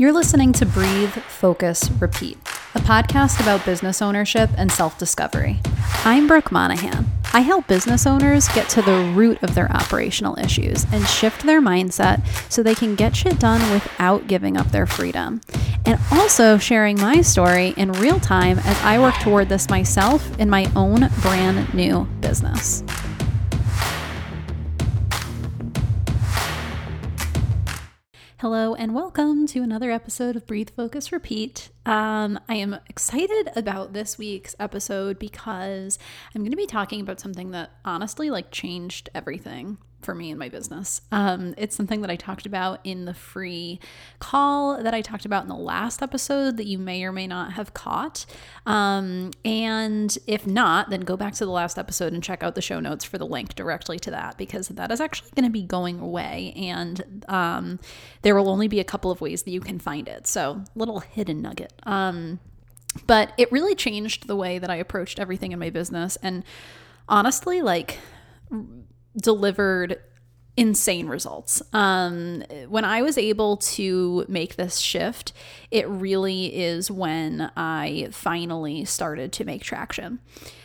You're 0.00 0.14
listening 0.14 0.54
to 0.54 0.64
Breathe, 0.64 1.12
Focus, 1.12 1.90
Repeat, 2.00 2.38
a 2.74 2.78
podcast 2.78 3.38
about 3.38 3.66
business 3.66 4.00
ownership 4.00 4.48
and 4.56 4.72
self 4.72 4.96
discovery. 4.96 5.60
I'm 6.06 6.26
Brooke 6.26 6.50
Monahan. 6.50 7.04
I 7.34 7.40
help 7.40 7.66
business 7.66 8.06
owners 8.06 8.48
get 8.54 8.66
to 8.70 8.80
the 8.80 9.12
root 9.14 9.42
of 9.42 9.54
their 9.54 9.70
operational 9.70 10.38
issues 10.38 10.86
and 10.90 11.06
shift 11.06 11.42
their 11.42 11.60
mindset 11.60 12.26
so 12.50 12.62
they 12.62 12.74
can 12.74 12.94
get 12.94 13.14
shit 13.14 13.38
done 13.38 13.60
without 13.74 14.26
giving 14.26 14.56
up 14.56 14.70
their 14.70 14.86
freedom. 14.86 15.42
And 15.84 16.00
also 16.10 16.56
sharing 16.56 16.98
my 16.98 17.20
story 17.20 17.74
in 17.76 17.92
real 17.92 18.18
time 18.18 18.58
as 18.60 18.80
I 18.80 18.98
work 18.98 19.16
toward 19.16 19.50
this 19.50 19.68
myself 19.68 20.38
in 20.38 20.48
my 20.48 20.72
own 20.74 21.10
brand 21.20 21.74
new 21.74 22.04
business. 22.22 22.82
Hello, 28.40 28.74
and 28.74 28.94
welcome 28.94 29.46
to 29.48 29.62
another 29.62 29.90
episode 29.90 30.34
of 30.34 30.46
Breathe, 30.46 30.70
Focus, 30.70 31.12
Repeat. 31.12 31.68
Um, 31.84 32.40
I 32.48 32.54
am 32.54 32.78
excited 32.88 33.50
about 33.54 33.92
this 33.92 34.16
week's 34.16 34.56
episode 34.58 35.18
because 35.18 35.98
I'm 36.34 36.40
going 36.40 36.50
to 36.50 36.56
be 36.56 36.64
talking 36.64 37.02
about 37.02 37.20
something 37.20 37.50
that 37.50 37.72
honestly 37.84 38.30
like 38.30 38.50
changed 38.50 39.10
everything 39.14 39.76
for 40.02 40.14
me 40.14 40.30
in 40.30 40.38
my 40.38 40.48
business. 40.48 41.00
Um, 41.12 41.54
it's 41.56 41.76
something 41.76 42.00
that 42.00 42.10
I 42.10 42.16
talked 42.16 42.46
about 42.46 42.80
in 42.84 43.04
the 43.04 43.14
free 43.14 43.80
call 44.18 44.82
that 44.82 44.94
I 44.94 45.00
talked 45.00 45.24
about 45.24 45.42
in 45.42 45.48
the 45.48 45.54
last 45.54 46.02
episode 46.02 46.56
that 46.56 46.66
you 46.66 46.78
may 46.78 47.04
or 47.04 47.12
may 47.12 47.26
not 47.26 47.52
have 47.52 47.74
caught. 47.74 48.26
Um, 48.66 49.30
and 49.44 50.16
if 50.26 50.46
not, 50.46 50.90
then 50.90 51.00
go 51.00 51.16
back 51.16 51.34
to 51.34 51.44
the 51.44 51.50
last 51.50 51.78
episode 51.78 52.12
and 52.12 52.22
check 52.22 52.42
out 52.42 52.54
the 52.54 52.62
show 52.62 52.80
notes 52.80 53.04
for 53.04 53.18
the 53.18 53.26
link 53.26 53.54
directly 53.54 53.98
to 54.00 54.10
that 54.10 54.38
because 54.38 54.68
that 54.68 54.90
is 54.90 55.00
actually 55.00 55.30
going 55.34 55.44
to 55.44 55.52
be 55.52 55.62
going 55.62 56.00
away. 56.00 56.52
And 56.56 57.24
um, 57.28 57.78
there 58.22 58.34
will 58.34 58.48
only 58.48 58.68
be 58.68 58.80
a 58.80 58.84
couple 58.84 59.10
of 59.10 59.20
ways 59.20 59.42
that 59.42 59.50
you 59.50 59.60
can 59.60 59.78
find 59.78 60.08
it. 60.08 60.26
So, 60.26 60.62
little 60.74 61.00
hidden 61.00 61.42
nugget. 61.42 61.72
Um, 61.84 62.40
but 63.06 63.32
it 63.36 63.50
really 63.52 63.74
changed 63.74 64.26
the 64.26 64.36
way 64.36 64.58
that 64.58 64.70
I 64.70 64.76
approached 64.76 65.18
everything 65.18 65.52
in 65.52 65.58
my 65.58 65.70
business. 65.70 66.16
And 66.22 66.44
honestly, 67.08 67.62
like, 67.62 67.98
delivered 69.16 70.00
insane 70.56 71.06
results. 71.06 71.62
Um, 71.72 72.42
when 72.68 72.84
I 72.84 73.02
was 73.02 73.16
able 73.16 73.56
to 73.56 74.24
make 74.28 74.56
this 74.56 74.78
shift, 74.78 75.32
it 75.70 75.88
really 75.88 76.54
is 76.54 76.90
when 76.90 77.50
I 77.56 78.08
finally 78.10 78.84
started 78.84 79.32
to 79.34 79.44
make 79.44 79.62
traction. 79.62 80.18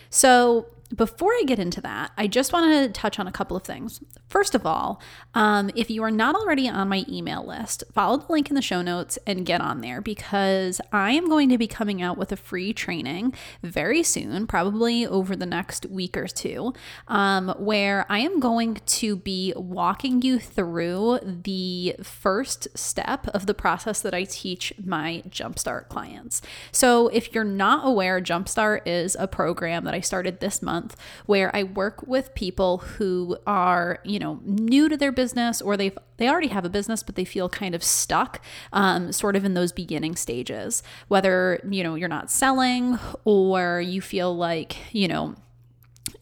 So, 0.09 0.67
before 0.93 1.31
I 1.31 1.43
get 1.47 1.57
into 1.57 1.81
that, 1.81 2.11
I 2.17 2.27
just 2.27 2.53
want 2.53 2.71
to 2.71 2.99
touch 2.99 3.19
on 3.19 3.27
a 3.27 3.31
couple 3.31 3.57
of 3.57 3.63
things. 3.63 4.01
First 4.27 4.53
of 4.53 4.65
all, 4.65 5.01
um, 5.33 5.71
if 5.75 5.89
you 5.89 6.03
are 6.03 6.11
not 6.11 6.35
already 6.35 6.69
on 6.69 6.89
my 6.89 7.05
email 7.09 7.45
list, 7.45 7.83
follow 7.93 8.17
the 8.17 8.31
link 8.31 8.49
in 8.49 8.55
the 8.55 8.61
show 8.61 8.81
notes 8.81 9.17
and 9.25 9.45
get 9.45 9.61
on 9.61 9.81
there 9.81 9.99
because 9.99 10.79
I 10.91 11.11
am 11.11 11.27
going 11.27 11.49
to 11.49 11.57
be 11.57 11.67
coming 11.67 12.01
out 12.01 12.17
with 12.17 12.31
a 12.31 12.35
free 12.35 12.71
training 12.71 13.33
very 13.63 14.03
soon, 14.03 14.45
probably 14.45 15.07
over 15.07 15.35
the 15.35 15.45
next 15.45 15.87
week 15.87 16.15
or 16.17 16.27
two, 16.27 16.73
um, 17.07 17.49
where 17.57 18.05
I 18.07 18.19
am 18.19 18.39
going 18.39 18.75
to 18.85 19.15
be 19.15 19.53
walking 19.55 20.21
you 20.21 20.39
through 20.39 21.19
the 21.23 21.95
first 22.03 22.67
step 22.77 23.27
of 23.29 23.47
the 23.47 23.53
process 23.53 24.01
that 24.01 24.13
I 24.13 24.25
teach 24.25 24.73
my 24.83 25.23
Jumpstart 25.29 25.89
clients. 25.89 26.41
So 26.71 27.07
if 27.07 27.33
you're 27.33 27.43
not 27.43 27.87
aware, 27.87 28.21
Jumpstart 28.21 28.81
is 28.85 29.15
a 29.19 29.27
program 29.27 29.85
that 29.85 29.93
I 29.93 29.99
started 29.99 30.39
this 30.39 30.61
month 30.61 30.74
month 30.75 30.95
where 31.25 31.55
I 31.55 31.63
work 31.63 32.05
with 32.05 32.35
people 32.35 32.77
who 32.77 33.37
are, 33.47 33.99
you 34.03 34.19
know, 34.19 34.39
new 34.43 34.89
to 34.89 34.97
their 34.97 35.11
business 35.11 35.61
or 35.61 35.77
they've 35.77 35.97
they 36.17 36.29
already 36.29 36.47
have 36.47 36.63
a 36.63 36.69
business 36.69 37.03
but 37.03 37.15
they 37.15 37.25
feel 37.25 37.49
kind 37.49 37.75
of 37.75 37.83
stuck 37.83 38.41
um, 38.71 39.11
sort 39.11 39.35
of 39.35 39.43
in 39.45 39.53
those 39.53 39.71
beginning 39.71 40.15
stages. 40.15 40.83
Whether 41.07 41.59
you 41.69 41.83
know 41.83 41.95
you're 41.95 42.09
not 42.09 42.29
selling 42.29 42.99
or 43.23 43.81
you 43.81 44.01
feel 44.01 44.35
like 44.35 44.77
you 44.93 45.07
know 45.07 45.35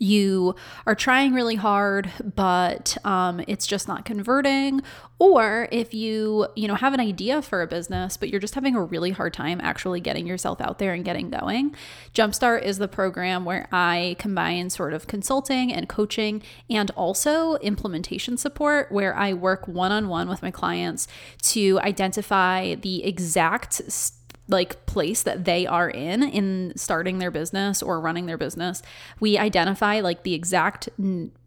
you 0.04 0.56
are 0.86 0.96
trying 0.96 1.34
really 1.34 1.56
hard 1.56 2.12
but 2.36 2.98
um, 3.06 3.42
it's 3.48 3.66
just 3.66 3.88
not 3.88 4.06
converting. 4.06 4.82
Or 5.20 5.70
if 5.72 5.94
you 5.94 6.48
you 6.56 6.68
know 6.68 6.76
have 6.76 6.94
an 6.94 7.00
idea 7.00 7.42
for 7.42 7.62
a 7.62 7.68
business 7.68 8.18
but 8.18 8.30
you're 8.30 8.42
just 8.42 8.56
having 8.56 8.76
a 8.76 8.84
really 8.84 9.12
hard 9.12 9.34
time 9.34 9.62
actually 9.62 10.02
getting 10.02 10.28
yourself 10.28 10.60
out 10.60 10.80
there 10.80 10.94
and 10.94 11.06
getting 11.06 11.30
going 11.30 11.76
jumpstart 12.14 12.64
is 12.64 12.78
the 12.78 12.88
program 12.88 13.46
where 13.46 13.68
i 13.72 14.16
combine 14.20 14.70
sort 14.70 14.94
of 14.94 15.08
consulting 15.08 15.74
and 15.74 15.88
coaching 15.88 16.42
and 16.70 16.92
also 16.92 17.56
implementation 17.58 18.38
support 18.38 18.92
where 18.92 19.16
i 19.16 19.34
work 19.34 19.68
one-on-one 19.68 20.28
with 20.28 20.42
my 20.42 20.52
clients 20.52 21.08
to 21.42 21.80
identify 21.80 22.76
the 22.76 23.04
exact 23.06 23.74
st- 23.92 24.20
like 24.48 24.86
place 24.86 25.24
that 25.24 25.46
they 25.46 25.66
are 25.66 25.90
in 25.90 26.22
in 26.22 26.74
starting 26.76 27.20
their 27.20 27.32
business 27.32 27.82
or 27.82 28.00
running 28.00 28.26
their 28.26 28.38
business 28.38 28.82
we 29.20 29.38
identify 29.38 30.00
like 30.00 30.24
the 30.24 30.34
exact 30.34 30.90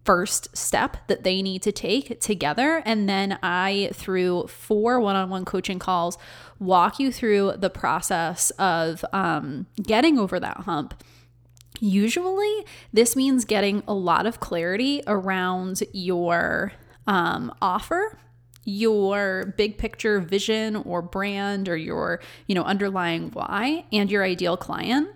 first 0.06 0.56
step 0.56 0.96
that 1.08 1.24
they 1.24 1.42
need 1.42 1.60
to 1.62 1.72
take 1.72 2.20
together. 2.20 2.80
And 2.86 3.08
then 3.08 3.38
i 3.42 3.90
through 3.92 4.46
four 4.46 5.00
one-on-one 5.00 5.44
coaching 5.44 5.80
calls 5.80 6.16
walk 6.60 7.00
you 7.00 7.10
through 7.10 7.54
the 7.58 7.68
process 7.68 8.50
of 8.50 9.04
um, 9.12 9.66
getting 9.82 10.16
over 10.16 10.38
that 10.38 10.58
hump. 10.58 11.02
Usually 11.80 12.64
this 12.92 13.16
means 13.16 13.44
getting 13.44 13.82
a 13.88 13.92
lot 13.92 14.26
of 14.26 14.38
clarity 14.38 15.02
around 15.06 15.82
your 15.92 16.72
um, 17.06 17.52
offer 17.60 18.18
your 18.66 19.54
big 19.56 19.78
picture 19.78 20.20
vision 20.20 20.76
or 20.76 21.00
brand 21.00 21.68
or 21.68 21.76
your, 21.76 22.20
you 22.46 22.54
know, 22.54 22.64
underlying 22.64 23.30
why 23.30 23.86
and 23.92 24.10
your 24.10 24.24
ideal 24.24 24.56
client. 24.58 25.08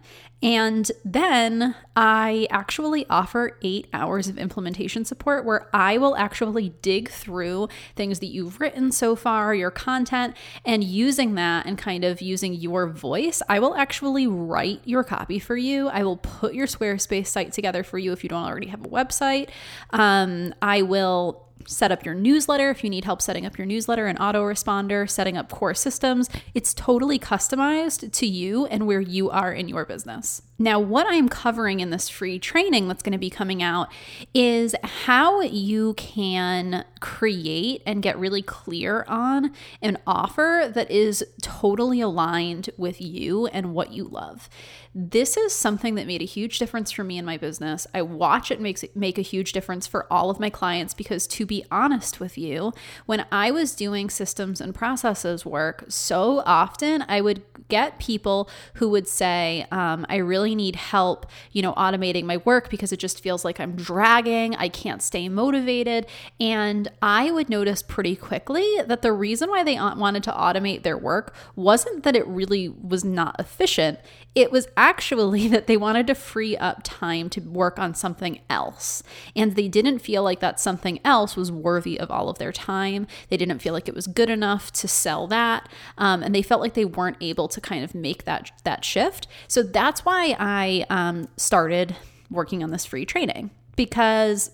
And 0.42 0.90
then 1.04 1.74
I 1.94 2.46
actually 2.50 3.04
offer 3.10 3.58
eight 3.60 3.88
hours 3.92 4.26
of 4.26 4.38
implementation 4.38 5.04
support 5.04 5.44
where 5.44 5.68
I 5.74 5.98
will 5.98 6.16
actually 6.16 6.70
dig 6.80 7.10
through 7.10 7.68
things 7.94 8.20
that 8.20 8.28
you've 8.28 8.58
written 8.58 8.90
so 8.90 9.14
far, 9.14 9.54
your 9.54 9.70
content, 9.70 10.34
and 10.64 10.82
using 10.82 11.34
that 11.34 11.66
and 11.66 11.76
kind 11.76 12.04
of 12.04 12.22
using 12.22 12.54
your 12.54 12.86
voice, 12.86 13.42
I 13.50 13.58
will 13.58 13.74
actually 13.74 14.26
write 14.26 14.80
your 14.84 15.04
copy 15.04 15.38
for 15.38 15.58
you. 15.58 15.88
I 15.88 16.04
will 16.04 16.16
put 16.16 16.54
your 16.54 16.66
Squarespace 16.66 17.26
site 17.26 17.52
together 17.52 17.82
for 17.82 17.98
you 17.98 18.12
if 18.12 18.22
you 18.22 18.30
don't 18.30 18.44
already 18.44 18.68
have 18.68 18.84
a 18.84 18.88
website. 18.88 19.50
Um, 19.90 20.54
I 20.62 20.80
will 20.82 21.49
set 21.66 21.92
up 21.92 22.04
your 22.04 22.14
newsletter 22.14 22.70
if 22.70 22.82
you 22.82 22.90
need 22.90 23.04
help 23.04 23.22
setting 23.22 23.46
up 23.46 23.58
your 23.58 23.66
newsletter 23.66 24.06
and 24.06 24.18
autoresponder, 24.18 25.08
setting 25.08 25.36
up 25.36 25.50
core 25.50 25.74
systems. 25.74 26.28
It's 26.54 26.74
totally 26.74 27.18
customized 27.18 28.12
to 28.12 28.26
you 28.26 28.66
and 28.66 28.86
where 28.86 29.00
you 29.00 29.30
are 29.30 29.52
in 29.52 29.68
your 29.68 29.84
business. 29.84 30.42
Now, 30.58 30.78
what 30.78 31.06
I'm 31.08 31.28
covering 31.28 31.80
in 31.80 31.88
this 31.88 32.10
free 32.10 32.38
training 32.38 32.86
that's 32.86 33.02
going 33.02 33.12
to 33.12 33.18
be 33.18 33.30
coming 33.30 33.62
out 33.62 33.88
is 34.34 34.74
how 34.84 35.40
you 35.40 35.94
can 35.94 36.84
create 37.00 37.82
and 37.86 38.02
get 38.02 38.18
really 38.18 38.42
clear 38.42 39.04
on 39.08 39.52
an 39.80 39.96
offer 40.06 40.70
that 40.74 40.90
is 40.90 41.24
totally 41.40 42.02
aligned 42.02 42.68
with 42.76 43.00
you 43.00 43.46
and 43.46 43.72
what 43.72 43.92
you 43.92 44.04
love. 44.04 44.50
This 44.92 45.36
is 45.36 45.54
something 45.54 45.94
that 45.94 46.08
made 46.08 46.20
a 46.20 46.24
huge 46.24 46.58
difference 46.58 46.90
for 46.90 47.04
me 47.04 47.16
in 47.16 47.24
my 47.24 47.36
business. 47.36 47.86
I 47.94 48.02
watch 48.02 48.50
it 48.50 48.60
makes 48.60 48.82
it 48.82 48.96
make 48.96 49.18
a 49.18 49.22
huge 49.22 49.52
difference 49.52 49.86
for 49.86 50.12
all 50.12 50.30
of 50.30 50.40
my 50.40 50.50
clients 50.50 50.94
because 50.94 51.28
to 51.28 51.46
be 51.46 51.64
honest 51.70 52.18
with 52.18 52.36
you, 52.36 52.72
when 53.06 53.24
I 53.30 53.52
was 53.52 53.76
doing 53.76 54.10
systems 54.10 54.60
and 54.60 54.74
processes 54.74 55.46
work, 55.46 55.84
so 55.86 56.42
often 56.44 57.04
I 57.06 57.20
would 57.20 57.44
get 57.68 58.00
people 58.00 58.50
who 58.74 58.88
would 58.90 59.06
say, 59.06 59.64
um, 59.70 60.04
I 60.08 60.16
really 60.16 60.56
need 60.56 60.74
help, 60.74 61.26
you 61.52 61.62
know, 61.62 61.72
automating 61.74 62.24
my 62.24 62.38
work 62.38 62.68
because 62.68 62.90
it 62.90 62.98
just 62.98 63.20
feels 63.20 63.44
like 63.44 63.60
I'm 63.60 63.76
dragging. 63.76 64.56
I 64.56 64.68
can't 64.68 65.00
stay 65.02 65.28
motivated. 65.28 66.06
And 66.40 66.90
I 67.00 67.30
would 67.30 67.48
notice 67.48 67.80
pretty 67.80 68.16
quickly 68.16 68.66
that 68.84 69.02
the 69.02 69.12
reason 69.12 69.50
why 69.50 69.62
they 69.62 69.76
wanted 69.76 70.24
to 70.24 70.32
automate 70.32 70.82
their 70.82 70.98
work 70.98 71.32
wasn't 71.54 72.02
that 72.02 72.16
it 72.16 72.26
really 72.26 72.68
was 72.68 73.04
not 73.04 73.36
efficient. 73.38 74.00
It 74.34 74.52
was 74.52 74.68
actually 74.76 75.48
that 75.54 75.66
they 75.66 75.76
wanted 75.76 76.06
to 76.08 76.14
free 76.14 76.56
up 76.56 76.80
time 76.82 77.28
to 77.30 77.40
work 77.40 77.78
on 77.78 77.94
something 77.94 78.40
else. 78.48 79.02
And 79.34 79.56
they 79.56 79.68
didn't 79.68 80.00
feel 80.00 80.22
like 80.22 80.40
that 80.40 80.60
something 80.60 81.00
else 81.04 81.36
was 81.36 81.50
worthy 81.50 81.98
of 81.98 82.10
all 82.10 82.28
of 82.28 82.38
their 82.38 82.52
time. 82.52 83.06
They 83.28 83.36
didn't 83.36 83.60
feel 83.60 83.72
like 83.72 83.88
it 83.88 83.94
was 83.94 84.06
good 84.06 84.30
enough 84.30 84.72
to 84.72 84.88
sell 84.88 85.26
that. 85.28 85.68
Um, 85.98 86.22
and 86.22 86.34
they 86.34 86.42
felt 86.42 86.60
like 86.60 86.74
they 86.74 86.84
weren't 86.84 87.18
able 87.20 87.48
to 87.48 87.60
kind 87.60 87.84
of 87.84 87.94
make 87.94 88.24
that, 88.24 88.50
that 88.64 88.84
shift. 88.84 89.26
So 89.48 89.62
that's 89.62 90.04
why 90.04 90.36
I 90.38 90.86
um, 90.90 91.28
started 91.36 91.96
working 92.30 92.62
on 92.62 92.70
this 92.70 92.84
free 92.84 93.04
training 93.04 93.50
because 93.76 94.50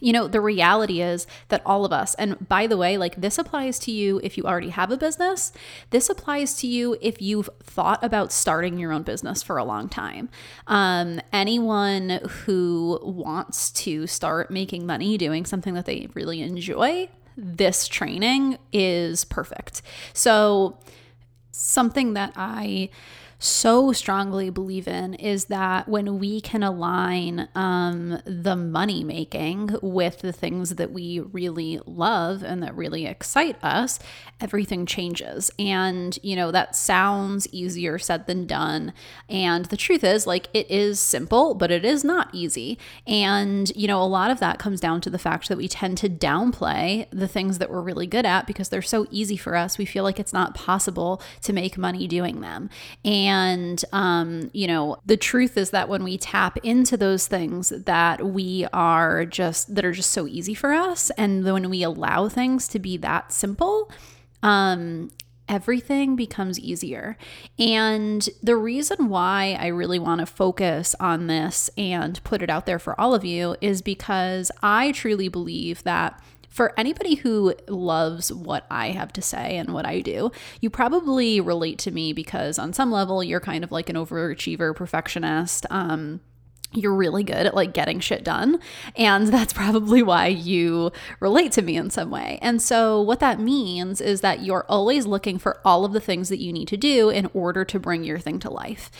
you 0.00 0.12
know, 0.12 0.26
the 0.26 0.40
reality 0.40 1.02
is 1.02 1.26
that 1.48 1.62
all 1.66 1.84
of 1.84 1.92
us, 1.92 2.14
and 2.14 2.48
by 2.48 2.66
the 2.66 2.76
way, 2.76 2.96
like 2.96 3.16
this 3.20 3.38
applies 3.38 3.78
to 3.80 3.92
you 3.92 4.20
if 4.22 4.38
you 4.38 4.44
already 4.44 4.70
have 4.70 4.90
a 4.90 4.96
business. 4.96 5.52
This 5.90 6.08
applies 6.08 6.54
to 6.60 6.66
you 6.66 6.96
if 7.00 7.20
you've 7.20 7.50
thought 7.62 8.02
about 8.02 8.32
starting 8.32 8.78
your 8.78 8.92
own 8.92 9.02
business 9.02 9.42
for 9.42 9.58
a 9.58 9.64
long 9.64 9.88
time. 9.88 10.28
Um, 10.66 11.20
anyone 11.32 12.20
who 12.44 12.98
wants 13.02 13.70
to 13.72 14.06
start 14.06 14.50
making 14.50 14.86
money 14.86 15.18
doing 15.18 15.44
something 15.44 15.74
that 15.74 15.86
they 15.86 16.08
really 16.14 16.40
enjoy, 16.40 17.08
this 17.36 17.86
training 17.86 18.58
is 18.72 19.24
perfect. 19.24 19.82
So, 20.14 20.78
Something 21.54 22.14
that 22.14 22.32
I 22.34 22.88
so 23.42 23.90
strongly 23.92 24.50
believe 24.50 24.86
in 24.86 25.14
is 25.14 25.46
that 25.46 25.88
when 25.88 26.20
we 26.20 26.40
can 26.40 26.62
align 26.62 27.48
um, 27.56 28.22
the 28.24 28.54
money 28.54 29.02
making 29.02 29.76
with 29.82 30.20
the 30.20 30.32
things 30.32 30.76
that 30.76 30.92
we 30.92 31.18
really 31.18 31.80
love 31.84 32.44
and 32.44 32.62
that 32.62 32.76
really 32.76 33.04
excite 33.04 33.56
us, 33.64 33.98
everything 34.40 34.86
changes. 34.86 35.50
And, 35.58 36.16
you 36.22 36.36
know, 36.36 36.52
that 36.52 36.76
sounds 36.76 37.48
easier 37.52 37.98
said 37.98 38.28
than 38.28 38.46
done. 38.46 38.92
And 39.28 39.64
the 39.66 39.76
truth 39.76 40.04
is, 40.04 40.24
like, 40.24 40.46
it 40.54 40.70
is 40.70 41.00
simple, 41.00 41.54
but 41.54 41.72
it 41.72 41.84
is 41.84 42.04
not 42.04 42.32
easy. 42.32 42.78
And, 43.08 43.74
you 43.74 43.88
know, 43.88 44.00
a 44.00 44.04
lot 44.04 44.30
of 44.30 44.38
that 44.38 44.60
comes 44.60 44.78
down 44.78 45.00
to 45.00 45.10
the 45.10 45.18
fact 45.18 45.48
that 45.48 45.58
we 45.58 45.66
tend 45.66 45.98
to 45.98 46.08
downplay 46.08 47.06
the 47.10 47.26
things 47.26 47.58
that 47.58 47.70
we're 47.70 47.80
really 47.80 48.06
good 48.06 48.24
at 48.24 48.46
because 48.46 48.68
they're 48.68 48.82
so 48.82 49.08
easy 49.10 49.36
for 49.36 49.56
us. 49.56 49.78
We 49.78 49.84
feel 49.84 50.04
like 50.04 50.20
it's 50.20 50.32
not 50.32 50.54
possible 50.54 51.20
to 51.40 51.52
make 51.52 51.76
money 51.76 52.06
doing 52.06 52.40
them. 52.40 52.70
And 53.04 53.31
and, 53.32 53.82
um, 53.92 54.50
you 54.52 54.66
know, 54.66 54.98
the 55.06 55.16
truth 55.16 55.56
is 55.56 55.70
that 55.70 55.88
when 55.88 56.04
we 56.04 56.18
tap 56.18 56.58
into 56.58 56.98
those 56.98 57.26
things 57.26 57.70
that 57.70 58.26
we 58.26 58.66
are 58.74 59.24
just, 59.24 59.74
that 59.74 59.86
are 59.86 59.92
just 59.92 60.10
so 60.10 60.26
easy 60.26 60.52
for 60.52 60.74
us, 60.74 61.08
and 61.16 61.42
when 61.42 61.70
we 61.70 61.82
allow 61.82 62.28
things 62.28 62.68
to 62.68 62.78
be 62.78 62.98
that 62.98 63.32
simple, 63.32 63.90
um, 64.42 65.10
everything 65.48 66.14
becomes 66.14 66.60
easier. 66.60 67.16
And 67.58 68.28
the 68.42 68.56
reason 68.56 69.08
why 69.08 69.56
I 69.58 69.68
really 69.68 69.98
want 69.98 70.20
to 70.20 70.26
focus 70.26 70.94
on 71.00 71.26
this 71.26 71.70
and 71.78 72.22
put 72.24 72.42
it 72.42 72.50
out 72.50 72.66
there 72.66 72.78
for 72.78 73.00
all 73.00 73.14
of 73.14 73.24
you 73.24 73.56
is 73.62 73.80
because 73.80 74.50
I 74.62 74.92
truly 74.92 75.28
believe 75.28 75.82
that 75.84 76.22
for 76.52 76.78
anybody 76.78 77.14
who 77.14 77.54
loves 77.66 78.30
what 78.30 78.66
I 78.70 78.90
have 78.90 79.12
to 79.14 79.22
say 79.22 79.56
and 79.56 79.72
what 79.72 79.86
I 79.86 80.00
do, 80.00 80.30
you 80.60 80.68
probably 80.68 81.40
relate 81.40 81.78
to 81.80 81.90
me 81.90 82.12
because 82.12 82.58
on 82.58 82.74
some 82.74 82.92
level 82.92 83.24
you're 83.24 83.40
kind 83.40 83.64
of 83.64 83.72
like 83.72 83.88
an 83.88 83.96
overachiever 83.96 84.76
perfectionist. 84.76 85.64
Um, 85.70 86.20
you're 86.72 86.94
really 86.94 87.22
good 87.22 87.46
at 87.46 87.54
like 87.54 87.72
getting 87.72 88.00
shit 88.00 88.24
done. 88.24 88.58
And 88.96 89.28
that's 89.28 89.52
probably 89.52 90.02
why 90.02 90.26
you 90.26 90.92
relate 91.20 91.52
to 91.52 91.62
me 91.62 91.76
in 91.76 91.90
some 91.90 92.10
way. 92.10 92.38
And 92.42 92.60
so, 92.60 93.00
what 93.00 93.20
that 93.20 93.40
means 93.40 94.00
is 94.00 94.20
that 94.20 94.42
you're 94.42 94.64
always 94.68 95.06
looking 95.06 95.38
for 95.38 95.60
all 95.64 95.84
of 95.84 95.92
the 95.92 96.00
things 96.00 96.28
that 96.28 96.40
you 96.40 96.52
need 96.52 96.68
to 96.68 96.76
do 96.76 97.10
in 97.10 97.30
order 97.34 97.64
to 97.64 97.78
bring 97.78 98.04
your 98.04 98.18
thing 98.18 98.38
to 98.40 98.50
life. 98.50 98.90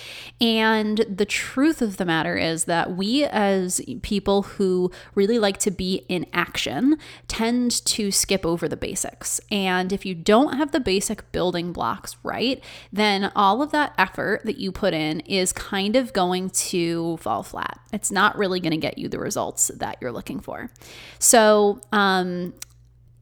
And 0.41 0.99
the 1.09 1.25
truth 1.25 1.83
of 1.83 1.97
the 1.97 2.05
matter 2.05 2.37
is 2.37 2.65
that 2.65 2.97
we, 2.97 3.25
as 3.25 3.81
people 4.03 4.43
who 4.43 4.91
really 5.15 5.39
like 5.39 5.59
to 5.59 5.71
be 5.71 6.05
in 6.09 6.27
action, 6.33 6.97
tend 7.29 7.85
to 7.87 8.11
skip 8.11 8.45
over 8.45 8.69
the 8.69 8.77
basics. 8.77 9.41
And 9.51 9.93
if 9.93 10.05
you 10.05 10.15
don't 10.15 10.57
have 10.57 10.73
the 10.73 10.81
basic 10.81 11.31
building 11.33 11.73
blocks 11.73 12.17
right, 12.23 12.63
then 12.93 13.33
all 13.35 13.63
of 13.63 13.73
that 13.73 13.95
effort 13.97 14.43
that 14.45 14.59
you 14.59 14.73
put 14.73 14.95
in 14.95 15.21
is 15.21 15.53
kind 15.53 15.97
of 15.97 16.13
going 16.13 16.51
to 16.51 17.17
fall 17.19 17.43
flat 17.43 17.62
flat. 17.63 17.81
It's 17.93 18.11
not 18.11 18.37
really 18.37 18.61
going 18.61 18.73
to 18.73 18.77
get 18.77 18.99
you 18.99 19.09
the 19.09 19.19
results 19.19 19.71
that 19.77 19.99
you're 20.01 20.13
looking 20.13 20.41
for. 20.41 20.71
So, 21.19 21.81
um, 21.93 22.55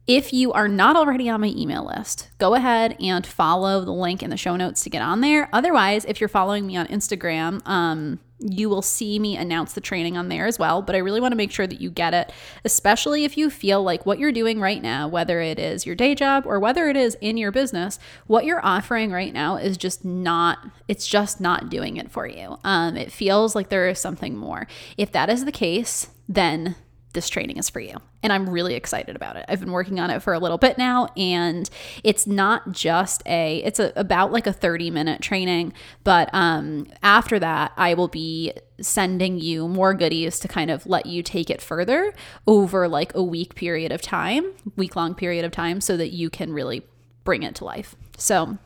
if 0.07 0.33
you 0.33 0.51
are 0.51 0.67
not 0.67 0.95
already 0.95 1.29
on 1.29 1.41
my 1.41 1.53
email 1.55 1.85
list, 1.85 2.29
go 2.37 2.55
ahead 2.55 2.97
and 2.99 3.25
follow 3.25 3.85
the 3.85 3.93
link 3.93 4.23
in 4.23 4.29
the 4.29 4.37
show 4.37 4.55
notes 4.55 4.83
to 4.83 4.89
get 4.89 5.01
on 5.01 5.21
there. 5.21 5.47
Otherwise, 5.53 6.05
if 6.05 6.19
you're 6.19 6.27
following 6.27 6.65
me 6.65 6.75
on 6.75 6.87
Instagram, 6.87 7.65
um, 7.67 8.19
you 8.41 8.69
will 8.69 8.81
see 8.81 9.19
me 9.19 9.37
announce 9.37 9.73
the 9.73 9.81
training 9.81 10.17
on 10.17 10.29
there 10.29 10.47
as 10.47 10.57
well. 10.57 10.81
But 10.81 10.95
I 10.95 10.99
really 10.99 11.21
want 11.21 11.31
to 11.31 11.37
make 11.37 11.51
sure 11.51 11.67
that 11.67 11.81
you 11.81 11.89
get 11.89 12.13
it, 12.13 12.31
especially 12.65 13.23
if 13.23 13.37
you 13.37 13.49
feel 13.49 13.83
like 13.83 14.05
what 14.05 14.19
you're 14.19 14.31
doing 14.31 14.59
right 14.59 14.81
now, 14.81 15.07
whether 15.07 15.41
it 15.41 15.59
is 15.59 15.85
your 15.85 15.95
day 15.95 16.15
job 16.15 16.45
or 16.45 16.59
whether 16.59 16.89
it 16.89 16.97
is 16.97 17.15
in 17.21 17.37
your 17.37 17.51
business, 17.51 17.99
what 18.27 18.45
you're 18.45 18.65
offering 18.65 19.11
right 19.11 19.33
now 19.33 19.57
is 19.57 19.77
just 19.77 20.03
not, 20.03 20.59
it's 20.87 21.07
just 21.07 21.39
not 21.39 21.69
doing 21.69 21.97
it 21.97 22.11
for 22.11 22.27
you. 22.27 22.57
Um, 22.63 22.97
it 22.97 23.11
feels 23.11 23.55
like 23.55 23.69
there 23.69 23.87
is 23.87 23.99
something 23.99 24.35
more. 24.35 24.67
If 24.97 25.11
that 25.11 25.29
is 25.29 25.45
the 25.45 25.51
case, 25.51 26.07
then 26.27 26.75
this 27.13 27.29
training 27.29 27.57
is 27.57 27.69
for 27.69 27.79
you. 27.79 27.95
And 28.23 28.31
I'm 28.31 28.49
really 28.49 28.75
excited 28.75 29.15
about 29.15 29.35
it. 29.35 29.45
I've 29.47 29.59
been 29.59 29.71
working 29.71 29.99
on 29.99 30.09
it 30.09 30.21
for 30.21 30.33
a 30.33 30.39
little 30.39 30.57
bit 30.57 30.77
now 30.77 31.07
and 31.17 31.69
it's 32.03 32.25
not 32.25 32.71
just 32.71 33.23
a 33.25 33.57
it's 33.57 33.79
a, 33.79 33.91
about 33.95 34.31
like 34.31 34.47
a 34.47 34.53
30 34.53 34.91
minute 34.91 35.21
training, 35.21 35.73
but 36.03 36.29
um 36.33 36.87
after 37.03 37.39
that 37.39 37.73
I 37.77 37.93
will 37.93 38.07
be 38.07 38.53
sending 38.79 39.39
you 39.39 39.67
more 39.67 39.93
goodies 39.93 40.39
to 40.39 40.47
kind 40.47 40.71
of 40.71 40.85
let 40.85 41.05
you 41.05 41.21
take 41.21 41.49
it 41.49 41.61
further 41.61 42.13
over 42.47 42.87
like 42.87 43.13
a 43.15 43.23
week 43.23 43.55
period 43.55 43.91
of 43.91 44.01
time, 44.01 44.51
week 44.75 44.95
long 44.95 45.13
period 45.15 45.45
of 45.45 45.51
time 45.51 45.81
so 45.81 45.97
that 45.97 46.09
you 46.09 46.29
can 46.29 46.53
really 46.53 46.83
bring 47.23 47.43
it 47.43 47.55
to 47.55 47.65
life. 47.65 47.95
So 48.17 48.57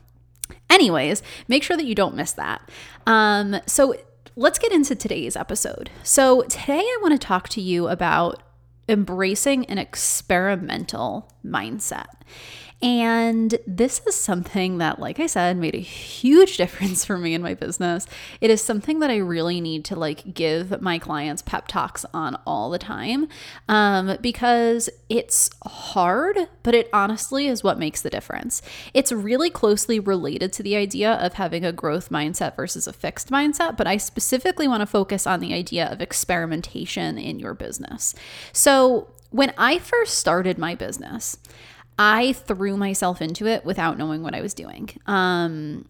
anyways, 0.70 1.24
make 1.48 1.64
sure 1.64 1.78
that 1.78 1.86
you 1.86 1.96
don't 1.96 2.16
miss 2.16 2.34
that. 2.34 2.70
Um 3.08 3.58
so 3.66 3.96
let's 4.36 4.60
get 4.60 4.72
into 4.72 4.96
today's 4.96 5.36
episode. 5.36 5.90
So, 6.04 6.42
today 6.44 6.80
I 6.80 7.00
want 7.02 7.20
to 7.20 7.28
talk 7.28 7.50
to 7.50 7.62
you 7.62 7.88
about 7.88 8.44
embracing 8.88 9.66
an 9.66 9.78
experimental 9.78 11.32
mindset. 11.44 12.08
And 12.82 13.56
this 13.66 14.02
is 14.06 14.16
something 14.16 14.80
that, 14.80 15.00
like 15.00 15.20
I 15.20 15.28
said, 15.28 15.58
made 15.58 15.76
a 15.76 15.80
huge 15.80 16.58
difference 16.58 17.06
for 17.06 17.18
me 17.18 17.34
in 17.34 17.42
my 17.42 17.54
business. 17.54 18.06
It 18.42 18.50
is 18.50 18.62
something 18.62 19.00
that 19.00 19.10
I 19.10 19.18
really 19.18 19.62
need 19.62 19.86
to 19.86 19.96
like 19.96 20.34
give 20.34 20.82
my 20.82 21.00
clients 21.00 21.42
pep 21.42 21.68
talks 21.68 22.06
on 22.14 22.38
all 22.46 22.70
the 22.70 22.78
time 22.78 23.28
um, 23.70 24.18
because 24.22 24.90
it's 25.10 25.50
hard, 25.64 26.38
but 26.64 26.76
it 26.76 26.90
honestly 26.92 27.48
is 27.48 27.64
what 27.64 27.80
makes 27.80 28.02
the 28.02 28.10
difference. 28.10 28.62
It's 28.94 29.12
really 29.12 29.50
closely 29.50 30.00
related 30.00 30.52
to 30.54 30.64
the 30.64 30.76
idea 30.76 31.14
of 31.14 31.34
having 31.34 31.64
a 31.64 31.72
growth 31.72 32.10
mindset 32.10 32.56
versus 32.56 32.88
a 32.88 32.94
fixed 32.94 33.30
mindset, 33.30 33.78
but 33.78 33.88
I 33.88 33.98
specifically 33.98 34.68
want 34.68 34.82
to 34.82 34.88
focus 34.88 35.26
on 35.26 35.40
the 35.40 35.54
idea 35.54 35.88
of 35.88 36.02
experimentation 36.02 37.18
in 37.18 37.40
your 37.40 37.54
business. 37.54 38.14
So, 38.52 39.10
when 39.32 39.54
I 39.58 39.80
first 39.80 40.18
started 40.18 40.58
my 40.58 40.76
business, 40.76 41.38
I 41.98 42.34
threw 42.34 42.78
myself 42.78 43.22
into 43.22 43.48
it 43.48 43.66
without 43.66 43.98
knowing 43.98 44.22
what 44.22 44.36
I 44.36 44.42
was 44.42 44.54
doing. 44.54 44.90
Um, 45.06 45.86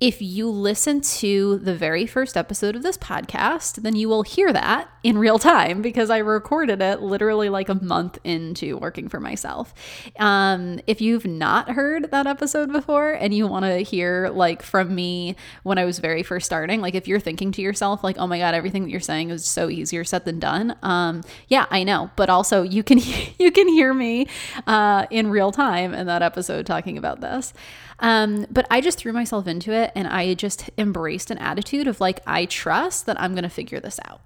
if 0.00 0.22
you 0.22 0.48
listen 0.48 1.00
to 1.00 1.58
the 1.58 1.74
very 1.74 2.06
first 2.06 2.36
episode 2.36 2.76
of 2.76 2.84
this 2.84 2.96
podcast, 2.96 3.82
then 3.82 3.96
you 3.96 4.08
will 4.08 4.22
hear 4.22 4.52
that 4.52 4.88
in 5.02 5.18
real 5.18 5.40
time 5.40 5.82
because 5.82 6.08
I 6.08 6.18
recorded 6.18 6.80
it 6.80 7.00
literally 7.00 7.48
like 7.48 7.68
a 7.68 7.74
month 7.74 8.16
into 8.22 8.76
working 8.76 9.08
for 9.08 9.18
myself. 9.18 9.74
Um, 10.20 10.78
if 10.86 11.00
you've 11.00 11.26
not 11.26 11.70
heard 11.70 12.12
that 12.12 12.28
episode 12.28 12.70
before 12.70 13.12
and 13.12 13.34
you 13.34 13.48
want 13.48 13.64
to 13.64 13.78
hear 13.78 14.28
like 14.28 14.62
from 14.62 14.94
me 14.94 15.34
when 15.64 15.78
I 15.78 15.84
was 15.84 15.98
very 15.98 16.22
first 16.22 16.46
starting, 16.46 16.80
like 16.80 16.94
if 16.94 17.08
you're 17.08 17.18
thinking 17.18 17.50
to 17.52 17.62
yourself 17.62 18.04
like, 18.04 18.18
"Oh 18.18 18.28
my 18.28 18.38
god, 18.38 18.54
everything 18.54 18.84
that 18.84 18.90
you're 18.90 19.00
saying 19.00 19.30
is 19.30 19.44
so 19.44 19.68
easier 19.68 20.04
said 20.04 20.24
than 20.24 20.38
done," 20.38 20.76
um, 20.84 21.22
yeah, 21.48 21.66
I 21.70 21.82
know. 21.82 22.10
But 22.14 22.30
also, 22.30 22.62
you 22.62 22.84
can 22.84 22.98
you 23.38 23.50
can 23.50 23.66
hear 23.66 23.92
me 23.92 24.28
uh, 24.68 25.06
in 25.10 25.28
real 25.28 25.50
time 25.50 25.92
in 25.92 26.06
that 26.06 26.22
episode 26.22 26.66
talking 26.66 26.98
about 26.98 27.20
this. 27.20 27.52
Um, 28.00 28.46
but 28.50 28.66
I 28.70 28.80
just 28.80 28.98
threw 28.98 29.12
myself 29.12 29.46
into 29.46 29.72
it 29.72 29.90
and 29.94 30.06
I 30.06 30.34
just 30.34 30.70
embraced 30.78 31.30
an 31.30 31.38
attitude 31.38 31.88
of 31.88 32.00
like, 32.00 32.20
I 32.26 32.44
trust 32.44 33.06
that 33.06 33.20
I'm 33.20 33.32
going 33.32 33.42
to 33.42 33.48
figure 33.48 33.80
this 33.80 33.98
out. 34.04 34.20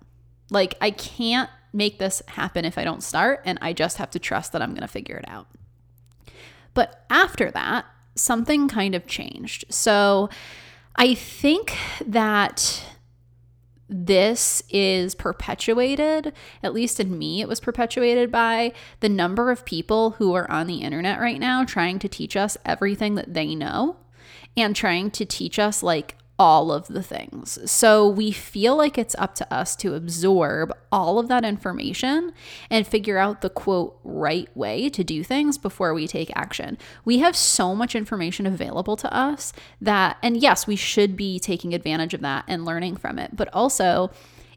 Like, 0.51 0.75
I 0.81 0.91
can't 0.91 1.49
make 1.73 1.99
this 1.99 2.23
happen 2.29 2.67
if 2.67 2.77
I 2.77 2.85
don't 2.85 3.03
start, 3.03 3.41
and 3.47 3.59
I 3.63 3.73
just 3.73 3.97
have 3.97 4.11
to 4.11 4.19
trust 4.19 4.53
that 4.53 4.61
I'm 4.61 4.73
going 4.73 4.83
to 4.83 4.89
figure 4.89 5.17
it 5.17 5.25
out. 5.27 5.47
But 6.75 7.05
after 7.09 7.51
that, 7.51 7.87
something 8.15 8.69
kind 8.69 8.95
of 8.95 9.07
changed. 9.07 9.65
So 9.71 10.29
I 10.97 11.15
think 11.15 11.77
that 12.05 12.85
this 13.93 14.63
is 14.71 15.15
perpetuated, 15.15 16.33
at 16.63 16.73
least 16.73 16.99
in 16.99 17.19
me, 17.19 17.41
it 17.41 17.49
was 17.49 17.61
perpetuated 17.61 18.33
by 18.33 18.73
the 19.01 19.09
number 19.09 19.51
of 19.51 19.65
people 19.65 20.13
who 20.13 20.35
are 20.35 20.51
on 20.51 20.67
the 20.67 20.83
internet 20.83 21.21
right 21.21 21.39
now 21.39 21.65
trying 21.65 21.99
to 21.99 22.09
teach 22.09 22.37
us 22.37 22.57
everything 22.65 23.15
that 23.17 23.35
they 23.35 23.55
know 23.55 23.97
and 24.57 24.75
trying 24.75 25.11
to 25.11 25.25
teach 25.25 25.59
us 25.59 25.83
like 25.83 26.17
all 26.39 26.73
of 26.73 26.89
the 26.89 27.03
things. 27.03 27.59
So 27.71 28.09
we 28.09 28.33
feel 28.33 28.75
like 28.77 28.99
it's 28.99 29.15
up 29.17 29.35
to 29.37 29.53
us 29.53 29.77
to 29.77 29.95
absorb 29.95 30.73
all 30.91 31.19
of 31.19 31.29
that 31.29 31.45
information 31.45 32.33
and 32.71 32.87
figure 32.87 33.19
out 33.19 33.43
the 33.43 33.51
quote 33.51 34.01
right 34.03 34.55
way 34.57 34.89
to 34.89 35.05
do 35.05 35.23
things 35.23 35.59
before 35.59 35.95
we 35.95 36.09
take 36.09 36.33
action. 36.35 36.79
We 37.05 37.19
have 37.19 37.37
so 37.37 37.75
much 37.75 37.95
information 37.95 38.47
available 38.47 38.97
to 38.97 39.15
us 39.15 39.53
that, 39.81 40.17
and 40.23 40.37
yes, 40.37 40.67
we 40.67 40.77
should 40.77 41.17
be 41.17 41.39
taking 41.39 41.75
advantage 41.75 42.15
of 42.15 42.23
that 42.23 42.45
and 42.49 42.65
learning 42.65 42.97
from 42.97 43.19
it, 43.19 43.37
but 43.37 43.49
also 43.53 44.11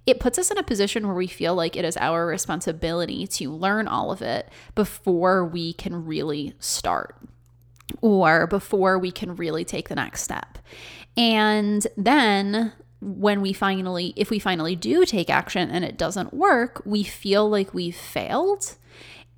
it 0.05 0.19
puts 0.19 0.37
us 0.37 0.51
in 0.51 0.57
a 0.57 0.63
position 0.63 1.05
where 1.05 1.15
we 1.15 1.27
feel 1.27 1.55
like 1.55 1.75
it 1.75 1.85
is 1.85 1.97
our 1.97 2.25
responsibility 2.25 3.27
to 3.27 3.51
learn 3.51 3.87
all 3.87 4.11
of 4.11 4.21
it 4.21 4.49
before 4.75 5.43
we 5.43 5.73
can 5.73 6.05
really 6.05 6.53
start 6.59 7.15
or 8.01 8.47
before 8.47 8.97
we 8.99 9.11
can 9.11 9.35
really 9.35 9.65
take 9.65 9.89
the 9.89 9.95
next 9.95 10.21
step. 10.21 10.59
And 11.17 11.85
then 11.95 12.73
when 13.01 13.41
we 13.41 13.53
finally, 13.53 14.13
if 14.15 14.29
we 14.29 14.39
finally 14.39 14.75
do 14.75 15.05
take 15.05 15.29
action 15.29 15.69
and 15.69 15.85
it 15.85 15.97
doesn't 15.97 16.33
work, 16.33 16.81
we 16.85 17.03
feel 17.03 17.49
like 17.49 17.73
we've 17.73 17.95
failed 17.95 18.75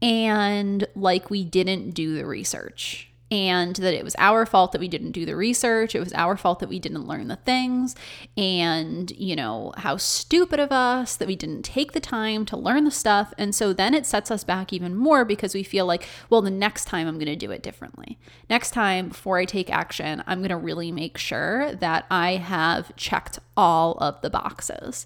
and 0.01 0.87
like 0.95 1.29
we 1.29 1.43
didn't 1.43 1.91
do 1.91 2.15
the 2.15 2.25
research. 2.25 3.06
And 3.29 3.75
that 3.77 3.93
it 3.93 4.03
was 4.03 4.15
our 4.17 4.45
fault 4.45 4.71
that 4.71 4.79
we 4.79 4.87
didn't 4.87 5.11
do 5.11 5.25
the 5.25 5.35
research. 5.35 5.95
It 5.95 5.99
was 5.99 6.13
our 6.13 6.37
fault 6.37 6.59
that 6.59 6.69
we 6.69 6.79
didn't 6.79 7.07
learn 7.07 7.27
the 7.27 7.35
things, 7.35 7.95
and 8.35 9.11
you 9.11 9.35
know, 9.35 9.73
how 9.77 9.97
stupid 9.97 10.59
of 10.59 10.71
us 10.71 11.15
that 11.15 11.27
we 11.27 11.35
didn't 11.35 11.63
take 11.63 11.91
the 11.91 11.99
time 11.99 12.45
to 12.45 12.57
learn 12.57 12.85
the 12.85 12.91
stuff. 12.91 13.33
And 13.37 13.53
so 13.53 13.73
then 13.73 13.93
it 13.93 14.05
sets 14.05 14.31
us 14.31 14.43
back 14.43 14.71
even 14.71 14.95
more 14.95 15.25
because 15.25 15.53
we 15.53 15.63
feel 15.63 15.85
like, 15.85 16.07
well, 16.29 16.41
the 16.41 16.49
next 16.51 16.85
time 16.85 17.07
I'm 17.07 17.15
going 17.15 17.25
to 17.25 17.35
do 17.35 17.51
it 17.51 17.63
differently. 17.63 18.17
Next 18.49 18.71
time, 18.71 19.09
before 19.09 19.37
I 19.37 19.45
take 19.45 19.69
action, 19.69 20.23
I'm 20.25 20.39
going 20.39 20.49
to 20.49 20.57
really 20.57 20.91
make 20.91 21.17
sure 21.17 21.75
that 21.75 22.05
I 22.09 22.37
have 22.37 22.95
checked 22.95 23.39
all 23.55 23.93
of 23.93 24.21
the 24.21 24.29
boxes. 24.29 25.05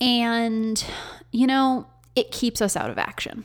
And, 0.00 0.84
you 1.32 1.46
know, 1.46 1.88
it 2.14 2.30
keeps 2.30 2.60
us 2.60 2.76
out 2.76 2.90
of 2.90 2.98
action 2.98 3.44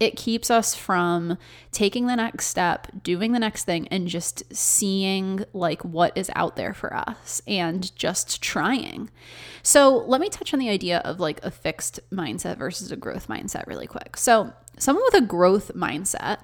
it 0.00 0.16
keeps 0.16 0.50
us 0.50 0.74
from 0.74 1.38
taking 1.72 2.06
the 2.06 2.14
next 2.14 2.46
step, 2.46 2.86
doing 3.02 3.32
the 3.32 3.38
next 3.38 3.64
thing, 3.64 3.88
and 3.88 4.06
just 4.06 4.42
seeing 4.54 5.44
like 5.52 5.84
what 5.84 6.16
is 6.16 6.30
out 6.36 6.56
there 6.56 6.72
for 6.72 6.94
us 6.94 7.42
and 7.48 7.94
just 7.96 8.40
trying. 8.40 9.10
So, 9.62 9.96
let 9.96 10.20
me 10.20 10.28
touch 10.28 10.54
on 10.54 10.60
the 10.60 10.70
idea 10.70 10.98
of 10.98 11.18
like 11.18 11.42
a 11.42 11.50
fixed 11.50 12.00
mindset 12.12 12.58
versus 12.58 12.92
a 12.92 12.96
growth 12.96 13.28
mindset 13.28 13.66
really 13.66 13.86
quick. 13.86 14.16
So, 14.16 14.52
someone 14.78 15.04
with 15.10 15.22
a 15.22 15.26
growth 15.26 15.72
mindset 15.74 16.38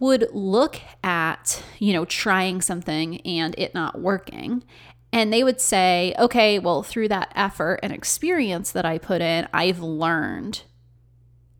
would 0.00 0.26
look 0.32 0.80
at, 1.04 1.62
you 1.78 1.92
know, 1.92 2.04
trying 2.04 2.60
something 2.60 3.20
and 3.20 3.54
it 3.56 3.74
not 3.74 4.00
working. 4.00 4.64
And 5.12 5.32
they 5.32 5.44
would 5.44 5.60
say, 5.60 6.14
okay, 6.18 6.58
well, 6.58 6.82
through 6.82 7.08
that 7.08 7.30
effort 7.36 7.78
and 7.82 7.92
experience 7.92 8.72
that 8.72 8.84
I 8.84 8.98
put 8.98 9.20
in, 9.20 9.46
I've 9.52 9.80
learned 9.80 10.62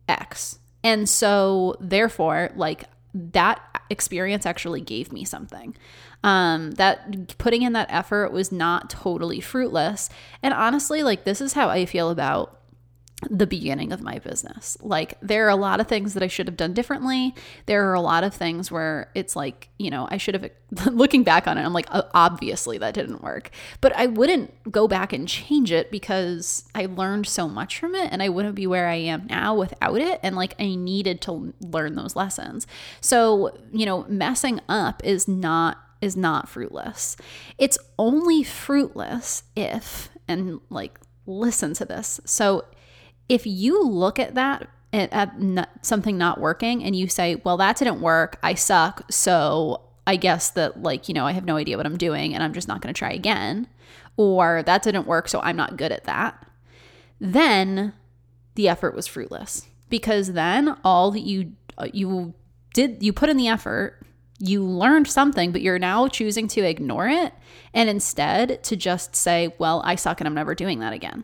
X 0.09 0.59
and 0.83 1.07
so, 1.07 1.75
therefore, 1.79 2.51
like 2.55 2.85
that 3.13 3.61
experience 3.89 4.45
actually 4.45 4.81
gave 4.81 5.11
me 5.13 5.23
something. 5.23 5.75
Um, 6.23 6.71
that 6.71 7.37
putting 7.37 7.61
in 7.61 7.73
that 7.73 7.91
effort 7.91 8.31
was 8.31 8.51
not 8.51 8.89
totally 8.89 9.39
fruitless. 9.39 10.09
And 10.41 10.53
honestly, 10.53 11.03
like, 11.03 11.25
this 11.25 11.41
is 11.41 11.53
how 11.53 11.69
I 11.69 11.85
feel 11.85 12.09
about 12.09 12.59
the 13.29 13.47
beginning 13.47 13.91
of 13.91 14.01
my 14.01 14.19
business. 14.19 14.77
Like 14.81 15.17
there 15.21 15.45
are 15.45 15.49
a 15.49 15.55
lot 15.55 15.79
of 15.79 15.87
things 15.87 16.13
that 16.13 16.23
I 16.23 16.27
should 16.27 16.47
have 16.47 16.57
done 16.57 16.73
differently. 16.73 17.33
There 17.65 17.89
are 17.89 17.93
a 17.93 18.01
lot 18.01 18.23
of 18.23 18.33
things 18.33 18.71
where 18.71 19.09
it's 19.15 19.35
like, 19.35 19.69
you 19.77 19.89
know, 19.89 20.07
I 20.11 20.17
should 20.17 20.33
have 20.33 20.49
looking 20.91 21.23
back 21.23 21.47
on 21.47 21.57
it, 21.57 21.63
I'm 21.63 21.73
like 21.73 21.87
obviously 21.91 22.77
that 22.79 22.93
didn't 22.93 23.23
work. 23.23 23.51
But 23.81 23.95
I 23.95 24.07
wouldn't 24.07 24.71
go 24.71 24.87
back 24.87 25.13
and 25.13 25.27
change 25.27 25.71
it 25.71 25.91
because 25.91 26.65
I 26.75 26.85
learned 26.85 27.27
so 27.27 27.47
much 27.47 27.79
from 27.79 27.95
it 27.95 28.11
and 28.11 28.21
I 28.21 28.29
wouldn't 28.29 28.55
be 28.55 28.67
where 28.67 28.87
I 28.87 28.95
am 28.95 29.27
now 29.27 29.55
without 29.55 29.99
it 29.99 30.19
and 30.23 30.35
like 30.35 30.55
I 30.59 30.75
needed 30.75 31.21
to 31.21 31.53
learn 31.61 31.95
those 31.95 32.15
lessons. 32.15 32.67
So, 33.01 33.57
you 33.71 33.85
know, 33.85 34.05
messing 34.09 34.59
up 34.67 35.03
is 35.03 35.27
not 35.27 35.79
is 36.01 36.17
not 36.17 36.49
fruitless. 36.49 37.15
It's 37.57 37.77
only 37.97 38.43
fruitless 38.43 39.43
if 39.55 40.09
and 40.27 40.59
like 40.69 40.99
listen 41.25 41.73
to 41.75 41.85
this. 41.85 42.19
So 42.25 42.65
if 43.29 43.45
you 43.45 43.83
look 43.83 44.19
at 44.19 44.35
that 44.35 44.69
at, 44.93 45.35
something 45.81 46.17
not 46.17 46.39
working 46.39 46.83
and 46.83 46.95
you 46.95 47.07
say, 47.07 47.41
well, 47.43 47.57
that 47.57 47.77
didn't 47.77 48.01
work, 48.01 48.37
I 48.43 48.53
suck, 48.53 49.11
so 49.11 49.81
I 50.05 50.15
guess 50.17 50.51
that, 50.51 50.83
like, 50.83 51.07
you 51.07 51.13
know, 51.13 51.25
I 51.25 51.31
have 51.31 51.45
no 51.45 51.57
idea 51.57 51.77
what 51.77 51.85
I'm 51.85 51.97
doing 51.97 52.33
and 52.33 52.43
I'm 52.43 52.53
just 52.53 52.67
not 52.67 52.81
going 52.81 52.93
to 52.93 52.97
try 52.97 53.11
again, 53.11 53.67
or 54.17 54.61
that 54.63 54.83
didn't 54.83 55.07
work, 55.07 55.27
so 55.27 55.39
I'm 55.41 55.55
not 55.55 55.77
good 55.77 55.91
at 55.91 56.03
that, 56.03 56.45
then 57.19 57.93
the 58.55 58.69
effort 58.69 58.95
was 58.95 59.07
fruitless. 59.07 59.67
Because 59.89 60.33
then 60.33 60.77
all 60.83 61.11
that 61.11 61.21
you 61.21 61.53
uh, 61.77 61.87
you 61.91 62.33
did 62.73 63.01
you 63.01 63.13
put 63.13 63.29
in 63.29 63.37
the 63.37 63.47
effort 63.47 63.99
you 64.39 64.63
learned 64.63 65.07
something 65.07 65.51
but 65.51 65.61
you're 65.61 65.79
now 65.79 66.07
choosing 66.07 66.47
to 66.47 66.61
ignore 66.61 67.07
it 67.07 67.33
and 67.73 67.89
instead 67.89 68.63
to 68.63 68.75
just 68.75 69.15
say 69.15 69.53
well 69.57 69.81
i 69.85 69.95
suck 69.95 70.19
and 70.19 70.27
i'm 70.27 70.33
never 70.33 70.53
doing 70.55 70.79
that 70.79 70.93
again 70.93 71.23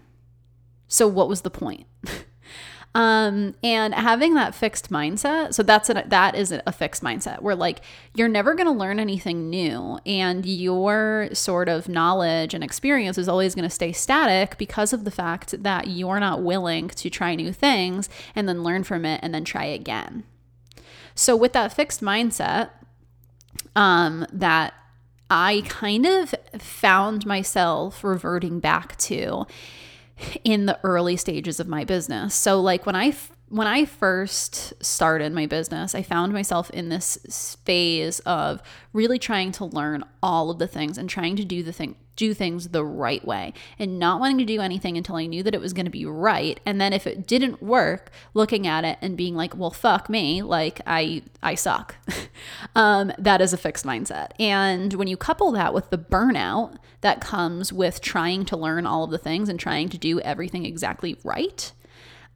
so 0.90 1.08
what 1.08 1.30
was 1.30 1.42
the 1.42 1.50
point? 1.50 1.86
um, 2.96 3.56
and 3.64 3.94
having 3.94 4.34
that 4.34 4.54
fixed 4.54 4.90
mindset, 4.90 5.54
so 5.54 5.64
that's 5.64 5.90
a, 5.90 6.04
that 6.08 6.36
is 6.36 6.52
a 6.52 6.72
fixed 6.72 7.04
mindset 7.04 7.42
where 7.42 7.56
like 7.56 7.80
you're 8.16 8.28
never 8.28 8.56
going 8.56 8.66
to 8.66 8.74
learn 8.74 9.00
anything 9.00 9.50
new, 9.50 10.00
and 10.06 10.46
your 10.46 11.30
sort 11.32 11.70
of 11.70 11.88
knowledge 11.88 12.54
and 12.54 12.64
experience 12.64 13.18
is 13.18 13.30
always 13.30 13.56
going 13.56 13.64
to 13.64 13.70
stay 13.70 13.94
static 13.94 14.58
because 14.58 14.92
of 14.92 15.06
the 15.06 15.12
fact 15.12 15.64
that 15.64 15.88
you're 15.88 16.20
not 16.20 16.44
willing 16.44 16.90
to 16.90 17.10
try 17.10 17.36
new 17.36 17.54
things 17.54 18.10
and 18.36 18.50
then 18.50 18.64
learn 18.64 18.84
from 18.84 19.06
it 19.06 19.22
and 19.24 19.34
then 19.34 19.46
try 19.46 19.66
again. 19.66 20.24
So 21.14 21.36
with 21.36 21.54
that 21.54 21.72
fixed 21.72 22.02
mindset, 22.02 22.72
um, 23.76 24.26
that 24.32 24.74
I 25.30 25.64
kind 25.68 26.06
of 26.06 26.34
found 26.58 27.26
myself 27.26 28.04
reverting 28.04 28.60
back 28.60 28.98
to 28.98 29.46
in 30.44 30.66
the 30.66 30.80
early 30.84 31.18
stages 31.18 31.60
of 31.60 31.68
my 31.68 31.84
business. 31.84 32.36
So 32.36 32.60
like 32.60 32.86
when 32.86 32.96
I 32.96 33.14
when 33.50 33.68
I 33.68 33.86
first 33.86 34.74
started 34.84 35.34
my 35.34 35.48
business, 35.48 35.96
I 35.96 36.04
found 36.04 36.34
myself 36.34 36.70
in 36.70 36.90
this 36.90 37.58
phase 37.66 38.20
of 38.20 38.62
really 38.94 39.18
trying 39.18 39.52
to 39.54 39.66
learn 39.66 40.04
all 40.22 40.52
of 40.52 40.60
the 40.60 40.68
things 40.68 41.00
and 41.00 41.10
trying 41.10 41.36
to 41.38 41.46
do 41.46 41.64
the 41.64 41.74
thing 41.74 41.96
do 42.20 42.34
things 42.34 42.68
the 42.68 42.84
right 42.84 43.26
way 43.26 43.54
and 43.80 43.98
not 43.98 44.20
wanting 44.20 44.38
to 44.40 44.46
do 44.46 44.60
anything 44.60 44.98
until 44.98 45.16
I 45.16 45.26
knew 45.26 45.42
that 45.42 45.56
it 45.56 45.62
was 45.62 45.72
going 45.72 45.86
to 45.86 45.90
be 45.90 46.06
right. 46.06 46.60
And 46.66 46.80
then 46.80 46.92
if 46.92 47.08
it 47.08 47.26
didn't 47.26 47.64
work, 47.64 48.12
looking 48.34 48.68
at 48.68 48.84
it 48.84 48.98
and 49.02 49.16
being 49.16 49.36
like, 49.36 49.56
"Well, 49.56 49.72
fuck 49.72 50.10
me, 50.10 50.42
like 50.42 50.82
I 50.86 51.24
I 51.42 51.56
suck." 51.56 51.96
um, 52.76 53.14
that 53.18 53.40
is 53.40 53.54
a 53.54 53.58
fixed 53.58 53.86
mindset. 53.86 54.32
And 54.38 54.94
when 54.96 55.08
you 55.08 55.16
couple 55.16 55.52
that 55.54 55.74
with 55.74 55.90
the 55.92 55.98
burnout 55.98 56.76
that 57.00 57.22
comes 57.22 57.72
with 57.72 58.02
trying 58.02 58.44
to 58.46 58.58
learn 58.58 58.86
all 58.86 59.06
of 59.06 59.12
the 59.12 59.18
things 59.18 59.48
and 59.48 59.58
trying 59.58 59.88
to 59.88 59.98
do 59.98 60.20
everything 60.20 60.66
exactly 60.66 61.18
right, 61.24 61.72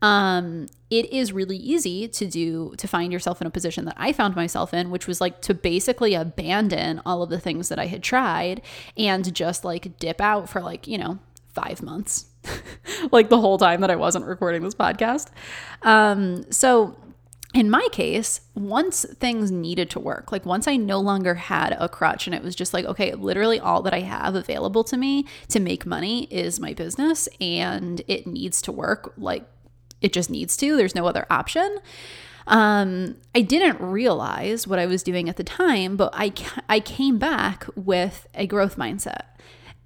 um, 0.04 0.68
it 0.90 1.12
is 1.14 1.32
really 1.32 1.56
easy 1.56 2.10
to 2.10 2.28
do 2.28 2.74
to 2.78 2.88
find 2.90 3.14
yourself 3.14 3.40
in 3.40 3.48
a 3.48 3.50
position 3.50 3.86
that 3.86 3.96
I 3.98 4.12
found 4.12 4.36
myself 4.36 4.74
in, 4.74 4.92
which 4.92 5.08
was 5.08 5.22
like 5.22 5.42
to 5.44 5.54
basically 5.54 6.14
abandon 6.14 7.02
all 7.06 7.24
of 7.24 7.30
the 7.30 7.40
things 7.40 7.70
that 7.70 7.80
I 7.80 7.88
had 7.88 8.04
tried 8.04 8.62
and 8.98 9.34
just 9.34 9.64
like 9.64 9.98
dip 10.00 10.20
out 10.20 10.50
for 10.50 10.62
like, 10.62 10.88
you 10.88 10.98
know, 10.98 11.20
five 11.54 11.82
months, 11.82 12.26
like 13.12 13.30
the 13.30 13.40
whole 13.40 13.58
time 13.58 13.80
that 13.80 13.90
I 13.90 13.96
wasn't 13.96 14.26
recording 14.26 14.62
this 14.62 14.76
podcast. 14.76 15.30
Um, 15.84 16.52
so 16.52 16.98
in 17.54 17.70
my 17.70 17.88
case, 17.94 18.42
once 18.56 19.06
things 19.20 19.52
needed 19.52 19.90
to 19.92 20.02
work, 20.02 20.34
like 20.34 20.46
once 20.46 20.68
I 20.68 20.76
no 20.76 21.00
longer 21.00 21.36
had 21.36 21.78
a 21.80 21.88
crutch 21.88 22.28
and 22.28 22.36
it 22.36 22.44
was 22.44 22.56
just 22.56 22.74
like, 22.74 22.84
okay, 22.86 23.14
literally 23.14 23.60
all 23.60 23.82
that 23.84 23.94
I 23.94 24.02
have 24.02 24.36
available 24.36 24.84
to 24.86 24.98
me 24.98 25.28
to 25.48 25.62
make 25.62 25.86
money 25.86 26.24
is 26.26 26.60
my 26.60 26.74
business 26.74 27.30
and 27.40 28.02
it 28.08 28.28
needs 28.28 28.62
to 28.64 28.72
work 28.74 29.14
like 29.18 29.46
it 30.04 30.14
just 30.14 30.30
needs 30.30 30.56
to. 30.58 30.78
There's 30.78 30.94
no 30.94 31.08
other 31.08 31.26
option. 31.32 31.80
Um, 32.46 33.16
I 33.34 33.42
didn't 33.42 33.80
realize 33.80 34.68
what 34.68 34.78
I 34.78 34.86
was 34.86 35.02
doing 35.02 35.30
at 35.30 35.38
the 35.38 35.44
time, 35.44 35.96
but 35.96 36.12
I 36.14 36.34
I 36.70 36.80
came 36.80 37.18
back 37.18 37.66
with 37.76 38.28
a 38.36 38.46
growth 38.46 38.76
mindset, 38.76 39.24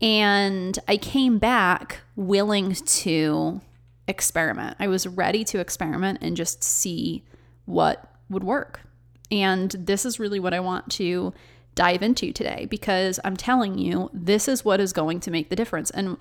and 0.01 0.77
I 0.87 0.97
came 0.97 1.37
back 1.37 2.01
willing 2.15 2.73
to 2.73 3.61
experiment. 4.07 4.75
I 4.79 4.87
was 4.87 5.05
ready 5.05 5.43
to 5.45 5.59
experiment 5.59 6.19
and 6.21 6.35
just 6.35 6.63
see 6.63 7.23
what 7.65 8.11
would 8.29 8.43
work. 8.43 8.81
And 9.29 9.71
this 9.71 10.05
is 10.05 10.19
really 10.19 10.39
what 10.39 10.53
I 10.53 10.59
want 10.59 10.89
to 10.93 11.33
dive 11.75 12.01
into 12.01 12.31
today 12.31 12.65
because 12.69 13.19
I'm 13.23 13.37
telling 13.37 13.77
you, 13.77 14.09
this 14.13 14.47
is 14.47 14.65
what 14.65 14.79
is 14.79 14.93
going 14.93 15.19
to 15.21 15.31
make 15.31 15.49
the 15.49 15.55
difference. 15.55 15.91
And 15.91 16.17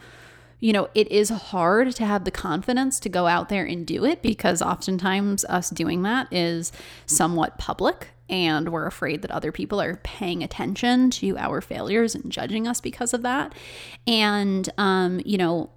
you 0.61 0.73
know, 0.73 0.89
it 0.95 1.11
is 1.11 1.29
hard 1.29 1.95
to 1.97 2.05
have 2.05 2.25
the 2.25 2.31
confidence 2.31 2.99
to 3.01 3.09
go 3.09 3.27
out 3.27 3.49
there 3.49 3.65
and 3.65 3.87
do 3.87 4.05
it 4.05 4.23
because 4.23 4.63
oftentimes 4.63 5.45
us 5.47 5.71
doing 5.71 6.03
that 6.03 6.33
is 6.33 6.73
somewhat 7.07 7.59
public 7.59 8.09
and 8.29 8.71
we're 8.71 8.87
afraid 8.87 9.23
that 9.23 9.31
other 9.31 9.53
people 9.53 9.81
are 9.81 9.97
paying 10.03 10.43
attention 10.43 11.11
to 11.11 11.37
our 11.39 11.61
failures 11.61 12.15
and 12.15 12.33
judging 12.33 12.67
us 12.67 12.81
because 12.81 13.15
of 13.15 13.23
that. 13.23 13.55
And, 14.07 14.69
um, 14.79 15.21
you 15.25 15.39
know, 15.39 15.71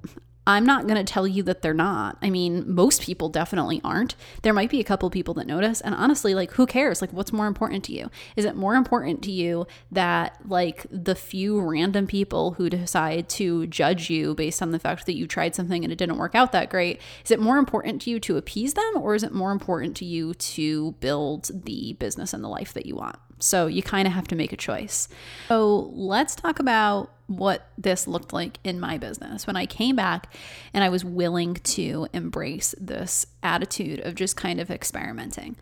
I'm 0.50 0.66
not 0.66 0.88
going 0.88 0.98
to 0.98 1.04
tell 1.04 1.28
you 1.28 1.44
that 1.44 1.62
they're 1.62 1.76
not. 1.76 2.18
I 2.24 2.32
mean, 2.32 2.74
most 2.74 3.04
people 3.04 3.30
definitely 3.30 3.82
aren't. 3.84 4.16
There 4.42 4.52
might 4.52 4.72
be 4.72 4.80
a 4.80 4.84
couple 4.84 5.08
people 5.12 5.36
that 5.36 5.46
notice. 5.46 5.80
And 5.80 5.94
honestly, 5.94 6.34
like, 6.34 6.50
who 6.54 6.66
cares? 6.66 7.02
Like, 7.02 7.14
what's 7.14 7.32
more 7.32 7.46
important 7.46 7.84
to 7.84 7.94
you? 7.94 8.10
Is 8.36 8.46
it 8.46 8.56
more 8.56 8.74
important 8.74 9.22
to 9.26 9.32
you 9.32 9.68
that, 9.92 10.40
like, 10.44 10.88
the 10.90 11.14
few 11.14 11.62
random 11.62 12.08
people 12.08 12.54
who 12.54 12.68
decide 12.68 13.30
to 13.30 13.68
judge 13.68 14.10
you 14.10 14.34
based 14.34 14.64
on 14.64 14.72
the 14.72 14.80
fact 14.80 15.06
that 15.06 15.16
you 15.16 15.28
tried 15.28 15.54
something 15.54 15.84
and 15.84 15.94
it 15.94 16.00
didn't 16.00 16.18
work 16.18 16.34
out 16.34 16.52
that 16.54 16.72
great, 16.72 17.00
is 17.24 17.30
it 17.30 17.40
more 17.40 17.60
important 17.60 18.02
to 18.02 18.10
you 18.10 18.20
to 18.22 18.36
appease 18.36 18.74
them 18.74 18.94
or 18.96 19.14
is 19.14 19.22
it 19.22 19.32
more 19.32 19.52
important 19.52 19.96
to 19.98 20.06
you 20.06 20.34
to 20.34 20.94
build 20.94 21.52
the 21.64 21.94
business 22.00 22.34
and 22.34 22.44
the 22.44 22.50
life 22.50 22.74
that 22.74 22.88
you 22.88 22.96
want? 22.96 23.18
So 23.40 23.68
you 23.68 23.82
kind 23.82 24.08
of 24.08 24.14
have 24.14 24.28
to 24.30 24.36
make 24.36 24.54
a 24.54 24.58
choice. 24.58 25.08
So 25.48 25.92
let's 25.94 26.36
talk 26.36 26.60
about 26.60 27.12
what 27.28 27.68
this 27.78 28.08
looked 28.08 28.34
like 28.34 28.58
in 28.64 28.80
my 28.80 28.98
business 28.98 29.46
when 29.46 29.56
I 29.56 29.66
came 29.66 29.96
back 29.96 30.34
and 30.74 30.84
I 30.84 30.90
was 30.90 31.06
willing 31.06 31.56
to 31.56 32.08
embrace 32.12 32.74
this 32.80 33.26
attitude 33.44 34.00
of 34.00 34.16
just 34.16 34.36
kind 34.36 34.60
of 34.60 34.72
experimenting. 34.72 35.56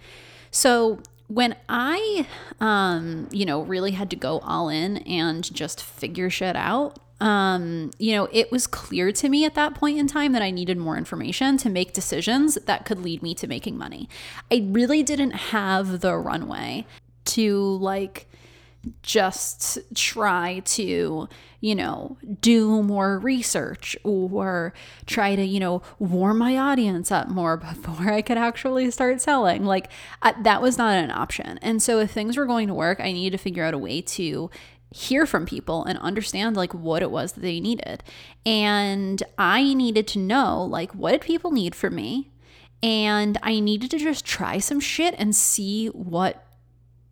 So, 0.50 1.00
when 1.30 1.58
I, 1.68 2.26
um, 2.62 3.28
you 3.32 3.46
know, 3.46 3.62
really 3.62 3.92
had 3.92 4.10
to 4.12 4.16
go 4.16 4.40
all 4.40 4.70
in 4.70 5.00
and 5.00 5.54
just 5.54 5.84
figure 5.84 6.30
shit 6.30 6.56
out, 6.56 7.00
um, 7.20 7.92
you 7.98 8.16
know, 8.16 8.30
it 8.32 8.50
was 8.50 8.66
clear 8.66 9.12
to 9.12 9.28
me 9.28 9.44
at 9.44 9.56
that 9.56 9.76
point 9.76 9.98
in 9.98 10.08
time 10.08 10.32
that 10.32 10.42
I 10.42 10.52
needed 10.52 10.78
more 10.78 10.98
information 10.98 11.58
to 11.58 11.70
make 11.70 11.92
decisions 11.92 12.56
that 12.66 12.86
could 12.86 13.00
lead 13.00 13.22
me 13.22 13.36
to 13.36 13.48
making 13.48 13.78
money. 13.78 14.08
I 14.50 14.68
really 14.70 15.04
didn't 15.04 15.32
have 15.32 16.00
the 16.00 16.16
runway 16.16 16.86
to 17.28 17.78
like 17.78 18.28
just 19.02 19.80
try 19.96 20.60
to, 20.66 21.28
you 21.60 21.76
know, 21.76 22.18
do 22.42 22.82
more 22.84 23.20
research 23.20 23.98
or 24.04 24.74
try 25.06 25.36
to, 25.36 25.44
you 25.44 25.60
know, 25.60 25.82
warm 26.00 26.38
my 26.38 26.58
audience 26.58 27.12
up 27.12 27.28
more 27.28 27.58
before 27.84 28.12
I 28.12 28.22
could 28.22 28.38
actually 28.38 28.90
start 28.92 29.22
selling. 29.22 29.66
Like, 29.66 29.90
I, 30.22 30.34
that 30.42 30.62
was 30.62 30.78
not 30.78 30.96
an 30.96 31.12
option. 31.12 31.60
And 31.62 31.82
so, 31.82 32.00
if 32.00 32.12
things 32.12 32.38
were 32.38 32.46
going 32.46 32.68
to 32.68 32.74
work, 32.74 33.00
I 33.00 33.12
needed 33.12 33.38
to 33.38 33.44
figure 33.44 33.64
out 33.64 33.74
a 33.74 33.80
way 33.80 34.02
to 34.02 34.50
hear 34.92 35.26
from 35.26 35.46
people 35.46 35.84
and 35.84 36.00
understand 36.00 36.56
like 36.56 36.74
what 36.74 37.02
it 37.02 37.12
was 37.12 37.34
that 37.34 37.42
they 37.42 37.60
needed. 37.60 38.04
And 38.46 39.22
I 39.38 39.74
needed 39.74 40.08
to 40.10 40.20
know 40.20 40.64
like 40.64 40.94
what 40.96 41.12
did 41.12 41.22
people 41.22 41.52
need 41.52 41.76
from 41.76 41.96
me? 41.96 42.32
And 42.82 43.38
I 43.44 43.60
needed 43.60 43.92
to 43.92 43.98
just 43.98 44.24
try 44.24 44.60
some 44.60 44.80
shit 44.80 45.14
and 45.18 45.36
see 45.36 45.88
what 45.88 46.47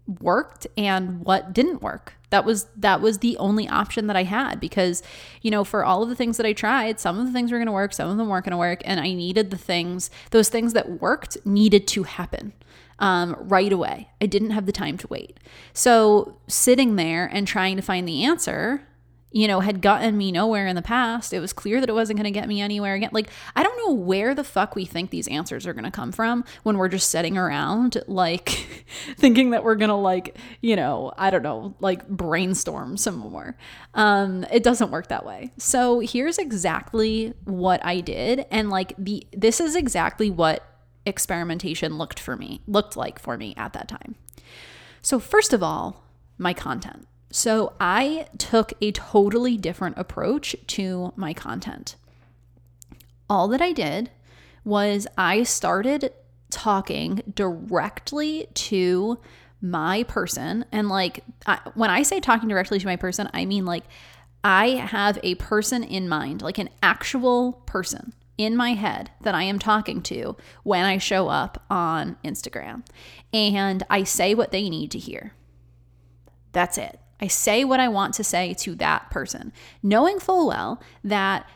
worked 0.08 0.68
and 0.78 1.24
what 1.24 1.54
didn't 1.54 1.82
work. 1.82 2.14
That 2.30 2.46
was 2.46 2.66
that 2.76 3.02
was 3.02 3.20
the 3.20 3.38
only 3.38 3.68
option 3.68 4.08
that 4.08 4.16
I 4.16 4.24
had 4.24 4.60
because 4.60 5.02
you 5.42 5.52
know 5.52 5.64
for 5.64 5.86
all 5.86 6.04
of 6.04 6.10
the 6.10 6.16
things 6.16 6.38
that 6.38 6.46
I 6.46 6.54
tried, 6.54 7.00
some 7.00 7.20
of 7.20 7.26
the 7.26 7.32
things 7.32 7.52
were 7.52 7.58
going 7.58 7.68
to 7.68 7.72
work, 7.72 7.94
some 7.94 8.10
of 8.10 8.18
them 8.18 8.28
weren't 8.28 8.46
going 8.46 8.52
to 8.52 8.58
work, 8.58 8.82
and 8.84 9.00
I 9.00 9.14
needed 9.14 9.52
the 9.52 9.58
things 9.58 10.10
those 10.32 10.50
things 10.50 10.74
that 10.74 11.02
worked 11.02 11.38
needed 11.46 11.88
to 11.90 12.04
happen 12.04 12.54
um, 13.00 13.36
right 13.40 13.72
away. 13.72 14.10
I 14.22 14.26
didn't 14.26 14.52
have 14.52 14.66
the 14.66 14.72
time 14.72 14.98
to 15.00 15.08
wait. 15.08 15.40
So 15.74 16.38
sitting 16.48 16.96
there 16.96 17.26
and 17.26 17.48
trying 17.48 17.76
to 17.76 17.82
find 17.82 18.08
the 18.08 18.24
answer 18.24 18.82
you 19.36 19.50
know, 19.50 19.60
had 19.60 19.82
gotten 19.82 20.18
me 20.18 20.32
nowhere 20.32 20.66
in 20.66 20.78
the 20.78 20.82
past. 20.82 21.34
It 21.34 21.42
was 21.42 21.52
clear 21.52 21.82
that 21.82 21.90
it 21.90 21.94
wasn't 21.94 22.16
going 22.16 22.24
to 22.24 22.32
get 22.32 22.48
me 22.48 22.62
anywhere 22.62 22.94
again. 22.94 23.10
Like, 23.12 23.30
I 23.54 23.64
don't 23.64 23.78
know 23.80 23.94
where 23.94 24.34
the 24.34 24.46
fuck 24.46 24.78
we 24.78 24.86
think 24.86 25.10
these 25.10 25.28
answers 25.28 25.68
are 25.68 25.74
going 25.74 25.84
to 25.84 25.92
come 25.92 26.14
from 26.14 26.46
when 26.64 26.78
we're 26.78 26.88
just 26.88 27.10
sitting 27.10 27.38
around, 27.38 28.02
like, 28.08 28.66
thinking 29.18 29.50
that 29.50 29.66
we're 29.66 29.76
going 29.76 29.90
to, 29.90 29.96
like, 29.96 30.38
you 30.62 30.78
know, 30.78 31.12
I 31.18 31.32
don't 31.32 31.44
know, 31.44 31.76
like 31.82 32.08
brainstorm 32.08 32.96
some 32.96 33.18
more. 33.18 33.58
Um, 33.94 34.46
it 34.54 34.64
doesn't 34.64 34.90
work 34.90 35.10
that 35.10 35.26
way. 35.26 35.52
So 35.58 36.00
here's 36.00 36.38
exactly 36.38 37.34
what 37.44 37.84
I 37.84 38.00
did. 38.00 38.46
And, 38.52 38.70
like, 38.70 38.94
the, 38.98 39.28
this 39.34 39.60
is 39.60 39.76
exactly 39.76 40.32
what 40.32 40.66
experimentation 41.06 41.98
looked 41.98 42.22
for 42.22 42.38
me, 42.38 42.62
looked 42.68 42.96
like 42.96 43.20
for 43.20 43.38
me 43.38 43.54
at 43.58 43.74
that 43.74 43.90
time. 43.90 44.16
So, 45.02 45.20
first 45.20 45.52
of 45.52 45.62
all, 45.62 46.06
my 46.38 46.54
content. 46.54 47.06
So 47.36 47.74
I 47.82 48.28
took 48.38 48.72
a 48.80 48.94
totally 48.94 49.58
different 49.58 49.98
approach 49.98 50.56
to 50.68 51.12
my 51.18 51.34
content. 51.34 51.98
All 53.30 53.50
that 53.50 53.62
I 53.62 53.74
did 53.74 54.10
was 54.64 55.06
I 55.18 55.44
started 55.44 56.14
talking 56.50 57.22
directly 57.36 58.48
to 58.54 59.20
my 59.60 60.04
person. 60.04 60.64
And 60.72 60.88
like, 60.88 61.26
I, 61.46 61.60
when 61.74 61.90
I 61.90 62.04
say 62.04 62.22
talking 62.22 62.48
directly 62.48 62.80
to 62.80 62.86
my 62.86 62.96
person, 62.96 63.30
I 63.34 63.44
mean 63.44 63.66
like 63.66 63.84
I 64.42 64.70
have 64.70 65.20
a 65.22 65.36
person 65.36 65.84
in 65.84 66.08
mind, 66.08 66.42
like 66.42 66.58
an 66.58 66.70
actual 66.82 67.52
person 67.66 68.14
in 68.38 68.56
my 68.56 68.76
head 68.76 69.12
that 69.24 69.36
I 69.36 69.44
am 69.44 69.60
talking 69.60 70.02
to 70.04 70.38
when 70.64 70.86
I 70.86 71.00
show 71.00 71.28
up 71.28 71.66
on 71.70 72.16
Instagram. 72.24 72.86
And 73.34 73.84
I 73.90 74.06
say 74.06 74.34
what 74.34 74.54
they 74.54 74.70
need 74.70 74.90
to 74.92 75.00
hear. 75.00 75.34
That's 76.54 76.78
it. 76.78 76.98
I 77.22 77.28
say 77.28 77.64
what 77.64 77.80
I 77.80 77.88
want 77.88 78.14
to 78.16 78.24
say 78.24 78.54
to 78.56 78.76
that 78.76 79.10
person, 79.10 79.54
knowing 79.82 80.20
full 80.20 80.48
well 80.48 80.82
that 81.04 81.48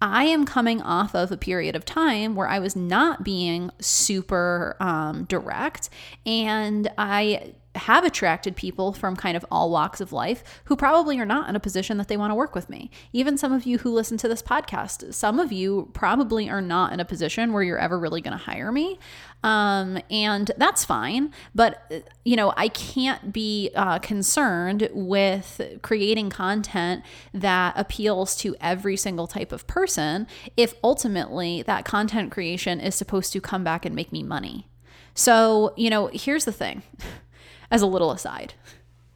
I 0.00 0.24
am 0.24 0.44
coming 0.44 0.80
off 0.80 1.14
of 1.14 1.32
a 1.32 1.36
period 1.36 1.74
of 1.74 1.84
time 1.84 2.36
where 2.36 2.46
I 2.46 2.60
was 2.60 2.76
not 2.76 3.24
being 3.24 3.70
super 3.80 4.76
um, 4.78 5.24
direct 5.24 5.90
and 6.24 6.88
I 6.96 7.54
have 7.78 8.04
attracted 8.04 8.56
people 8.56 8.92
from 8.92 9.16
kind 9.16 9.36
of 9.36 9.44
all 9.50 9.70
walks 9.70 10.00
of 10.00 10.12
life 10.12 10.42
who 10.64 10.76
probably 10.76 11.18
are 11.18 11.26
not 11.26 11.48
in 11.48 11.56
a 11.56 11.60
position 11.60 11.96
that 11.98 12.08
they 12.08 12.16
want 12.16 12.30
to 12.30 12.34
work 12.34 12.54
with 12.54 12.68
me. 12.68 12.90
Even 13.12 13.38
some 13.38 13.52
of 13.52 13.64
you 13.64 13.78
who 13.78 13.90
listen 13.90 14.18
to 14.18 14.28
this 14.28 14.42
podcast, 14.42 15.14
some 15.14 15.38
of 15.38 15.52
you 15.52 15.90
probably 15.92 16.48
are 16.48 16.60
not 16.60 16.92
in 16.92 17.00
a 17.00 17.04
position 17.04 17.52
where 17.52 17.62
you're 17.62 17.78
ever 17.78 17.98
really 17.98 18.20
going 18.20 18.36
to 18.36 18.44
hire 18.44 18.70
me. 18.70 18.98
Um, 19.44 20.00
and 20.10 20.50
that's 20.56 20.84
fine. 20.84 21.32
But, 21.54 22.12
you 22.24 22.36
know, 22.36 22.52
I 22.56 22.68
can't 22.68 23.32
be 23.32 23.70
uh, 23.74 23.98
concerned 24.00 24.88
with 24.92 25.60
creating 25.82 26.30
content 26.30 27.04
that 27.32 27.74
appeals 27.76 28.36
to 28.36 28.56
every 28.60 28.96
single 28.96 29.26
type 29.26 29.52
of 29.52 29.66
person 29.66 30.26
if 30.56 30.74
ultimately 30.82 31.62
that 31.62 31.84
content 31.84 32.32
creation 32.32 32.80
is 32.80 32.94
supposed 32.94 33.32
to 33.32 33.40
come 33.40 33.62
back 33.62 33.84
and 33.84 33.94
make 33.94 34.12
me 34.12 34.22
money. 34.22 34.68
So, 35.14 35.74
you 35.76 35.90
know, 35.90 36.10
here's 36.12 36.44
the 36.44 36.52
thing 36.52 36.82
as 37.70 37.82
a 37.82 37.86
little 37.86 38.10
aside. 38.10 38.54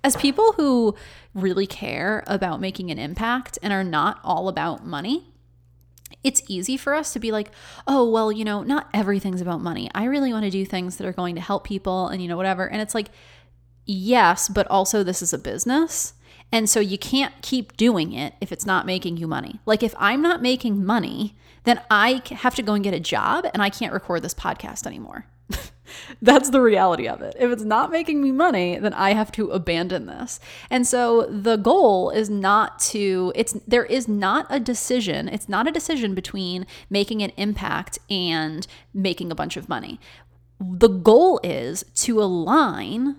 As 0.05 0.17
people 0.17 0.53
who 0.53 0.97
really 1.35 1.67
care 1.67 2.25
about 2.27 2.61
making 2.61 2.91
an 2.91 2.99
impact 2.99 3.59
and 3.63 3.73
are 3.73 3.85
not 3.85 4.19
all 4.25 4.49
about 4.49 4.85
money, 4.85 5.33
it's 6.25 6.43
easy 6.49 6.77
for 6.77 6.95
us 6.95 7.13
to 7.13 7.21
be 7.21 7.33
like, 7.33 7.51
oh, 7.87 8.09
well, 8.09 8.31
you 8.31 8.45
know, 8.45 8.63
not 8.63 8.89
everything's 8.93 9.41
about 9.41 9.61
money. 9.61 9.91
I 9.95 10.05
really 10.05 10.33
want 10.33 10.45
to 10.45 10.51
do 10.51 10.65
things 10.65 10.97
that 10.97 11.07
are 11.07 11.13
going 11.13 11.35
to 11.37 11.41
help 11.41 11.65
people 11.65 12.09
and, 12.09 12.21
you 12.21 12.29
know, 12.29 12.37
whatever. 12.37 12.69
And 12.69 12.81
it's 12.81 12.95
like, 12.95 13.09
yes, 13.87 14.49
but 14.49 14.67
also 14.69 15.03
this 15.03 15.23
is 15.23 15.33
a 15.33 15.39
business. 15.39 16.15
And 16.51 16.69
so 16.69 16.81
you 16.81 16.99
can't 16.99 17.33
keep 17.41 17.77
doing 17.77 18.13
it 18.13 18.35
if 18.41 18.53
it's 18.53 18.67
not 18.67 18.87
making 18.87 19.17
you 19.17 19.27
money. 19.27 19.61
Like 19.67 19.83
if 19.83 19.95
I'm 19.99 20.21
not 20.21 20.43
making 20.43 20.85
money, 20.85 21.35
then 21.65 21.81
I 21.91 22.23
have 22.31 22.55
to 22.57 22.63
go 22.63 22.75
and 22.75 22.85
get 22.85 22.95
a 22.95 23.01
job 23.01 23.47
and 23.53 23.63
I 23.63 23.71
can't 23.71 23.93
record 23.93 24.23
this 24.23 24.35
podcast 24.35 24.87
anymore. 24.87 25.27
That's 26.23 26.51
the 26.51 26.61
reality 26.61 27.09
of 27.09 27.23
it. 27.23 27.37
If 27.39 27.51
it's 27.51 27.65
not 27.65 27.91
making 27.91 28.21
me 28.23 28.33
money, 28.33 28.79
then 28.79 28.95
I 28.95 29.15
have 29.15 29.33
to 29.33 29.51
abandon 29.51 30.07
this. 30.07 30.41
And 30.71 30.87
so 30.87 31.27
the 31.27 31.57
goal 31.57 32.11
is 32.11 32.31
not 32.31 32.79
to 32.81 33.33
it's 33.35 33.55
there 33.67 33.85
is 33.85 34.09
not 34.09 34.47
a 34.51 34.61
decision. 34.61 35.29
It's 35.29 35.49
not 35.49 35.69
a 35.69 35.73
decision 35.73 36.15
between 36.15 36.67
making 36.91 37.23
an 37.23 37.33
impact 37.37 37.99
and 38.11 38.67
making 38.93 39.31
a 39.31 39.37
bunch 39.37 39.57
of 39.57 39.69
money. 39.69 40.01
The 40.61 40.89
goal 40.89 41.41
is 41.43 41.85
to 41.95 42.23
align 42.23 43.17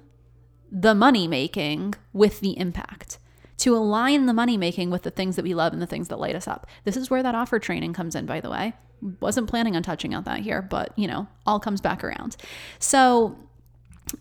the 0.71 0.95
money 0.95 1.27
making 1.27 1.93
with 2.13 2.39
the 2.39 2.57
impact 2.57 3.19
to 3.55 3.75
align 3.75 4.25
the 4.25 4.33
money 4.33 4.57
making 4.57 4.89
with 4.89 5.03
the 5.03 5.11
things 5.11 5.35
that 5.35 5.43
we 5.43 5.53
love 5.53 5.71
and 5.71 5.81
the 5.81 5.87
things 5.87 6.07
that 6.09 6.19
light 6.19 6.35
us 6.35 6.47
up. 6.47 6.67
This 6.83 6.97
is 6.97 7.09
where 7.09 7.23
that 7.23 7.35
offer 7.35 7.59
training 7.59 7.93
comes 7.93 8.15
in, 8.15 8.25
by 8.25 8.41
the 8.41 8.49
way 8.49 8.73
wasn't 9.19 9.49
planning 9.49 9.75
on 9.75 9.83
touching 9.83 10.13
on 10.13 10.23
that 10.23 10.39
here, 10.39 10.61
but 10.61 10.97
you 10.97 11.07
know, 11.07 11.27
all 11.45 11.59
comes 11.59 11.81
back 11.81 12.03
around. 12.03 12.35
So, 12.79 13.37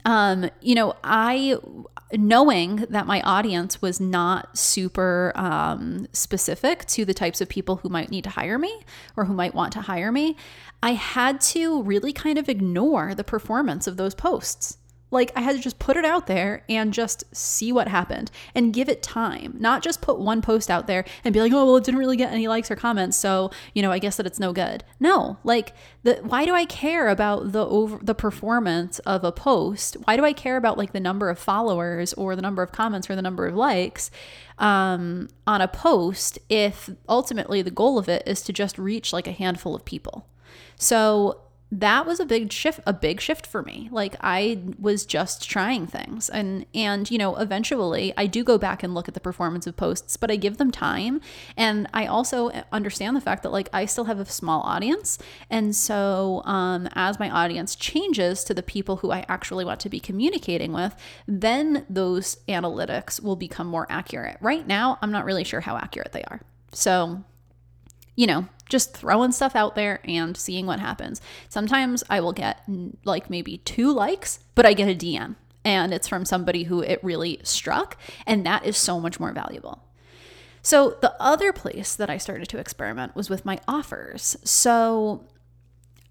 um, 0.05 0.51
you 0.61 0.75
know, 0.75 0.95
I 1.05 1.57
knowing 2.13 2.77
that 2.91 3.07
my 3.07 3.21
audience 3.23 3.81
was 3.81 4.01
not 4.01 4.57
super 4.57 5.33
um, 5.35 6.07
specific 6.13 6.85
to 6.87 7.05
the 7.05 7.15
types 7.15 7.41
of 7.41 7.49
people 7.49 7.77
who 7.77 7.89
might 7.89 8.11
need 8.11 8.25
to 8.25 8.31
hire 8.31 8.59
me 8.59 8.83
or 9.17 9.25
who 9.25 9.35
might 9.35 9.55
want 9.55 9.73
to 9.73 9.81
hire 9.81 10.13
me, 10.13 10.37
I 10.83 10.93
had 10.93 11.41
to 11.43 11.83
really 11.83 12.13
kind 12.13 12.39
of 12.39 12.49
ignore 12.49 13.15
the 13.15 13.25
performance 13.25 13.87
of 13.87 13.97
those 13.97 14.15
posts. 14.15 14.79
Like 15.13 15.31
I 15.37 15.43
had 15.43 15.55
to 15.55 15.63
just 15.63 15.79
put 15.79 15.97
it 15.97 16.05
out 16.05 16.27
there 16.27 16.65
and 16.69 16.93
just 16.93 17.25
see 17.35 17.71
what 17.71 17.87
happened 17.87 18.31
and 18.55 18.73
give 18.73 18.89
it 18.89 19.03
time. 19.03 19.57
Not 19.59 19.83
just 19.83 20.01
put 20.01 20.19
one 20.19 20.43
post 20.43 20.71
out 20.71 20.87
there 20.87 21.05
and 21.23 21.33
be 21.33 21.41
like, 21.41 21.53
"Oh, 21.53 21.67
well, 21.67 21.77
it 21.77 21.85
didn't 21.85 22.01
really 22.01 22.17
get 22.17 22.33
any 22.33 22.49
likes 22.49 22.71
or 22.71 22.77
comments, 22.77 23.17
so, 23.17 23.51
you 23.75 23.83
know, 23.83 23.93
I 23.93 23.99
guess 23.99 24.17
that 24.17 24.27
it's 24.27 24.41
no 24.41 24.53
good." 24.53 24.85
No, 24.99 25.37
like 25.45 25.75
the 26.03 26.15
why 26.23 26.45
do 26.45 26.55
I 26.55 26.65
care 26.65 27.09
about 27.09 27.53
the 27.53 27.65
over 27.67 27.99
the 28.03 28.15
performance 28.15 28.99
of 29.01 29.23
a 29.23 29.31
post? 29.31 29.97
Why 30.05 30.17
do 30.17 30.25
I 30.25 30.33
care 30.33 30.57
about 30.57 30.79
like 30.79 30.93
the 30.93 31.01
number 31.01 31.29
of 31.29 31.39
followers 31.39 32.13
or 32.15 32.35
the 32.35 32.43
number 32.43 32.63
of 32.63 32.73
comments 32.73 33.09
or 33.11 33.15
the 33.15 33.23
number 33.23 33.47
of 33.47 33.55
likes? 33.55 34.11
Um, 34.59 35.29
on 35.47 35.61
a 35.61 35.67
post 35.67 36.39
if 36.49 36.89
ultimately 37.09 37.63
the 37.63 37.71
goal 37.71 37.99
of 37.99 38.09
it 38.09 38.23
is 38.27 38.43
to 38.43 38.53
just 38.53 38.79
reach 38.79 39.13
like 39.13 39.27
a 39.27 39.33
handful 39.33 39.75
of 39.75 39.85
people. 39.85 40.27
So 40.77 41.41
that 41.73 42.05
was 42.05 42.21
a 42.21 42.27
big 42.27 42.53
shift 42.53 42.81
a 42.87 42.93
big 42.93 43.19
shift 43.19 43.47
for 43.47 43.63
me. 43.63 43.89
Like 43.91 44.15
i 44.21 44.61
was 44.79 45.07
just 45.07 45.49
trying 45.49 45.87
things. 45.87 46.29
And 46.29 46.67
and 46.75 47.11
you 47.11 47.17
know 47.17 47.35
eventually 47.37 48.13
i 48.19 48.27
do 48.27 48.45
go 48.45 48.59
back 48.59 48.83
and 48.83 48.95
look 48.95 49.09
at 49.09 49.15
the 49.15 49.21
performance 49.21 49.67
of 49.67 49.75
posts 49.75 50.19
but 50.19 50.31
i 50.31 50.37
give 50.37 50.59
them 50.59 50.71
time. 50.71 51.23
And 51.57 51.89
i 51.95 52.05
also 52.07 52.51
understand 52.71 53.17
the 53.17 53.23
fact 53.23 53.43
that 53.43 53.53
like 53.53 53.71
i 53.73 53.87
still 53.87 54.05
have 54.05 54.21
a 54.21 54.27
small 54.27 54.61
audience. 54.63 55.19
And 55.49 55.75
so 55.75 56.43
um, 56.45 56.89
as 56.93 57.19
my 57.19 57.31
audience 57.31 57.75
changes 57.75 58.45
to 58.45 58.53
the 58.53 58.63
people 58.63 58.97
who 58.97 59.11
i 59.11 59.25
actually 59.27 59.65
want 59.65 59.81
to 59.81 59.89
be 59.89 59.99
communicating 59.99 60.73
with 60.75 60.95
then 61.27 61.87
those 61.89 62.37
analytics 62.49 63.23
will 63.23 63.37
become 63.37 63.67
more 63.67 63.87
accurate. 63.89 64.37
Right 64.43 64.67
now 64.67 64.99
i'm 65.01 65.11
not 65.11 65.25
really 65.25 65.45
sure 65.45 65.61
how 65.61 65.79
accurate 65.79 66.13
they 66.13 66.23
are. 66.25 66.43
So 66.73 67.25
you 68.15 68.27
know, 68.27 68.47
just 68.73 68.97
throwing 68.97 69.31
stuff 69.31 69.55
out 69.55 69.77
there 69.77 70.01
and 70.05 70.37
seeing 70.37 70.67
what 70.67 70.81
happens. 70.81 71.21
Sometimes 71.49 72.03
I 72.11 72.21
will 72.21 72.33
get 72.33 72.65
like 73.05 73.31
maybe 73.31 73.59
two 73.59 73.93
likes, 73.93 74.41
but 74.57 74.67
I 74.67 74.73
get 74.73 74.89
a 74.89 74.95
DM 74.95 75.37
and 75.65 75.95
it's 75.95 76.09
from 76.09 76.25
somebody 76.25 76.65
who 76.65 76.81
it 76.81 76.99
really 77.05 77.39
struck. 77.45 77.97
And 78.27 78.45
that 78.47 78.65
is 78.65 78.77
so 78.77 78.99
much 78.99 79.21
more 79.21 79.33
valuable. 79.33 79.85
So, 80.65 80.97
the 81.01 81.15
other 81.21 81.53
place 81.53 81.97
that 81.97 82.09
I 82.09 82.19
started 82.19 82.49
to 82.51 82.59
experiment 82.59 83.17
was 83.17 83.29
with 83.29 83.45
my 83.45 83.59
offers. 83.67 84.37
So, 84.45 85.27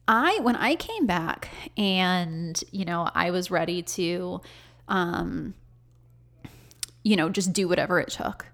I, 0.09 0.39
when 0.41 0.57
I 0.57 0.75
came 0.75 1.05
back 1.05 1.49
and, 1.77 2.61
you 2.69 2.83
know, 2.83 3.09
I 3.15 3.31
was 3.31 3.49
ready 3.49 3.81
to, 3.81 4.41
um, 4.89 5.53
you 7.01 7.15
know, 7.15 7.29
just 7.29 7.53
do 7.53 7.69
whatever 7.69 7.99
it 8.01 8.09
took, 8.09 8.47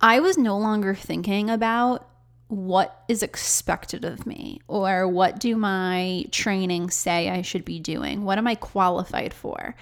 I 0.00 0.20
was 0.20 0.38
no 0.38 0.56
longer 0.56 0.94
thinking 0.94 1.50
about 1.50 2.08
what 2.48 3.04
is 3.08 3.22
expected 3.22 4.04
of 4.04 4.26
me 4.26 4.60
or 4.68 5.08
what 5.08 5.40
do 5.40 5.56
my 5.56 6.24
training 6.30 6.90
say 6.90 7.30
I 7.30 7.42
should 7.42 7.64
be 7.64 7.80
doing? 7.80 8.24
What 8.24 8.38
am 8.38 8.46
I 8.46 8.54
qualified 8.54 9.32
for? 9.32 9.74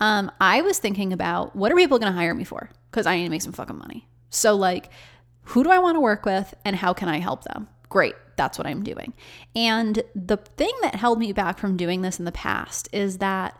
Um, 0.00 0.30
I 0.40 0.62
was 0.62 0.78
thinking 0.78 1.12
about 1.12 1.54
what 1.54 1.72
are 1.72 1.76
people 1.76 1.98
going 1.98 2.12
to 2.12 2.18
hire 2.18 2.34
me 2.34 2.44
for? 2.44 2.70
Because 2.90 3.06
I 3.06 3.16
need 3.16 3.24
to 3.24 3.30
make 3.30 3.42
some 3.42 3.52
fucking 3.52 3.78
money. 3.78 4.06
So, 4.30 4.54
like, 4.54 4.90
who 5.42 5.62
do 5.62 5.70
I 5.70 5.78
want 5.78 5.96
to 5.96 6.00
work 6.00 6.24
with 6.24 6.54
and 6.64 6.74
how 6.76 6.92
can 6.92 7.08
I 7.08 7.18
help 7.18 7.44
them? 7.44 7.68
Great, 7.88 8.14
that's 8.36 8.58
what 8.58 8.66
I'm 8.66 8.82
doing. 8.82 9.12
And 9.54 10.02
the 10.14 10.36
thing 10.36 10.72
that 10.82 10.96
held 10.96 11.18
me 11.18 11.32
back 11.32 11.58
from 11.58 11.76
doing 11.76 12.02
this 12.02 12.18
in 12.18 12.24
the 12.24 12.32
past 12.32 12.88
is 12.92 13.18
that 13.18 13.58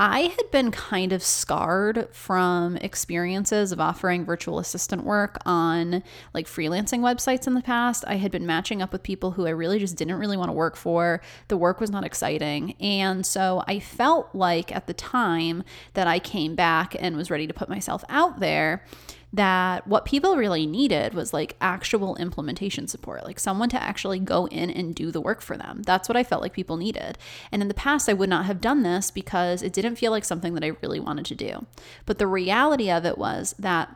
I 0.00 0.20
had 0.20 0.50
been 0.52 0.70
kind 0.70 1.12
of 1.12 1.24
scarred 1.24 2.08
from 2.12 2.76
experiences 2.76 3.72
of 3.72 3.80
offering 3.80 4.24
virtual 4.24 4.60
assistant 4.60 5.02
work 5.02 5.38
on 5.44 6.04
like 6.32 6.46
freelancing 6.46 7.00
websites 7.00 7.48
in 7.48 7.54
the 7.54 7.62
past. 7.62 8.04
I 8.06 8.14
had 8.14 8.30
been 8.30 8.46
matching 8.46 8.80
up 8.80 8.92
with 8.92 9.02
people 9.02 9.32
who 9.32 9.46
I 9.46 9.50
really 9.50 9.80
just 9.80 9.96
didn't 9.96 10.14
really 10.14 10.36
want 10.36 10.50
to 10.50 10.52
work 10.52 10.76
for. 10.76 11.20
The 11.48 11.56
work 11.56 11.80
was 11.80 11.90
not 11.90 12.04
exciting. 12.04 12.74
And 12.74 13.26
so 13.26 13.64
I 13.66 13.80
felt 13.80 14.32
like 14.34 14.74
at 14.74 14.86
the 14.86 14.94
time 14.94 15.64
that 15.94 16.06
I 16.06 16.20
came 16.20 16.54
back 16.54 16.94
and 16.96 17.16
was 17.16 17.28
ready 17.28 17.48
to 17.48 17.54
put 17.54 17.68
myself 17.68 18.04
out 18.08 18.38
there, 18.38 18.84
that 19.32 19.86
what 19.86 20.06
people 20.06 20.36
really 20.36 20.66
needed 20.66 21.12
was 21.12 21.32
like 21.32 21.56
actual 21.60 22.16
implementation 22.16 22.88
support, 22.88 23.24
like 23.24 23.38
someone 23.38 23.68
to 23.68 23.82
actually 23.82 24.18
go 24.18 24.46
in 24.48 24.70
and 24.70 24.94
do 24.94 25.10
the 25.10 25.20
work 25.20 25.42
for 25.42 25.56
them. 25.56 25.82
That's 25.82 26.08
what 26.08 26.16
I 26.16 26.24
felt 26.24 26.40
like 26.40 26.54
people 26.54 26.78
needed. 26.78 27.18
And 27.52 27.60
in 27.60 27.68
the 27.68 27.74
past, 27.74 28.08
I 28.08 28.14
would 28.14 28.30
not 28.30 28.46
have 28.46 28.60
done 28.60 28.82
this 28.82 29.10
because 29.10 29.62
it 29.62 29.72
didn't 29.72 29.96
feel 29.96 30.12
like 30.12 30.24
something 30.24 30.54
that 30.54 30.64
I 30.64 30.72
really 30.82 31.00
wanted 31.00 31.26
to 31.26 31.34
do. 31.34 31.66
But 32.06 32.18
the 32.18 32.26
reality 32.26 32.90
of 32.90 33.04
it 33.04 33.18
was 33.18 33.54
that, 33.58 33.94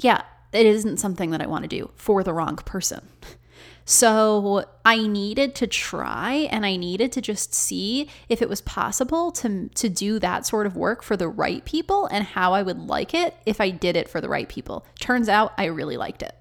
yeah, 0.00 0.22
it 0.52 0.66
isn't 0.66 0.98
something 0.98 1.30
that 1.30 1.42
I 1.42 1.46
want 1.46 1.62
to 1.62 1.68
do 1.68 1.90
for 1.94 2.24
the 2.24 2.32
wrong 2.32 2.56
person. 2.56 3.06
So 3.86 4.64
I 4.84 5.06
needed 5.06 5.54
to 5.54 5.66
try 5.68 6.48
and 6.50 6.66
I 6.66 6.74
needed 6.74 7.12
to 7.12 7.22
just 7.22 7.54
see 7.54 8.10
if 8.28 8.42
it 8.42 8.48
was 8.48 8.60
possible 8.60 9.30
to, 9.32 9.68
to 9.68 9.88
do 9.88 10.18
that 10.18 10.44
sort 10.44 10.66
of 10.66 10.76
work 10.76 11.04
for 11.04 11.16
the 11.16 11.28
right 11.28 11.64
people 11.64 12.06
and 12.06 12.24
how 12.24 12.52
I 12.52 12.62
would 12.62 12.80
like 12.80 13.14
it 13.14 13.36
if 13.46 13.60
I 13.60 13.70
did 13.70 13.96
it 13.96 14.08
for 14.08 14.20
the 14.20 14.28
right 14.28 14.48
people. 14.48 14.84
Turns 14.98 15.28
out 15.28 15.52
I 15.56 15.66
really 15.66 15.96
liked 15.96 16.22
it. 16.22 16.34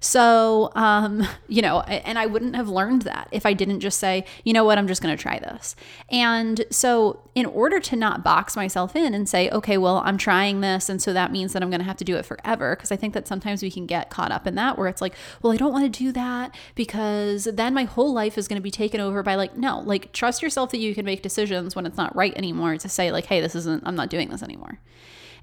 So, 0.00 0.70
um, 0.74 1.26
you 1.48 1.62
know, 1.62 1.80
and 1.80 2.18
I 2.18 2.26
wouldn't 2.26 2.56
have 2.56 2.68
learned 2.68 3.02
that 3.02 3.28
if 3.30 3.46
I 3.46 3.52
didn't 3.52 3.80
just 3.80 3.98
say, 3.98 4.24
you 4.44 4.52
know 4.52 4.64
what, 4.64 4.78
I'm 4.78 4.88
just 4.88 5.02
going 5.02 5.16
to 5.16 5.20
try 5.20 5.38
this. 5.38 5.76
And 6.10 6.64
so, 6.70 7.20
in 7.34 7.44
order 7.44 7.78
to 7.78 7.96
not 7.96 8.24
box 8.24 8.56
myself 8.56 8.96
in 8.96 9.12
and 9.12 9.28
say, 9.28 9.50
okay, 9.50 9.76
well, 9.76 9.98
I'm 9.98 10.16
trying 10.16 10.62
this. 10.62 10.88
And 10.88 11.02
so 11.02 11.12
that 11.12 11.30
means 11.30 11.52
that 11.52 11.62
I'm 11.62 11.68
going 11.68 11.80
to 11.80 11.86
have 11.86 11.98
to 11.98 12.04
do 12.04 12.16
it 12.16 12.24
forever. 12.24 12.74
Because 12.74 12.90
I 12.90 12.96
think 12.96 13.12
that 13.12 13.28
sometimes 13.28 13.62
we 13.62 13.70
can 13.70 13.84
get 13.84 14.08
caught 14.08 14.32
up 14.32 14.46
in 14.46 14.54
that 14.54 14.78
where 14.78 14.88
it's 14.88 15.02
like, 15.02 15.14
well, 15.42 15.52
I 15.52 15.58
don't 15.58 15.72
want 15.72 15.84
to 15.84 15.98
do 15.98 16.12
that 16.12 16.54
because 16.74 17.44
then 17.44 17.74
my 17.74 17.84
whole 17.84 18.14
life 18.14 18.38
is 18.38 18.48
going 18.48 18.56
to 18.58 18.62
be 18.62 18.70
taken 18.70 19.00
over 19.00 19.22
by 19.22 19.34
like, 19.34 19.54
no, 19.54 19.80
like 19.80 20.12
trust 20.12 20.42
yourself 20.42 20.70
that 20.70 20.78
you 20.78 20.94
can 20.94 21.04
make 21.04 21.22
decisions 21.22 21.76
when 21.76 21.84
it's 21.84 21.98
not 21.98 22.16
right 22.16 22.34
anymore 22.36 22.78
to 22.78 22.88
say, 22.88 23.12
like, 23.12 23.26
hey, 23.26 23.42
this 23.42 23.54
isn't, 23.54 23.82
I'm 23.86 23.96
not 23.96 24.08
doing 24.08 24.30
this 24.30 24.42
anymore. 24.42 24.78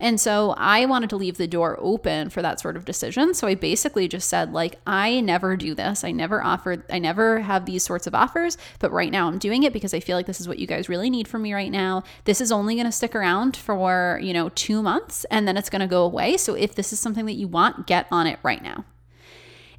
And 0.04 0.20
so 0.20 0.54
I 0.58 0.86
wanted 0.86 1.10
to 1.12 1.16
leave 1.16 1.38
the 1.38 1.48
door 1.48 1.78
open 1.80 2.30
for 2.30 2.42
that 2.42 2.60
sort 2.60 2.76
of 2.76 2.84
decision. 2.84 3.34
So 3.34 3.48
I 3.48 3.56
basically 3.56 4.10
just 4.10 4.28
said, 4.28 4.52
like, 4.52 4.78
I 4.86 5.22
never 5.22 5.56
do 5.56 5.74
this. 5.74 6.04
I 6.04 6.12
never 6.12 6.44
offered, 6.44 6.84
I 6.92 7.00
never 7.00 7.40
have 7.40 7.66
these 7.66 7.84
sorts 7.84 8.06
of 8.06 8.14
offers, 8.14 8.58
but 8.80 8.92
right 8.92 9.10
now 9.10 9.30
I'm 9.30 9.38
doing 9.38 9.64
it 9.64 9.72
because 9.72 9.94
I 9.94 10.02
feel 10.02 10.18
like 10.18 10.26
this 10.26 10.42
is 10.42 10.48
what 10.48 10.60
you 10.60 10.68
guys 10.68 10.90
really 10.90 11.10
need 11.10 11.26
from 11.26 11.42
me 11.42 11.54
right 11.54 11.72
now. 11.72 12.04
This 12.26 12.42
is 12.42 12.52
only 12.52 12.76
going 12.76 12.86
to 12.86 12.92
stick 12.92 13.16
around 13.16 13.56
for, 13.56 14.20
you 14.22 14.34
know, 14.34 14.50
two 14.50 14.84
months 14.84 15.24
and 15.32 15.48
then 15.48 15.56
it's 15.56 15.70
going 15.70 15.80
to 15.80 15.88
go 15.88 16.04
away. 16.04 16.36
So 16.36 16.54
if 16.54 16.76
this 16.76 16.92
is 16.92 17.00
something 17.00 17.26
that 17.28 17.36
you 17.36 17.48
want, 17.48 17.88
get 17.88 18.06
on 18.12 18.28
it 18.28 18.40
right 18.44 18.62
now. 18.62 18.84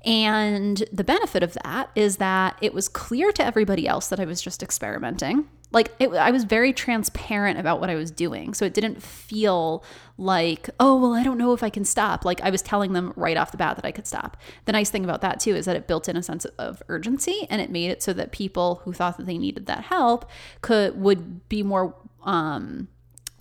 And 0.06 0.84
the 0.90 1.04
benefit 1.04 1.42
of 1.42 1.52
that 1.64 1.90
is 1.94 2.16
that 2.16 2.56
it 2.62 2.72
was 2.72 2.88
clear 2.88 3.30
to 3.32 3.44
everybody 3.44 3.86
else 3.86 4.08
that 4.08 4.20
I 4.20 4.24
was 4.24 4.40
just 4.40 4.62
experimenting 4.62 5.50
like 5.74 5.92
it, 5.98 6.08
I 6.14 6.30
was 6.30 6.44
very 6.44 6.72
transparent 6.72 7.58
about 7.58 7.80
what 7.80 7.90
I 7.90 7.96
was 7.96 8.10
doing. 8.10 8.54
So 8.54 8.64
it 8.64 8.72
didn't 8.72 9.02
feel 9.02 9.84
like, 10.16 10.70
oh, 10.78 10.98
well, 10.98 11.12
I 11.12 11.24
don't 11.24 11.38
know 11.38 11.52
if 11.52 11.62
I 11.62 11.70
can 11.70 11.84
stop. 11.84 12.24
Like 12.24 12.40
I 12.40 12.50
was 12.50 12.62
telling 12.62 12.92
them 12.92 13.12
right 13.16 13.36
off 13.36 13.50
the 13.50 13.56
bat 13.56 13.76
that 13.76 13.84
I 13.84 13.90
could 13.90 14.06
stop. 14.06 14.36
The 14.64 14.72
nice 14.72 14.90
thing 14.90 15.04
about 15.04 15.20
that 15.22 15.40
too 15.40 15.54
is 15.54 15.66
that 15.66 15.76
it 15.76 15.86
built 15.86 16.08
in 16.08 16.16
a 16.16 16.22
sense 16.22 16.44
of 16.44 16.82
urgency 16.88 17.46
and 17.50 17.60
it 17.60 17.70
made 17.70 17.90
it 17.90 18.02
so 18.02 18.12
that 18.12 18.32
people 18.32 18.82
who 18.84 18.92
thought 18.92 19.16
that 19.18 19.26
they 19.26 19.38
needed 19.38 19.66
that 19.66 19.84
help 19.84 20.30
could 20.60 21.00
would 21.00 21.48
be 21.48 21.62
more 21.62 21.94
um 22.22 22.88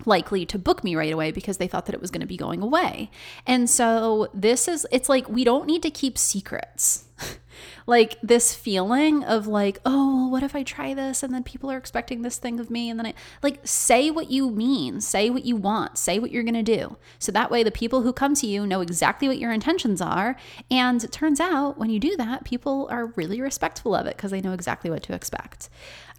likely 0.05 0.45
to 0.45 0.59
book 0.59 0.83
me 0.83 0.95
right 0.95 1.13
away 1.13 1.31
because 1.31 1.57
they 1.57 1.67
thought 1.67 1.85
that 1.85 1.95
it 1.95 2.01
was 2.01 2.11
going 2.11 2.21
to 2.21 2.27
be 2.27 2.37
going 2.37 2.61
away. 2.61 3.09
And 3.47 3.69
so 3.69 4.27
this 4.33 4.67
is 4.67 4.85
it's 4.91 5.09
like 5.09 5.29
we 5.29 5.43
don't 5.43 5.65
need 5.67 5.83
to 5.83 5.91
keep 5.91 6.17
secrets. 6.17 7.05
like 7.85 8.17
this 8.21 8.55
feeling 8.55 9.23
of 9.23 9.47
like, 9.47 9.79
oh, 9.85 10.13
well, 10.23 10.31
what 10.31 10.43
if 10.43 10.55
I 10.55 10.63
try 10.63 10.93
this 10.93 11.21
and 11.21 11.33
then 11.33 11.43
people 11.43 11.69
are 11.69 11.77
expecting 11.77 12.21
this 12.21 12.37
thing 12.37 12.59
of 12.59 12.69
me 12.69 12.89
and 12.89 12.97
then 12.97 13.05
I 13.05 13.13
like 13.41 13.59
say 13.63 14.09
what 14.09 14.31
you 14.31 14.49
mean, 14.49 15.01
say 15.01 15.29
what 15.29 15.43
you 15.43 15.55
want, 15.55 15.97
say 15.97 16.17
what 16.17 16.31
you're 16.31 16.43
going 16.43 16.53
to 16.53 16.63
do. 16.63 16.97
So 17.19 17.31
that 17.33 17.51
way 17.51 17.61
the 17.61 17.71
people 17.71 18.01
who 18.01 18.13
come 18.13 18.35
to 18.35 18.47
you 18.47 18.65
know 18.65 18.79
exactly 18.79 19.27
what 19.27 19.37
your 19.37 19.51
intentions 19.51 20.01
are 20.01 20.37
and 20.71 21.03
it 21.03 21.11
turns 21.11 21.39
out 21.41 21.77
when 21.77 21.89
you 21.89 21.99
do 21.99 22.15
that, 22.15 22.45
people 22.45 22.87
are 22.89 23.07
really 23.17 23.41
respectful 23.41 23.93
of 23.93 24.05
it 24.05 24.15
because 24.15 24.31
they 24.31 24.41
know 24.41 24.53
exactly 24.53 24.89
what 24.89 25.03
to 25.03 25.13
expect. 25.13 25.69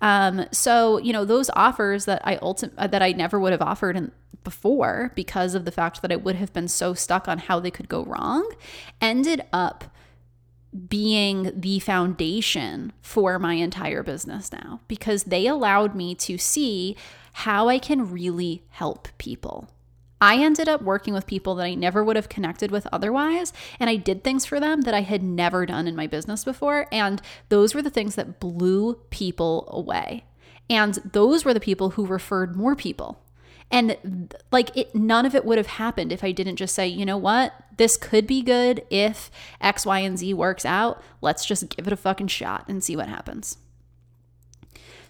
Um, 0.02 0.46
so 0.52 0.98
you 0.98 1.12
know 1.12 1.24
those 1.24 1.48
offers 1.50 2.04
that 2.04 2.20
I 2.26 2.36
ultimate 2.36 2.90
that 2.90 3.00
I 3.00 3.12
never 3.12 3.40
would 3.40 3.52
have 3.52 3.62
offered 3.62 3.96
in, 3.96 4.12
before 4.42 5.12
because 5.14 5.54
of 5.54 5.64
the 5.64 5.72
fact 5.72 6.02
that 6.02 6.12
I 6.12 6.16
would 6.16 6.36
have 6.36 6.52
been 6.52 6.68
so 6.68 6.92
stuck 6.92 7.26
on 7.26 7.38
how 7.38 7.58
they 7.60 7.70
could 7.70 7.88
go 7.88 8.04
wrong 8.04 8.46
ended 9.00 9.42
up 9.52 9.84
being 10.88 11.52
the 11.54 11.78
foundation 11.78 12.92
for 13.00 13.38
my 13.38 13.54
entire 13.54 14.02
business 14.02 14.50
now 14.52 14.80
because 14.88 15.24
they 15.24 15.46
allowed 15.46 15.94
me 15.94 16.14
to 16.16 16.36
see 16.36 16.96
how 17.32 17.68
I 17.68 17.78
can 17.78 18.10
really 18.10 18.64
help 18.70 19.08
people. 19.18 19.68
I 20.20 20.36
ended 20.38 20.68
up 20.68 20.80
working 20.80 21.12
with 21.12 21.26
people 21.26 21.54
that 21.56 21.64
I 21.64 21.74
never 21.74 22.02
would 22.02 22.16
have 22.16 22.28
connected 22.28 22.70
with 22.70 22.86
otherwise, 22.92 23.52
and 23.78 23.90
I 23.90 23.96
did 23.96 24.24
things 24.24 24.46
for 24.46 24.58
them 24.58 24.82
that 24.82 24.94
I 24.94 25.02
had 25.02 25.22
never 25.22 25.66
done 25.66 25.86
in 25.86 25.94
my 25.94 26.06
business 26.06 26.44
before. 26.44 26.86
And 26.90 27.20
those 27.50 27.74
were 27.74 27.82
the 27.82 27.90
things 27.90 28.14
that 28.14 28.40
blew 28.40 28.94
people 29.10 29.68
away. 29.70 30.24
And 30.70 30.94
those 31.12 31.44
were 31.44 31.52
the 31.52 31.60
people 31.60 31.90
who 31.90 32.06
referred 32.06 32.56
more 32.56 32.74
people. 32.74 33.20
And 33.70 34.34
like 34.50 34.74
it, 34.76 34.94
none 34.94 35.26
of 35.26 35.34
it 35.34 35.44
would 35.44 35.58
have 35.58 35.66
happened 35.66 36.12
if 36.12 36.24
I 36.24 36.32
didn't 36.32 36.56
just 36.56 36.74
say, 36.74 36.86
you 36.86 37.04
know 37.04 37.18
what, 37.18 37.52
this 37.76 37.96
could 37.96 38.26
be 38.26 38.42
good 38.42 38.84
if 38.90 39.30
X, 39.60 39.86
Y, 39.86 39.98
and 40.00 40.18
Z 40.18 40.34
works 40.34 40.64
out. 40.64 41.02
Let's 41.20 41.44
just 41.44 41.68
give 41.68 41.86
it 41.86 41.92
a 41.92 41.96
fucking 41.96 42.28
shot 42.28 42.66
and 42.68 42.82
see 42.82 42.96
what 42.96 43.08
happens. 43.08 43.58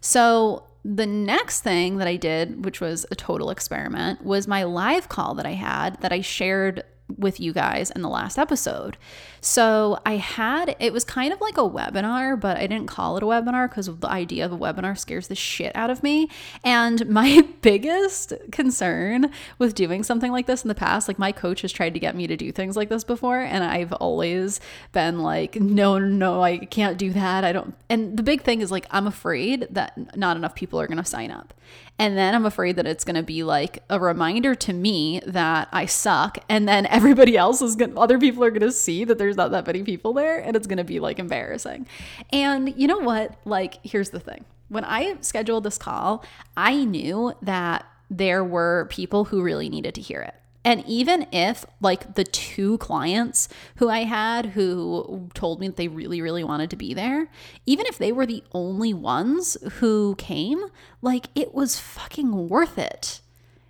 So 0.00 0.64
the 0.84 1.06
next 1.06 1.62
thing 1.62 1.96
that 1.96 2.08
I 2.08 2.16
did, 2.16 2.64
which 2.64 2.80
was 2.80 3.06
a 3.10 3.14
total 3.14 3.50
experiment, 3.50 4.22
was 4.22 4.46
my 4.46 4.64
live 4.64 5.08
call 5.08 5.34
that 5.36 5.46
I 5.46 5.52
had 5.52 6.00
that 6.02 6.12
I 6.12 6.20
shared 6.20 6.84
with 7.18 7.38
you 7.38 7.52
guys 7.52 7.90
in 7.90 8.02
the 8.02 8.08
last 8.08 8.38
episode. 8.38 8.96
So 9.40 10.00
I 10.06 10.16
had 10.16 10.74
it 10.80 10.92
was 10.92 11.04
kind 11.04 11.32
of 11.32 11.40
like 11.40 11.58
a 11.58 11.68
webinar, 11.68 12.40
but 12.40 12.56
I 12.56 12.66
didn't 12.66 12.86
call 12.86 13.16
it 13.16 13.22
a 13.22 13.26
webinar 13.26 13.68
because 13.68 13.86
the 13.86 14.08
idea 14.08 14.46
of 14.46 14.52
a 14.52 14.58
webinar 14.58 14.98
scares 14.98 15.28
the 15.28 15.34
shit 15.34 15.74
out 15.76 15.90
of 15.90 16.02
me. 16.02 16.30
And 16.64 17.06
my 17.10 17.46
biggest 17.60 18.32
concern 18.50 19.30
with 19.58 19.74
doing 19.74 20.02
something 20.02 20.32
like 20.32 20.46
this 20.46 20.62
in 20.62 20.68
the 20.68 20.74
past, 20.74 21.06
like 21.06 21.18
my 21.18 21.30
coach 21.30 21.60
has 21.60 21.72
tried 21.72 21.94
to 21.94 22.00
get 22.00 22.16
me 22.16 22.26
to 22.26 22.36
do 22.36 22.50
things 22.50 22.76
like 22.76 22.88
this 22.88 23.04
before, 23.04 23.40
and 23.40 23.62
I've 23.62 23.92
always 23.94 24.60
been 24.92 25.20
like, 25.20 25.56
no, 25.56 25.98
no, 25.98 26.42
I 26.42 26.58
can't 26.58 26.96
do 26.96 27.12
that. 27.12 27.44
I 27.44 27.52
don't. 27.52 27.74
And 27.90 28.16
the 28.16 28.22
big 28.22 28.42
thing 28.42 28.62
is 28.62 28.70
like, 28.70 28.86
I'm 28.90 29.06
afraid 29.06 29.68
that 29.70 30.16
not 30.16 30.36
enough 30.36 30.54
people 30.54 30.80
are 30.80 30.86
going 30.86 30.98
to 30.98 31.04
sign 31.04 31.30
up. 31.30 31.52
And 31.98 32.18
then 32.18 32.34
I'm 32.34 32.44
afraid 32.44 32.76
that 32.76 32.86
it's 32.86 33.04
going 33.04 33.14
to 33.16 33.22
be 33.22 33.44
like 33.44 33.82
a 33.88 34.00
reminder 34.00 34.54
to 34.56 34.72
me 34.72 35.20
that 35.26 35.68
I 35.70 35.86
suck. 35.86 36.38
And 36.48 36.68
then 36.68 36.86
everybody 36.86 37.36
else 37.36 37.62
is 37.62 37.76
going 37.76 37.92
to, 37.92 38.00
other 38.00 38.18
people 38.18 38.42
are 38.42 38.50
going 38.50 38.62
to 38.62 38.72
see 38.72 39.04
that 39.04 39.18
there's 39.18 39.36
not 39.36 39.52
that 39.52 39.66
many 39.66 39.82
people 39.82 40.12
there 40.12 40.38
and 40.38 40.56
it's 40.56 40.66
going 40.66 40.78
to 40.78 40.84
be 40.84 40.98
like 40.98 41.18
embarrassing. 41.18 41.86
And 42.32 42.74
you 42.76 42.88
know 42.88 42.98
what? 42.98 43.36
Like, 43.44 43.78
here's 43.84 44.10
the 44.10 44.20
thing 44.20 44.44
when 44.68 44.84
I 44.84 45.16
scheduled 45.20 45.64
this 45.64 45.78
call, 45.78 46.24
I 46.56 46.84
knew 46.84 47.32
that 47.42 47.86
there 48.10 48.42
were 48.42 48.86
people 48.90 49.26
who 49.26 49.42
really 49.42 49.68
needed 49.68 49.94
to 49.94 50.00
hear 50.00 50.20
it. 50.20 50.34
And 50.64 50.82
even 50.86 51.26
if, 51.30 51.66
like, 51.82 52.14
the 52.14 52.24
two 52.24 52.78
clients 52.78 53.48
who 53.76 53.90
I 53.90 54.04
had 54.04 54.46
who 54.46 55.28
told 55.34 55.60
me 55.60 55.68
that 55.68 55.76
they 55.76 55.88
really, 55.88 56.22
really 56.22 56.42
wanted 56.42 56.70
to 56.70 56.76
be 56.76 56.94
there, 56.94 57.28
even 57.66 57.84
if 57.86 57.98
they 57.98 58.12
were 58.12 58.24
the 58.24 58.42
only 58.52 58.94
ones 58.94 59.58
who 59.74 60.14
came, 60.16 60.64
like, 61.02 61.26
it 61.34 61.52
was 61.52 61.78
fucking 61.78 62.48
worth 62.48 62.78
it. 62.78 63.20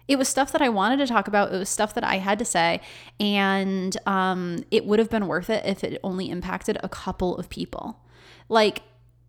It 0.06 0.18
was 0.18 0.28
stuff 0.28 0.52
that 0.52 0.62
I 0.62 0.68
wanted 0.68 0.98
to 0.98 1.06
talk 1.06 1.26
about. 1.26 1.52
It 1.52 1.58
was 1.58 1.68
stuff 1.68 1.94
that 1.94 2.04
I 2.04 2.18
had 2.18 2.38
to 2.38 2.44
say. 2.44 2.80
And 3.18 3.96
um, 4.06 4.64
it 4.70 4.84
would 4.84 4.98
have 4.98 5.10
been 5.10 5.26
worth 5.26 5.50
it 5.50 5.64
if 5.66 5.82
it 5.82 5.98
only 6.04 6.30
impacted 6.30 6.78
a 6.82 6.88
couple 6.88 7.36
of 7.36 7.48
people. 7.48 8.00
Like, 8.48 8.82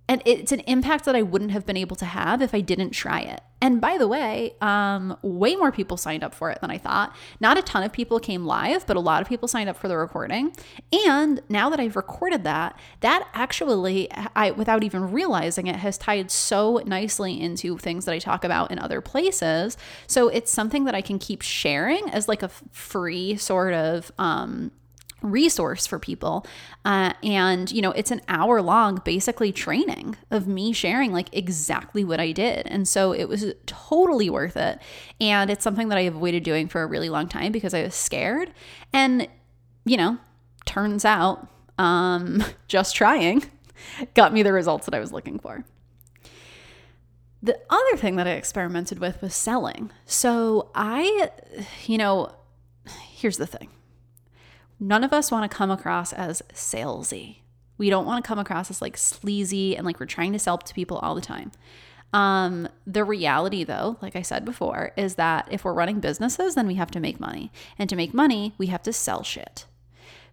and 0.08 0.21
it's 0.25 0.51
an 0.51 0.60
impact 0.62 1.06
that 1.06 1.15
I 1.15 1.23
wouldn't 1.23 1.51
have 1.51 1.65
been 1.65 1.78
able 1.78 1.95
to 1.95 2.06
have 2.06 2.41
if 2.41 2.54
I 2.54 2.60
didn't 2.60 2.91
try 2.91 3.21
it. 3.21 3.41
And 3.65 3.82
by 3.82 3.97
the 3.97 4.08
way, 4.08 4.54
um, 4.62 5.17
way 5.23 5.56
more 5.56 5.71
people 5.71 5.97
signed 5.97 6.23
up 6.23 6.36
for 6.36 6.51
it 6.51 6.62
than 6.62 6.69
I 6.69 6.78
thought. 6.78 7.15
Not 7.39 7.58
a 7.58 7.63
ton 7.63 7.82
of 7.82 7.91
people 7.91 8.19
came 8.19 8.45
live, 8.45 8.86
but 8.86 8.95
a 8.95 8.99
lot 8.99 9.23
of 9.23 9.28
people 9.28 9.47
signed 9.47 9.67
up 9.67 9.75
for 9.75 9.88
the 9.88 9.97
recording. 9.97 10.56
And 11.08 11.41
now 11.49 11.71
that 11.71 11.80
I've 11.80 11.95
recorded 11.95 12.43
that, 12.43 12.78
that 12.99 13.28
actually, 13.34 14.08
I 14.36 14.51
without 14.51 14.84
even 14.84 15.12
realizing 15.12 15.65
it, 15.65 15.78
has 15.78 15.97
tied 15.97 16.30
so 16.30 16.84
nicely 16.86 17.41
into 17.41 17.80
things 17.80 18.06
that 18.06 18.13
I 18.13 18.19
talk 18.19 18.43
about 18.43 18.69
in 18.69 18.78
other 18.78 19.01
places. 19.01 19.78
So 20.06 20.28
it's 20.28 20.51
something 20.51 20.84
that 20.84 20.93
I 20.93 21.01
can 21.01 21.17
keep 21.17 21.41
sharing 21.41 22.08
as 22.12 22.28
like 22.28 22.43
a 22.43 22.49
free 22.49 23.36
sort 23.36 23.73
of 23.73 24.12
um, 24.19 24.69
resource 25.26 25.86
for 25.86 26.00
people. 26.00 26.46
Uh, 26.84 27.14
and, 27.24 27.72
you 27.72 27.82
know, 27.82 27.92
it's 27.92 28.12
an 28.12 28.22
hour 28.28 28.62
long 28.62 29.02
basically 29.04 29.52
training 29.52 30.16
of 30.32 30.48
me 30.48 30.72
sharing 30.72 31.12
like 31.12 31.30
exactly 31.34 32.04
what 32.04 32.20
I 32.20 32.32
did. 32.32 32.68
And 32.68 32.88
so 32.88 33.12
it 33.12 33.26
was 33.26 33.54
totally 33.66 34.30
worth 34.30 34.58
it. 34.58 34.80
And 35.20 35.50
it's 35.50 35.64
something 35.64 35.90
that 35.90 35.98
I 35.98 36.02
avoided 36.02 36.44
doing 36.44 36.68
for 36.68 36.84
a 36.84 36.88
really 36.88 37.10
long 37.10 37.28
time 37.28 37.52
because 37.52 37.74
I 37.74 37.84
was 37.84 37.96
scared. 37.96 38.54
And, 38.94 39.28
you 39.86 39.98
know, 39.98 40.18
turns 40.66 41.06
out 41.06 41.48
um, 41.78 42.44
just 42.68 42.96
trying 42.96 43.44
got 44.14 44.34
me 44.34 44.44
the 44.44 44.54
results 44.54 44.86
that 44.86 44.96
I 44.96 45.00
was 45.00 45.12
looking 45.12 45.40
for. 45.40 45.64
The 47.42 47.60
other 47.70 47.98
thing 47.98 48.16
that 48.16 48.28
I 48.28 48.32
experimented 48.32 49.00
with 49.00 49.22
was 49.22 49.36
selling. 49.36 49.92
So 50.06 50.72
I, 50.74 51.30
you 51.86 51.98
know, 51.98 52.34
here's 52.88 53.38
the 53.38 53.48
thing 53.48 53.70
none 54.80 55.04
of 55.04 55.14
us 55.14 55.32
want 55.32 55.50
to 55.50 55.58
come 55.58 55.72
across 55.72 56.14
as 56.14 56.42
salesy. 56.54 57.38
We 57.78 57.90
don't 57.90 58.06
want 58.06 58.24
to 58.24 58.28
come 58.28 58.40
across 58.40 58.70
as 58.70 58.82
like 58.82 58.98
sleazy 58.98 59.76
and 59.76 59.86
like 59.86 60.00
we're 60.00 60.06
trying 60.06 60.34
to 60.34 60.40
sell 60.40 60.58
to 60.58 60.74
people 60.74 60.98
all 60.98 61.16
the 61.16 61.22
time. 61.22 61.52
Um, 62.14 62.70
the 62.88 63.04
reality, 63.04 63.66
though, 63.66 63.98
like 64.02 64.16
I 64.16 64.22
said 64.22 64.46
before, 64.46 64.94
is 64.96 65.16
that 65.16 65.48
if 65.52 65.66
we're 65.66 65.74
running 65.74 66.00
businesses, 66.00 66.56
then 66.56 66.68
we 66.68 66.76
have 66.76 66.92
to 66.92 67.02
make 67.02 67.20
money. 67.20 67.52
And 67.78 67.90
to 67.90 67.96
make 67.98 68.14
money, 68.14 68.54
we 68.58 68.68
have 68.68 68.84
to 68.84 68.94
sell 68.94 69.22
shit. 69.22 69.66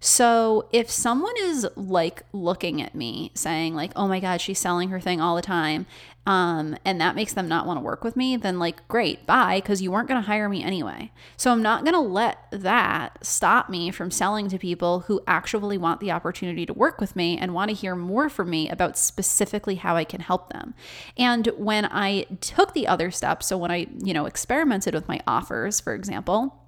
So 0.05 0.69
if 0.73 0.91
someone 0.91 1.35
is 1.39 1.65
like 1.77 2.25
looking 2.33 2.83
at 2.83 2.93
me 2.93 3.31
saying 3.35 3.77
like, 3.77 3.93
"Oh 3.95 4.09
my 4.09 4.19
god, 4.19 4.41
she's 4.41 4.59
selling 4.59 4.89
her 4.89 4.99
thing 4.99 5.21
all 5.21 5.37
the 5.37 5.43
time," 5.43 5.87
um, 6.27 6.77
and 6.85 7.01
that 7.01 7.15
makes 7.15 7.33
them 7.35 7.47
not 7.49 7.67
want 7.67 7.79
to 7.79 7.85
work 7.85 8.03
with 8.03 8.17
me, 8.17 8.37
then 8.37 8.59
like, 8.59 8.87
great, 8.89 9.27
bye, 9.27 9.61
because 9.61 9.81
you 9.81 9.93
weren't 9.93 10.09
going 10.09 10.21
to 10.21 10.27
hire 10.27 10.49
me 10.49 10.65
anyway. 10.65 11.13
So 11.37 11.53
I'm 11.53 11.63
not 11.63 11.85
going 11.85 11.95
to 11.95 12.01
let 12.01 12.49
that 12.51 13.25
stop 13.25 13.69
me 13.69 13.93
from 13.93 14.11
selling 14.11 14.49
to 14.49 14.59
people 14.59 15.01
who 15.01 15.21
actually 15.29 15.79
want 15.79 16.01
the 16.01 16.11
opportunity 16.11 16.67
to 16.67 16.73
work 16.73 17.01
with 17.01 17.15
me 17.15 17.39
and 17.39 17.55
want 17.55 17.69
to 17.71 17.75
hear 17.75 17.95
more 17.95 18.29
from 18.29 18.51
me 18.51 18.69
about 18.69 18.99
specifically 18.99 19.77
how 19.77 19.95
I 19.95 20.03
can 20.05 20.21
help 20.21 20.53
them. 20.53 20.75
And 21.17 21.47
when 21.57 21.87
I 21.87 22.27
took 22.41 22.73
the 22.73 22.89
other 22.89 23.13
steps, 23.13 23.47
so 23.47 23.57
when 23.57 23.71
I, 23.71 23.87
you 24.03 24.15
know, 24.15 24.27
experimented 24.27 24.95
with 24.95 25.07
my 25.07 25.21
offers, 25.29 25.79
for 25.79 25.95
example, 25.95 26.62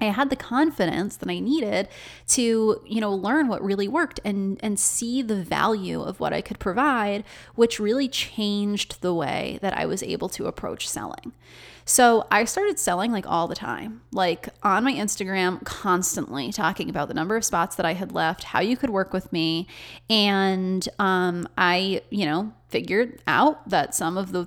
I 0.00 0.06
had 0.06 0.30
the 0.30 0.36
confidence 0.36 1.16
that 1.16 1.28
I 1.28 1.38
needed 1.38 1.88
to, 2.28 2.80
you 2.86 3.00
know, 3.00 3.12
learn 3.12 3.48
what 3.48 3.62
really 3.62 3.88
worked 3.88 4.20
and 4.24 4.58
and 4.62 4.78
see 4.78 5.22
the 5.22 5.42
value 5.42 6.00
of 6.02 6.20
what 6.20 6.32
I 6.32 6.40
could 6.40 6.58
provide, 6.58 7.24
which 7.54 7.80
really 7.80 8.08
changed 8.08 9.00
the 9.00 9.14
way 9.14 9.58
that 9.62 9.76
I 9.76 9.86
was 9.86 10.02
able 10.02 10.28
to 10.30 10.46
approach 10.46 10.88
selling. 10.88 11.32
So 11.84 12.26
I 12.30 12.44
started 12.44 12.78
selling 12.78 13.10
like 13.10 13.26
all 13.26 13.48
the 13.48 13.56
time, 13.56 14.02
like 14.12 14.48
on 14.62 14.84
my 14.84 14.92
Instagram, 14.92 15.64
constantly 15.64 16.52
talking 16.52 16.88
about 16.88 17.08
the 17.08 17.14
number 17.14 17.36
of 17.36 17.44
spots 17.44 17.74
that 17.76 17.86
I 17.86 17.94
had 17.94 18.12
left, 18.12 18.44
how 18.44 18.60
you 18.60 18.76
could 18.76 18.90
work 18.90 19.12
with 19.12 19.32
me. 19.32 19.66
And 20.08 20.88
um, 21.00 21.48
I, 21.58 22.02
you 22.10 22.26
know, 22.26 22.52
figured 22.68 23.20
out 23.26 23.68
that 23.68 23.94
some 23.94 24.16
of 24.16 24.30
the 24.30 24.46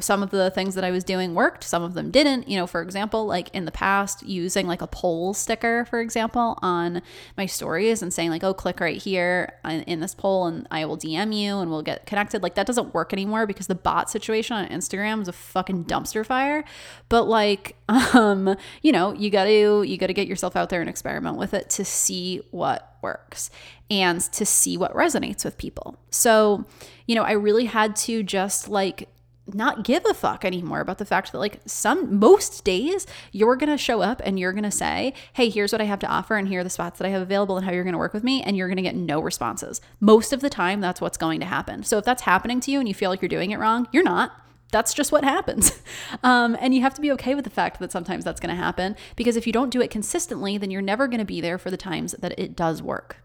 some 0.00 0.22
of 0.22 0.30
the 0.30 0.50
things 0.50 0.74
that 0.74 0.84
I 0.84 0.90
was 0.90 1.04
doing 1.04 1.34
worked, 1.34 1.64
some 1.64 1.82
of 1.82 1.94
them 1.94 2.10
didn't. 2.10 2.48
You 2.48 2.56
know, 2.56 2.66
for 2.66 2.82
example, 2.82 3.26
like 3.26 3.48
in 3.54 3.64
the 3.64 3.72
past, 3.72 4.22
using 4.22 4.66
like 4.66 4.82
a 4.82 4.86
poll 4.86 5.34
sticker, 5.34 5.84
for 5.86 6.00
example, 6.00 6.58
on 6.62 7.02
my 7.36 7.46
stories 7.46 8.02
and 8.02 8.12
saying, 8.12 8.30
like, 8.30 8.44
oh, 8.44 8.54
click 8.54 8.80
right 8.80 9.00
here 9.00 9.54
in 9.64 10.00
this 10.00 10.14
poll 10.14 10.46
and 10.46 10.66
I 10.70 10.84
will 10.84 10.98
DM 10.98 11.34
you 11.34 11.58
and 11.58 11.70
we'll 11.70 11.82
get 11.82 12.06
connected. 12.06 12.42
Like, 12.42 12.54
that 12.56 12.66
doesn't 12.66 12.94
work 12.94 13.12
anymore 13.12 13.46
because 13.46 13.66
the 13.66 13.74
bot 13.74 14.10
situation 14.10 14.56
on 14.56 14.68
Instagram 14.68 15.22
is 15.22 15.28
a 15.28 15.32
fucking 15.32 15.84
dumpster 15.84 16.24
fire. 16.24 16.64
But 17.08 17.24
like, 17.24 17.76
um, 17.88 18.56
you 18.82 18.92
know, 18.92 19.12
you 19.12 19.30
gotta 19.30 19.84
you 19.86 19.96
gotta 19.96 20.12
get 20.12 20.28
yourself 20.28 20.56
out 20.56 20.68
there 20.68 20.80
and 20.80 20.90
experiment 20.90 21.36
with 21.36 21.54
it 21.54 21.70
to 21.70 21.84
see 21.84 22.42
what 22.50 22.96
works 23.02 23.50
and 23.90 24.20
to 24.20 24.44
see 24.44 24.76
what 24.76 24.92
resonates 24.94 25.44
with 25.44 25.56
people. 25.56 25.98
So, 26.10 26.64
you 27.06 27.14
know, 27.14 27.22
I 27.22 27.32
really 27.32 27.66
had 27.66 27.96
to 27.96 28.22
just 28.22 28.68
like 28.68 29.08
not 29.54 29.84
give 29.84 30.04
a 30.06 30.14
fuck 30.14 30.44
anymore 30.44 30.80
about 30.80 30.98
the 30.98 31.04
fact 31.04 31.32
that 31.32 31.38
like 31.38 31.60
some 31.66 32.18
most 32.18 32.64
days 32.64 33.06
you're 33.32 33.56
going 33.56 33.70
to 33.70 33.78
show 33.78 34.02
up 34.02 34.20
and 34.24 34.38
you're 34.38 34.52
going 34.52 34.64
to 34.64 34.70
say, 34.70 35.14
"Hey, 35.32 35.48
here's 35.50 35.72
what 35.72 35.80
I 35.80 35.84
have 35.84 35.98
to 36.00 36.06
offer 36.06 36.36
and 36.36 36.48
here 36.48 36.60
are 36.60 36.64
the 36.64 36.70
spots 36.70 36.98
that 36.98 37.06
I 37.06 37.10
have 37.10 37.22
available 37.22 37.56
and 37.56 37.64
how 37.64 37.72
you're 37.72 37.84
going 37.84 37.92
to 37.92 37.98
work 37.98 38.14
with 38.14 38.24
me," 38.24 38.42
and 38.42 38.56
you're 38.56 38.68
going 38.68 38.76
to 38.76 38.82
get 38.82 38.96
no 38.96 39.20
responses. 39.20 39.80
Most 40.00 40.32
of 40.32 40.40
the 40.40 40.50
time 40.50 40.80
that's 40.80 41.00
what's 41.00 41.18
going 41.18 41.40
to 41.40 41.46
happen. 41.46 41.82
So 41.82 41.98
if 41.98 42.04
that's 42.04 42.22
happening 42.22 42.60
to 42.60 42.70
you 42.70 42.78
and 42.78 42.88
you 42.88 42.94
feel 42.94 43.10
like 43.10 43.22
you're 43.22 43.28
doing 43.28 43.50
it 43.50 43.58
wrong, 43.58 43.88
you're 43.92 44.02
not. 44.02 44.32
That's 44.70 44.92
just 44.92 45.12
what 45.12 45.24
happens. 45.24 45.80
Um, 46.22 46.56
and 46.60 46.74
you 46.74 46.80
have 46.80 46.94
to 46.94 47.00
be 47.00 47.12
okay 47.12 47.34
with 47.34 47.44
the 47.44 47.50
fact 47.50 47.78
that 47.80 47.92
sometimes 47.92 48.24
that's 48.24 48.40
going 48.40 48.54
to 48.54 48.60
happen 48.60 48.96
because 49.14 49.36
if 49.36 49.46
you 49.46 49.52
don't 49.52 49.70
do 49.70 49.80
it 49.80 49.90
consistently, 49.90 50.56
then 50.56 50.70
you're 50.70 50.82
never 50.82 51.06
going 51.06 51.18
to 51.18 51.24
be 51.24 51.40
there 51.40 51.58
for 51.58 51.70
the 51.70 51.76
times 51.76 52.12
that 52.18 52.38
it 52.38 52.56
does 52.56 52.82
work. 52.82 53.18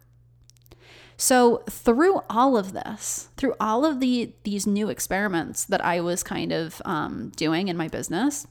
So 1.17 1.63
through 1.69 2.21
all 2.29 2.57
of 2.57 2.73
this, 2.73 3.29
through 3.37 3.55
all 3.59 3.85
of 3.85 3.99
the 3.99 4.33
these 4.43 4.67
new 4.67 4.89
experiments 4.89 5.63
that 5.65 5.83
I 5.83 6.01
was 6.01 6.23
kind 6.23 6.51
of 6.51 6.81
um, 6.85 7.31
doing 7.35 7.67
in 7.67 7.77
my 7.77 7.87
business, 7.87 8.47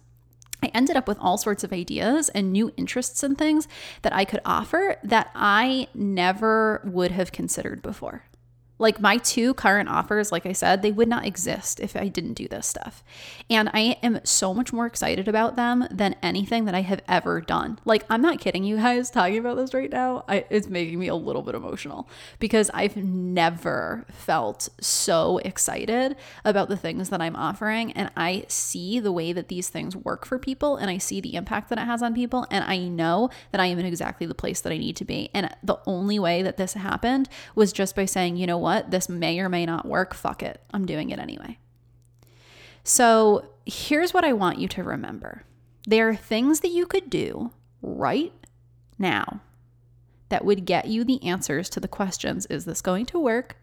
I 0.62 0.70
ended 0.72 0.96
up 0.96 1.08
with 1.08 1.18
all 1.20 1.38
sorts 1.38 1.64
of 1.64 1.72
ideas 1.72 2.28
and 2.28 2.52
new 2.52 2.72
interests 2.76 3.22
and 3.22 3.36
things 3.36 3.66
that 4.02 4.12
I 4.12 4.24
could 4.24 4.40
offer 4.44 4.96
that 5.02 5.30
I 5.34 5.88
never 5.94 6.80
would 6.84 7.10
have 7.10 7.32
considered 7.32 7.82
before. 7.82 8.24
Like 8.82 9.00
my 9.00 9.16
two 9.18 9.54
current 9.54 9.88
offers, 9.88 10.32
like 10.32 10.44
I 10.44 10.52
said, 10.52 10.82
they 10.82 10.90
would 10.90 11.06
not 11.06 11.24
exist 11.24 11.78
if 11.78 11.94
I 11.94 12.08
didn't 12.08 12.34
do 12.34 12.48
this 12.48 12.66
stuff. 12.66 13.04
And 13.48 13.70
I 13.72 13.96
am 14.02 14.18
so 14.24 14.52
much 14.52 14.72
more 14.72 14.86
excited 14.86 15.28
about 15.28 15.54
them 15.54 15.86
than 15.88 16.16
anything 16.20 16.64
that 16.64 16.74
I 16.74 16.80
have 16.80 17.00
ever 17.06 17.40
done. 17.40 17.78
Like, 17.84 18.04
I'm 18.10 18.20
not 18.20 18.40
kidding 18.40 18.64
you 18.64 18.78
guys 18.78 19.08
talking 19.08 19.38
about 19.38 19.56
this 19.56 19.72
right 19.72 19.88
now. 19.88 20.24
I, 20.26 20.46
it's 20.50 20.66
making 20.66 20.98
me 20.98 21.06
a 21.06 21.14
little 21.14 21.42
bit 21.42 21.54
emotional 21.54 22.08
because 22.40 22.72
I've 22.74 22.96
never 22.96 24.04
felt 24.10 24.68
so 24.80 25.38
excited 25.44 26.16
about 26.44 26.68
the 26.68 26.76
things 26.76 27.08
that 27.10 27.22
I'm 27.22 27.36
offering. 27.36 27.92
And 27.92 28.10
I 28.16 28.46
see 28.48 28.98
the 28.98 29.12
way 29.12 29.32
that 29.32 29.46
these 29.46 29.68
things 29.68 29.94
work 29.94 30.26
for 30.26 30.40
people 30.40 30.74
and 30.74 30.90
I 30.90 30.98
see 30.98 31.20
the 31.20 31.36
impact 31.36 31.68
that 31.68 31.78
it 31.78 31.84
has 31.84 32.02
on 32.02 32.14
people. 32.14 32.48
And 32.50 32.64
I 32.64 32.78
know 32.78 33.30
that 33.52 33.60
I 33.60 33.66
am 33.66 33.78
in 33.78 33.86
exactly 33.86 34.26
the 34.26 34.34
place 34.34 34.60
that 34.62 34.72
I 34.72 34.76
need 34.76 34.96
to 34.96 35.04
be. 35.04 35.30
And 35.32 35.54
the 35.62 35.78
only 35.86 36.18
way 36.18 36.42
that 36.42 36.56
this 36.56 36.74
happened 36.74 37.28
was 37.54 37.72
just 37.72 37.94
by 37.94 38.06
saying, 38.06 38.38
you 38.38 38.48
know 38.48 38.58
what? 38.58 38.71
What? 38.72 38.90
This 38.90 39.06
may 39.06 39.38
or 39.38 39.50
may 39.50 39.66
not 39.66 39.84
work. 39.84 40.14
Fuck 40.14 40.42
it. 40.42 40.62
I'm 40.72 40.86
doing 40.86 41.10
it 41.10 41.18
anyway. 41.18 41.58
So 42.84 43.50
here's 43.66 44.14
what 44.14 44.24
I 44.24 44.32
want 44.32 44.58
you 44.58 44.66
to 44.68 44.82
remember 44.82 45.44
there 45.84 46.08
are 46.08 46.16
things 46.16 46.60
that 46.60 46.70
you 46.70 46.86
could 46.86 47.10
do 47.10 47.50
right 47.82 48.32
now 48.98 49.42
that 50.30 50.44
would 50.44 50.64
get 50.64 50.86
you 50.86 51.04
the 51.04 51.22
answers 51.22 51.68
to 51.70 51.80
the 51.80 51.88
questions 51.88 52.46
Is 52.46 52.64
this 52.64 52.80
going 52.80 53.04
to 53.06 53.18
work? 53.18 53.56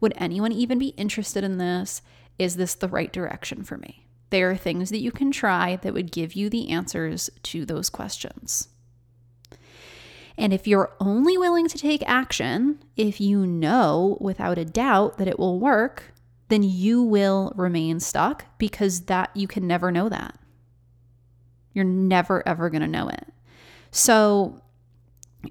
Would 0.00 0.14
anyone 0.16 0.52
even 0.52 0.78
be 0.78 0.88
interested 0.88 1.44
in 1.44 1.58
this? 1.58 2.00
Is 2.38 2.56
this 2.56 2.74
the 2.74 2.88
right 2.88 3.12
direction 3.12 3.62
for 3.62 3.76
me? 3.76 4.06
There 4.30 4.50
are 4.50 4.56
things 4.56 4.88
that 4.88 5.00
you 5.00 5.12
can 5.12 5.30
try 5.30 5.76
that 5.76 5.92
would 5.92 6.10
give 6.10 6.32
you 6.32 6.48
the 6.48 6.70
answers 6.70 7.28
to 7.42 7.66
those 7.66 7.90
questions. 7.90 8.68
And 10.38 10.52
if 10.52 10.66
you're 10.66 10.94
only 11.00 11.38
willing 11.38 11.68
to 11.68 11.78
take 11.78 12.02
action 12.06 12.78
if 12.96 13.20
you 13.20 13.46
know 13.46 14.18
without 14.20 14.58
a 14.58 14.64
doubt 14.64 15.18
that 15.18 15.28
it 15.28 15.38
will 15.38 15.58
work, 15.58 16.12
then 16.48 16.62
you 16.62 17.02
will 17.02 17.52
remain 17.56 18.00
stuck 18.00 18.44
because 18.58 19.02
that 19.02 19.30
you 19.34 19.48
can 19.48 19.66
never 19.66 19.90
know 19.90 20.08
that. 20.08 20.38
You're 21.72 21.84
never 21.84 22.46
ever 22.46 22.70
going 22.70 22.82
to 22.82 22.88
know 22.88 23.08
it. 23.08 23.32
So 23.90 24.60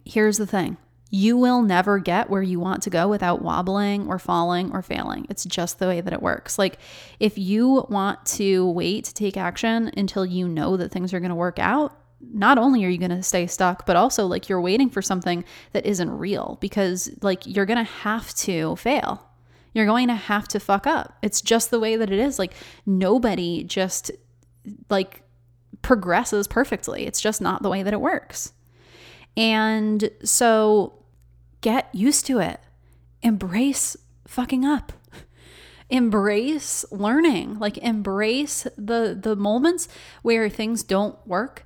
here's 0.05 0.37
the 0.37 0.47
thing. 0.47 0.77
You 1.11 1.37
will 1.37 1.61
never 1.61 1.99
get 1.99 2.29
where 2.29 2.41
you 2.41 2.59
want 2.59 2.83
to 2.83 2.89
go 2.89 3.07
without 3.07 3.41
wobbling 3.41 4.07
or 4.07 4.19
falling 4.19 4.71
or 4.71 4.81
failing. 4.81 5.27
It's 5.29 5.45
just 5.45 5.79
the 5.79 5.87
way 5.87 6.01
that 6.01 6.13
it 6.13 6.21
works. 6.21 6.57
Like, 6.57 6.79
if 7.19 7.37
you 7.37 7.85
want 7.89 8.25
to 8.25 8.69
wait 8.71 9.05
to 9.05 9.13
take 9.13 9.37
action 9.37 9.91
until 9.95 10.25
you 10.25 10.47
know 10.47 10.77
that 10.77 10.91
things 10.91 11.13
are 11.13 11.19
going 11.19 11.29
to 11.29 11.35
work 11.35 11.59
out, 11.59 11.97
not 12.33 12.57
only 12.57 12.83
are 12.85 12.89
you 12.89 12.97
going 12.97 13.11
to 13.11 13.23
stay 13.23 13.47
stuck, 13.47 13.85
but 13.85 13.95
also 13.95 14.25
like 14.25 14.49
you're 14.49 14.61
waiting 14.61 14.89
for 14.89 15.01
something 15.01 15.43
that 15.73 15.85
isn't 15.85 16.09
real 16.09 16.57
because 16.61 17.09
like 17.21 17.45
you're 17.45 17.65
going 17.65 17.77
to 17.77 17.83
have 17.83 18.33
to 18.35 18.75
fail. 18.75 19.29
You're 19.73 19.85
going 19.85 20.07
to 20.07 20.15
have 20.15 20.47
to 20.49 20.59
fuck 20.59 20.87
up. 20.87 21.17
It's 21.21 21.41
just 21.41 21.69
the 21.69 21.79
way 21.79 21.97
that 21.97 22.09
it 22.09 22.19
is. 22.19 22.39
Like 22.39 22.53
nobody 22.85 23.63
just 23.63 24.11
like 24.89 25.21
progresses 25.81 26.47
perfectly. 26.47 27.05
It's 27.05 27.21
just 27.21 27.41
not 27.41 27.61
the 27.61 27.69
way 27.69 27.83
that 27.83 27.93
it 27.93 28.01
works. 28.01 28.53
And 29.37 30.09
so 30.23 31.03
get 31.61 31.93
used 31.93 32.25
to 32.27 32.39
it. 32.39 32.59
Embrace 33.21 33.97
fucking 34.27 34.65
up. 34.65 34.93
Embrace 35.89 36.85
learning. 36.91 37.59
Like 37.59 37.77
embrace 37.79 38.65
the 38.77 39.17
the 39.19 39.35
moments 39.35 39.87
where 40.21 40.49
things 40.49 40.83
don't 40.83 41.15
work 41.27 41.65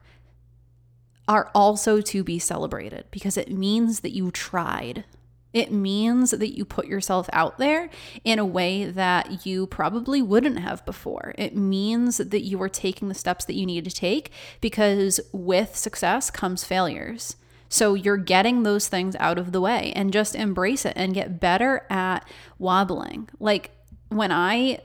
are 1.30 1.52
also 1.54 2.02
to 2.02 2.24
be 2.24 2.40
celebrated 2.40 3.06
because 3.12 3.38
it 3.38 3.52
means 3.52 4.00
that 4.00 4.16
you 4.16 4.32
tried. 4.32 5.06
It 5.54 5.72
means 5.72 6.32
that 6.32 6.58
you 6.58 6.66
put 6.66 6.88
yourself 6.88 7.30
out 7.32 7.60
there 7.60 7.90
in 8.24 8.40
a 8.40 8.46
way 8.46 8.86
that 8.86 9.46
you 9.46 9.68
probably 9.68 10.24
wouldn't 10.24 10.60
have 10.60 10.84
before. 10.88 11.36
It 11.38 11.56
means 11.56 12.18
that 12.18 12.42
you 12.42 12.60
are 12.64 12.70
taking 12.70 13.10
the 13.10 13.14
steps 13.14 13.46
that 13.46 13.54
you 13.54 13.68
need 13.68 13.86
to 13.86 13.92
take 13.92 14.32
because 14.60 15.20
with 15.32 15.76
success 15.76 16.32
comes 16.32 16.64
failures. 16.64 17.36
So 17.70 17.94
you're 17.94 18.18
getting 18.18 18.64
those 18.64 18.88
things 18.88 19.16
out 19.20 19.38
of 19.38 19.52
the 19.52 19.62
way 19.62 19.94
and 19.96 20.12
just 20.12 20.34
embrace 20.34 20.84
it 20.84 20.94
and 20.96 21.14
get 21.14 21.40
better 21.40 21.86
at 21.92 22.28
wobbling. 22.58 23.30
Like 23.40 23.70
when 24.10 24.32
I 24.32 24.80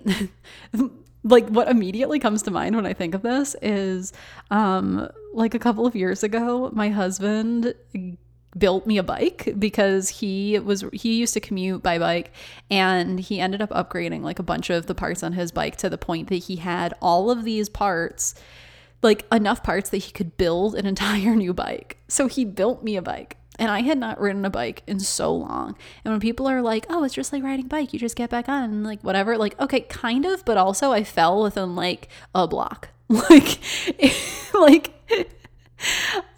like 1.25 1.49
what 1.49 1.69
immediately 1.69 2.19
comes 2.19 2.43
to 2.43 2.51
mind 2.51 2.77
when 2.77 2.85
I 2.85 2.93
think 2.93 3.15
of 3.15 3.23
this 3.23 3.57
is 3.63 4.13
um 4.51 5.09
like 5.35 5.55
a 5.55 5.59
couple 5.59 5.87
of 5.87 5.95
years 5.95 6.23
ago 6.23 6.71
my 6.73 6.89
husband 6.89 7.75
built 8.57 8.87
me 8.87 8.99
a 8.99 9.03
bike 9.03 9.53
because 9.59 10.09
he 10.09 10.59
was 10.61 10.85
he 10.93 11.19
used 11.19 11.35
to 11.35 11.41
commute 11.41 11.83
by 11.83 11.99
bike 11.99 12.33
and 12.71 13.19
he 13.19 13.41
ended 13.41 13.61
up 13.61 13.71
upgrading 13.71 14.23
like 14.23 14.39
a 14.39 14.45
bunch 14.45 14.71
of 14.71 14.87
the 14.87 14.95
parts 14.95 15.23
on 15.23 15.33
his 15.33 15.51
bike 15.51 15.77
to 15.77 15.91
the 15.91 15.99
point 15.99 16.29
that 16.29 16.37
he 16.37 16.57
had 16.57 16.95
all 17.03 17.31
of 17.31 17.45
these 17.45 17.69
parts 17.69 18.35
like 19.05 19.27
enough 19.31 19.63
parts 19.63 19.91
that 19.91 19.99
he 19.99 20.11
could 20.11 20.37
build 20.37 20.75
an 20.75 20.87
entire 20.95 21.37
new 21.37 21.55
bike. 21.55 21.99
So 22.09 22.27
he 22.27 22.45
built 22.45 22.83
me 22.83 22.97
a 22.97 23.03
bike. 23.03 23.37
And 23.57 23.71
I 23.71 23.83
had 23.83 23.99
not 23.99 24.21
ridden 24.21 24.45
a 24.45 24.51
bike 24.51 24.83
in 24.89 24.99
so 24.99 25.33
long. 25.33 25.77
And 26.05 26.13
when 26.13 26.19
people 26.19 26.49
are 26.49 26.61
like, 26.61 26.87
oh, 26.91 27.05
it's 27.05 27.15
just 27.15 27.33
like 27.33 27.45
riding 27.45 27.69
bike, 27.69 27.93
you 27.93 28.01
just 28.01 28.17
get 28.17 28.29
back 28.29 28.49
on 28.49 28.65
and 28.65 28.85
like 28.85 29.01
whatever, 29.03 29.39
like, 29.39 29.61
okay, 29.61 29.83
kind 29.83 30.27
of, 30.27 30.45
but 30.45 30.57
also 30.57 30.91
I 30.91 31.05
fell 31.05 31.41
within 31.41 31.77
like 31.77 32.09
a 32.35 32.49
block. 32.49 32.89
Like, 33.31 33.59
like 34.55 34.95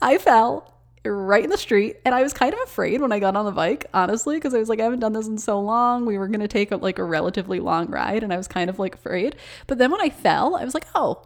I 0.02 0.18
fell 0.18 0.76
right 1.09 1.44
in 1.44 1.50
the 1.50 1.57
street 1.57 1.96
and 2.05 2.14
i 2.14 2.22
was 2.22 2.33
kind 2.33 2.52
of 2.52 2.61
afraid 2.64 3.00
when 3.00 3.12
i 3.12 3.18
got 3.18 3.37
on 3.37 3.44
the 3.44 3.52
bike 3.52 3.87
honestly 3.94 4.37
because 4.37 4.55
i 4.55 4.59
was 4.59 4.68
like 4.68 4.81
i 4.81 4.83
haven't 4.83 5.00
done 5.00 5.12
this 5.12 5.29
in 5.29 5.38
so 5.38 5.61
long 5.61 6.05
we 6.05 6.18
were 6.18 6.29
going 6.29 6.40
to 6.40 6.48
take 6.48 6.72
a, 6.72 6.76
like 6.76 6.98
a 6.98 7.05
relatively 7.05 7.61
long 7.61 7.87
ride 7.88 8.22
and 8.22 8.33
i 8.33 8.37
was 8.37 8.48
kind 8.48 8.68
of 8.68 8.79
like 8.79 8.94
afraid 8.94 9.37
but 9.66 9.79
then 9.79 9.90
when 9.90 10.00
i 10.00 10.11
fell 10.11 10.57
i 10.57 10.64
was 10.64 10.74
like 10.74 10.87
oh 10.94 11.22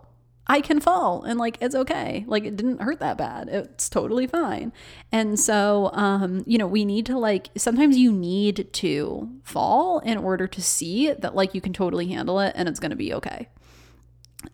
I 0.47 0.63
can 0.63 0.81
fall 0.81 1.23
and 1.23 1.39
like 1.39 1.59
it's 1.61 1.77
okay. 1.77 2.25
Like 2.27 2.45
it 2.45 2.57
didn't 2.57 2.83
hurt 2.83 2.99
that 2.99 3.17
bad. 3.17 3.49
It's 3.49 3.89
totally 3.89 4.27
fine. 4.27 4.73
And 5.13 5.39
so 5.39 5.91
um 5.93 6.43
you 6.45 6.59
know, 6.59 6.67
we 6.67 6.85
need 6.85 7.07
to 7.07 7.17
like 7.17 7.51
sometimes 7.57 7.97
you 7.97 8.11
need 8.11 8.69
to 8.73 9.31
fall 9.45 10.01
in 10.01 10.19
order 10.19 10.49
to 10.49 10.61
see 10.61 11.13
that 11.13 11.37
like 11.37 11.55
you 11.55 11.61
can 11.61 11.73
totally 11.73 12.09
handle 12.09 12.41
it 12.41 12.53
and 12.57 12.69
it's 12.69 12.81
going 12.81 12.91
to 12.91 12.97
be 12.97 13.15
okay. 13.15 13.49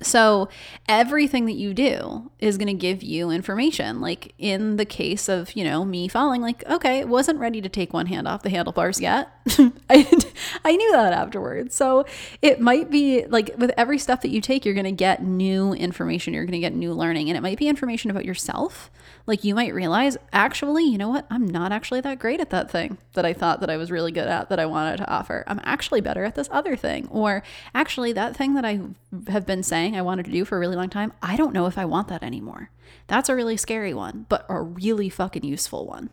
So, 0.02 0.48
everything 0.88 1.46
that 1.46 1.54
you 1.54 1.72
do 1.72 2.30
is 2.38 2.58
going 2.58 2.68
to 2.68 2.74
give 2.74 3.02
you 3.02 3.30
information. 3.30 4.00
Like 4.00 4.34
in 4.38 4.76
the 4.76 4.84
case 4.84 5.28
of, 5.28 5.54
you 5.54 5.64
know, 5.64 5.84
me 5.84 6.08
falling, 6.08 6.42
like, 6.42 6.64
okay, 6.68 7.04
wasn't 7.04 7.38
ready 7.38 7.60
to 7.60 7.68
take 7.68 7.92
one 7.92 8.06
hand 8.06 8.26
off 8.26 8.42
the 8.42 8.50
handlebars 8.50 9.00
yet. 9.00 9.30
I, 9.88 10.24
I 10.64 10.76
knew 10.76 10.92
that 10.92 11.12
afterwards. 11.12 11.74
So, 11.74 12.04
it 12.42 12.60
might 12.60 12.90
be 12.90 13.24
like 13.26 13.52
with 13.56 13.70
every 13.76 13.98
step 13.98 14.22
that 14.22 14.30
you 14.30 14.40
take, 14.40 14.64
you're 14.64 14.74
going 14.74 14.84
to 14.84 14.92
get 14.92 15.22
new 15.22 15.72
information, 15.72 16.34
you're 16.34 16.44
going 16.44 16.52
to 16.52 16.58
get 16.58 16.74
new 16.74 16.92
learning, 16.92 17.28
and 17.30 17.36
it 17.36 17.40
might 17.40 17.58
be 17.58 17.68
information 17.68 18.10
about 18.10 18.24
yourself. 18.24 18.90
Like 19.26 19.44
you 19.44 19.54
might 19.54 19.74
realize, 19.74 20.16
actually, 20.32 20.84
you 20.84 20.98
know 20.98 21.08
what? 21.08 21.26
I'm 21.30 21.46
not 21.46 21.72
actually 21.72 22.00
that 22.02 22.18
great 22.18 22.40
at 22.40 22.50
that 22.50 22.70
thing 22.70 22.98
that 23.14 23.24
I 23.24 23.32
thought 23.32 23.60
that 23.60 23.70
I 23.70 23.76
was 23.76 23.90
really 23.90 24.12
good 24.12 24.28
at 24.28 24.48
that 24.48 24.60
I 24.60 24.66
wanted 24.66 24.98
to 24.98 25.10
offer. 25.10 25.42
I'm 25.46 25.60
actually 25.64 26.00
better 26.00 26.24
at 26.24 26.34
this 26.34 26.48
other 26.52 26.76
thing. 26.76 27.08
Or 27.10 27.42
actually, 27.74 28.12
that 28.12 28.36
thing 28.36 28.54
that 28.54 28.64
I 28.64 28.80
have 29.28 29.46
been 29.46 29.62
saying 29.62 29.76
saying 29.76 29.94
I 29.94 30.02
wanted 30.02 30.24
to 30.24 30.32
do 30.32 30.46
for 30.46 30.56
a 30.56 30.58
really 30.58 30.74
long 30.74 30.88
time, 30.88 31.12
I 31.22 31.36
don't 31.36 31.52
know 31.52 31.66
if 31.66 31.76
I 31.76 31.84
want 31.84 32.08
that 32.08 32.22
anymore. 32.22 32.70
That's 33.08 33.28
a 33.28 33.36
really 33.36 33.58
scary 33.58 33.92
one, 33.92 34.24
but 34.28 34.46
a 34.48 34.60
really 34.60 35.10
fucking 35.10 35.44
useful 35.44 35.86
one. 35.86 36.08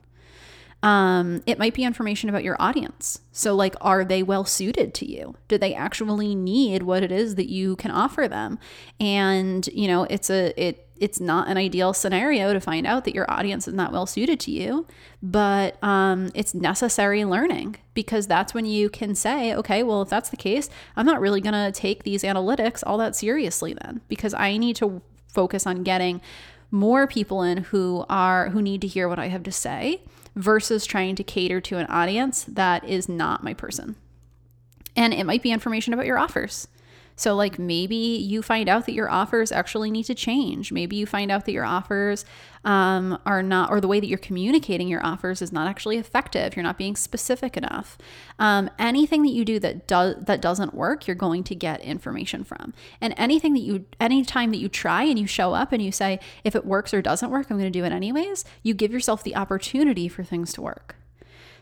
Um, 0.83 1.41
it 1.45 1.57
might 1.57 1.73
be 1.73 1.85
information 1.85 2.29
about 2.29 2.43
your 2.43 2.57
audience. 2.59 3.21
So, 3.31 3.55
like, 3.55 3.75
are 3.79 4.03
they 4.03 4.21
well 4.21 4.43
suited 4.43 4.93
to 4.95 5.09
you? 5.09 5.35
Do 5.47 5.57
they 5.57 5.73
actually 5.73 6.35
need 6.35 6.83
what 6.83 7.03
it 7.03 7.11
is 7.11 7.35
that 7.35 7.49
you 7.49 7.77
can 7.77 7.89
offer 7.89 8.27
them? 8.27 8.59
And 8.99 9.65
you 9.67 9.87
know, 9.87 10.03
it's 10.03 10.29
a 10.29 10.53
it 10.61 10.87
it's 10.97 11.19
not 11.19 11.47
an 11.47 11.57
ideal 11.57 11.93
scenario 11.93 12.53
to 12.53 12.59
find 12.59 12.85
out 12.85 13.05
that 13.05 13.15
your 13.15 13.29
audience 13.31 13.67
is 13.67 13.73
not 13.73 13.91
well 13.91 14.05
suited 14.05 14.39
to 14.41 14.51
you, 14.51 14.85
but 15.21 15.81
um, 15.83 16.31
it's 16.35 16.53
necessary 16.53 17.25
learning 17.25 17.77
because 17.93 18.27
that's 18.27 18.53
when 18.53 18.65
you 18.65 18.89
can 18.89 19.15
say, 19.15 19.53
okay, 19.55 19.83
well, 19.83 20.01
if 20.01 20.09
that's 20.09 20.29
the 20.29 20.37
case, 20.37 20.69
I'm 20.95 21.05
not 21.05 21.19
really 21.21 21.41
gonna 21.41 21.71
take 21.71 22.03
these 22.03 22.23
analytics 22.23 22.83
all 22.85 22.97
that 22.97 23.15
seriously 23.15 23.73
then 23.73 24.01
because 24.09 24.33
I 24.33 24.57
need 24.57 24.75
to 24.77 25.01
focus 25.27 25.65
on 25.65 25.83
getting 25.83 26.21
more 26.71 27.07
people 27.07 27.41
in 27.41 27.57
who 27.57 28.05
are 28.09 28.49
who 28.49 28.61
need 28.61 28.81
to 28.81 28.87
hear 28.87 29.07
what 29.07 29.19
I 29.19 29.27
have 29.27 29.43
to 29.43 29.51
say 29.51 30.01
versus 30.35 30.85
trying 30.85 31.15
to 31.15 31.23
cater 31.23 31.61
to 31.61 31.77
an 31.77 31.85
audience 31.87 32.43
that 32.45 32.83
is 32.83 33.07
not 33.07 33.43
my 33.43 33.53
person. 33.53 33.95
And 34.95 35.13
it 35.13 35.25
might 35.25 35.43
be 35.43 35.51
information 35.51 35.93
about 35.93 36.05
your 36.05 36.17
offers. 36.17 36.67
So, 37.15 37.35
like, 37.35 37.59
maybe 37.59 37.95
you 37.95 38.41
find 38.41 38.67
out 38.67 38.85
that 38.85 38.93
your 38.93 39.09
offers 39.09 39.51
actually 39.51 39.91
need 39.91 40.05
to 40.05 40.15
change. 40.15 40.71
Maybe 40.71 40.95
you 40.95 41.05
find 41.05 41.31
out 41.31 41.45
that 41.45 41.51
your 41.51 41.65
offers 41.65 42.25
um, 42.65 43.19
are 43.25 43.43
not, 43.43 43.69
or 43.69 43.79
the 43.79 43.87
way 43.87 43.99
that 43.99 44.07
you're 44.07 44.17
communicating 44.17 44.87
your 44.87 45.05
offers 45.05 45.41
is 45.41 45.51
not 45.51 45.67
actually 45.67 45.97
effective. 45.97 46.55
You're 46.55 46.63
not 46.63 46.77
being 46.77 46.95
specific 46.95 47.55
enough. 47.55 47.97
Um, 48.39 48.69
anything 48.79 49.23
that 49.23 49.31
you 49.31 49.45
do 49.45 49.59
that 49.59 49.87
does 49.87 50.15
that 50.25 50.41
doesn't 50.41 50.73
work, 50.73 51.07
you're 51.07 51.15
going 51.15 51.43
to 51.45 51.55
get 51.55 51.81
information 51.81 52.43
from. 52.43 52.73
And 52.99 53.13
anything 53.17 53.53
that 53.53 53.61
you, 53.61 53.85
anytime 53.99 54.51
that 54.51 54.57
you 54.57 54.69
try 54.69 55.03
and 55.03 55.19
you 55.19 55.27
show 55.27 55.53
up 55.53 55.71
and 55.71 55.83
you 55.83 55.91
say, 55.91 56.19
if 56.43 56.55
it 56.55 56.65
works 56.65 56.93
or 56.93 57.01
doesn't 57.01 57.29
work, 57.29 57.49
I'm 57.49 57.57
going 57.57 57.71
to 57.71 57.79
do 57.79 57.85
it 57.85 57.91
anyways. 57.91 58.45
You 58.63 58.73
give 58.73 58.91
yourself 58.91 59.23
the 59.23 59.35
opportunity 59.35 60.07
for 60.07 60.23
things 60.23 60.53
to 60.53 60.61
work. 60.61 60.95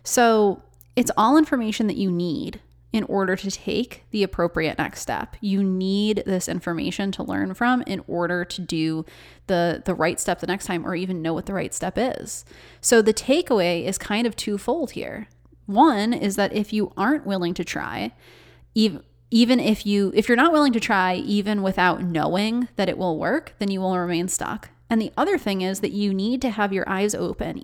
So 0.04 0.64
it's 0.96 1.12
all 1.18 1.38
information 1.38 1.88
that 1.88 1.98
you 1.98 2.12
need 2.12 2.60
in 2.94 3.04
order 3.06 3.36
to 3.36 3.50
take 3.50 4.04
the 4.12 4.24
appropriate 4.24 4.78
next 4.78 5.02
step. 5.02 5.36
You 5.40 5.64
need 5.64 6.24
this 6.26 6.50
information 6.50 7.12
to 7.14 7.24
learn 7.24 7.54
from 7.54 7.82
in 7.84 8.04
order 8.08 8.44
to 8.44 8.62
do 8.62 9.06
the 9.48 9.82
the 9.86 9.96
right 9.96 10.20
step 10.20 10.40
the 10.40 10.48
next 10.48 10.66
time 10.66 10.86
or 10.86 10.96
even 10.96 11.22
know 11.22 11.34
what 11.34 11.46
the 11.46 11.54
right 11.54 11.74
step 11.74 11.98
is. 11.98 12.44
So 12.82 13.02
the 13.02 13.14
takeaway 13.14 13.86
is 13.86 13.98
kind 13.98 14.28
of 14.28 14.36
twofold 14.36 14.92
here. 14.92 15.28
One 15.66 16.14
is 16.14 16.36
that 16.36 16.54
if 16.54 16.74
you 16.74 16.92
aren't 16.98 17.26
willing 17.26 17.54
to 17.54 17.64
try, 17.64 18.12
even 18.76 19.04
even 19.34 19.62
if 19.62 19.86
you 19.86 20.12
if 20.14 20.28
you're 20.28 20.36
not 20.36 20.52
willing 20.52 20.74
to 20.74 20.80
try 20.80 21.16
even 21.16 21.64
without 21.64 22.04
knowing 22.04 22.68
that 22.76 22.90
it 22.90 22.98
will 22.98 23.18
work, 23.18 23.56
then 23.60 23.72
you 23.72 23.80
will 23.80 23.98
remain 23.98 24.28
stuck. 24.28 24.70
And 24.90 25.02
the 25.02 25.14
other 25.16 25.38
thing 25.38 25.62
is 25.62 25.80
that 25.80 25.94
you 25.94 26.14
need 26.14 26.42
to 26.42 26.50
have 26.50 26.74
your 26.74 26.88
eyes 26.88 27.16
open 27.16 27.58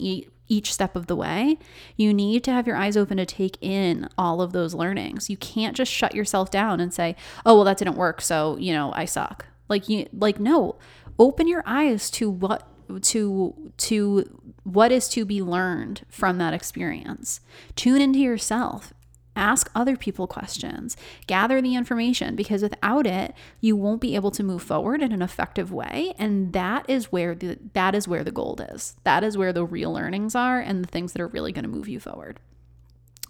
each 0.47 0.73
step 0.73 0.95
of 0.95 1.07
the 1.07 1.15
way, 1.15 1.57
you 1.95 2.13
need 2.13 2.43
to 2.45 2.51
have 2.51 2.67
your 2.67 2.75
eyes 2.75 2.97
open 2.97 3.17
to 3.17 3.25
take 3.25 3.57
in 3.61 4.07
all 4.17 4.41
of 4.41 4.53
those 4.53 4.73
learnings. 4.73 5.29
You 5.29 5.37
can't 5.37 5.75
just 5.75 5.91
shut 5.91 6.15
yourself 6.15 6.49
down 6.51 6.79
and 6.79 6.93
say, 6.93 7.15
"Oh, 7.45 7.55
well 7.55 7.63
that 7.65 7.77
didn't 7.77 7.97
work, 7.97 8.21
so, 8.21 8.57
you 8.57 8.73
know, 8.73 8.91
I 8.93 9.05
suck." 9.05 9.45
Like 9.69 9.89
you 9.89 10.07
like 10.13 10.39
no, 10.39 10.75
open 11.19 11.47
your 11.47 11.63
eyes 11.65 12.09
to 12.11 12.29
what 12.29 12.67
to 13.01 13.71
to 13.77 14.39
what 14.63 14.91
is 14.91 15.07
to 15.09 15.25
be 15.25 15.41
learned 15.41 16.01
from 16.09 16.37
that 16.37 16.53
experience. 16.53 17.41
Tune 17.75 18.01
into 18.01 18.19
yourself 18.19 18.93
ask 19.37 19.69
other 19.75 19.95
people 19.95 20.27
questions, 20.27 20.97
gather 21.27 21.61
the 21.61 21.75
information 21.75 22.35
because 22.35 22.61
without 22.61 23.05
it, 23.07 23.33
you 23.61 23.75
won't 23.75 24.01
be 24.01 24.15
able 24.15 24.31
to 24.31 24.43
move 24.43 24.63
forward 24.63 25.01
in 25.01 25.11
an 25.11 25.21
effective 25.21 25.71
way, 25.71 26.13
and 26.17 26.53
that 26.53 26.89
is 26.89 27.11
where 27.11 27.35
the 27.35 27.57
that 27.73 27.95
is 27.95 28.07
where 28.07 28.23
the 28.23 28.31
gold 28.31 28.65
is. 28.73 28.95
That 29.03 29.23
is 29.23 29.37
where 29.37 29.53
the 29.53 29.65
real 29.65 29.93
learnings 29.93 30.35
are 30.35 30.59
and 30.59 30.83
the 30.83 30.87
things 30.87 31.13
that 31.13 31.21
are 31.21 31.27
really 31.27 31.51
going 31.51 31.63
to 31.63 31.69
move 31.69 31.87
you 31.87 31.99
forward. 31.99 32.39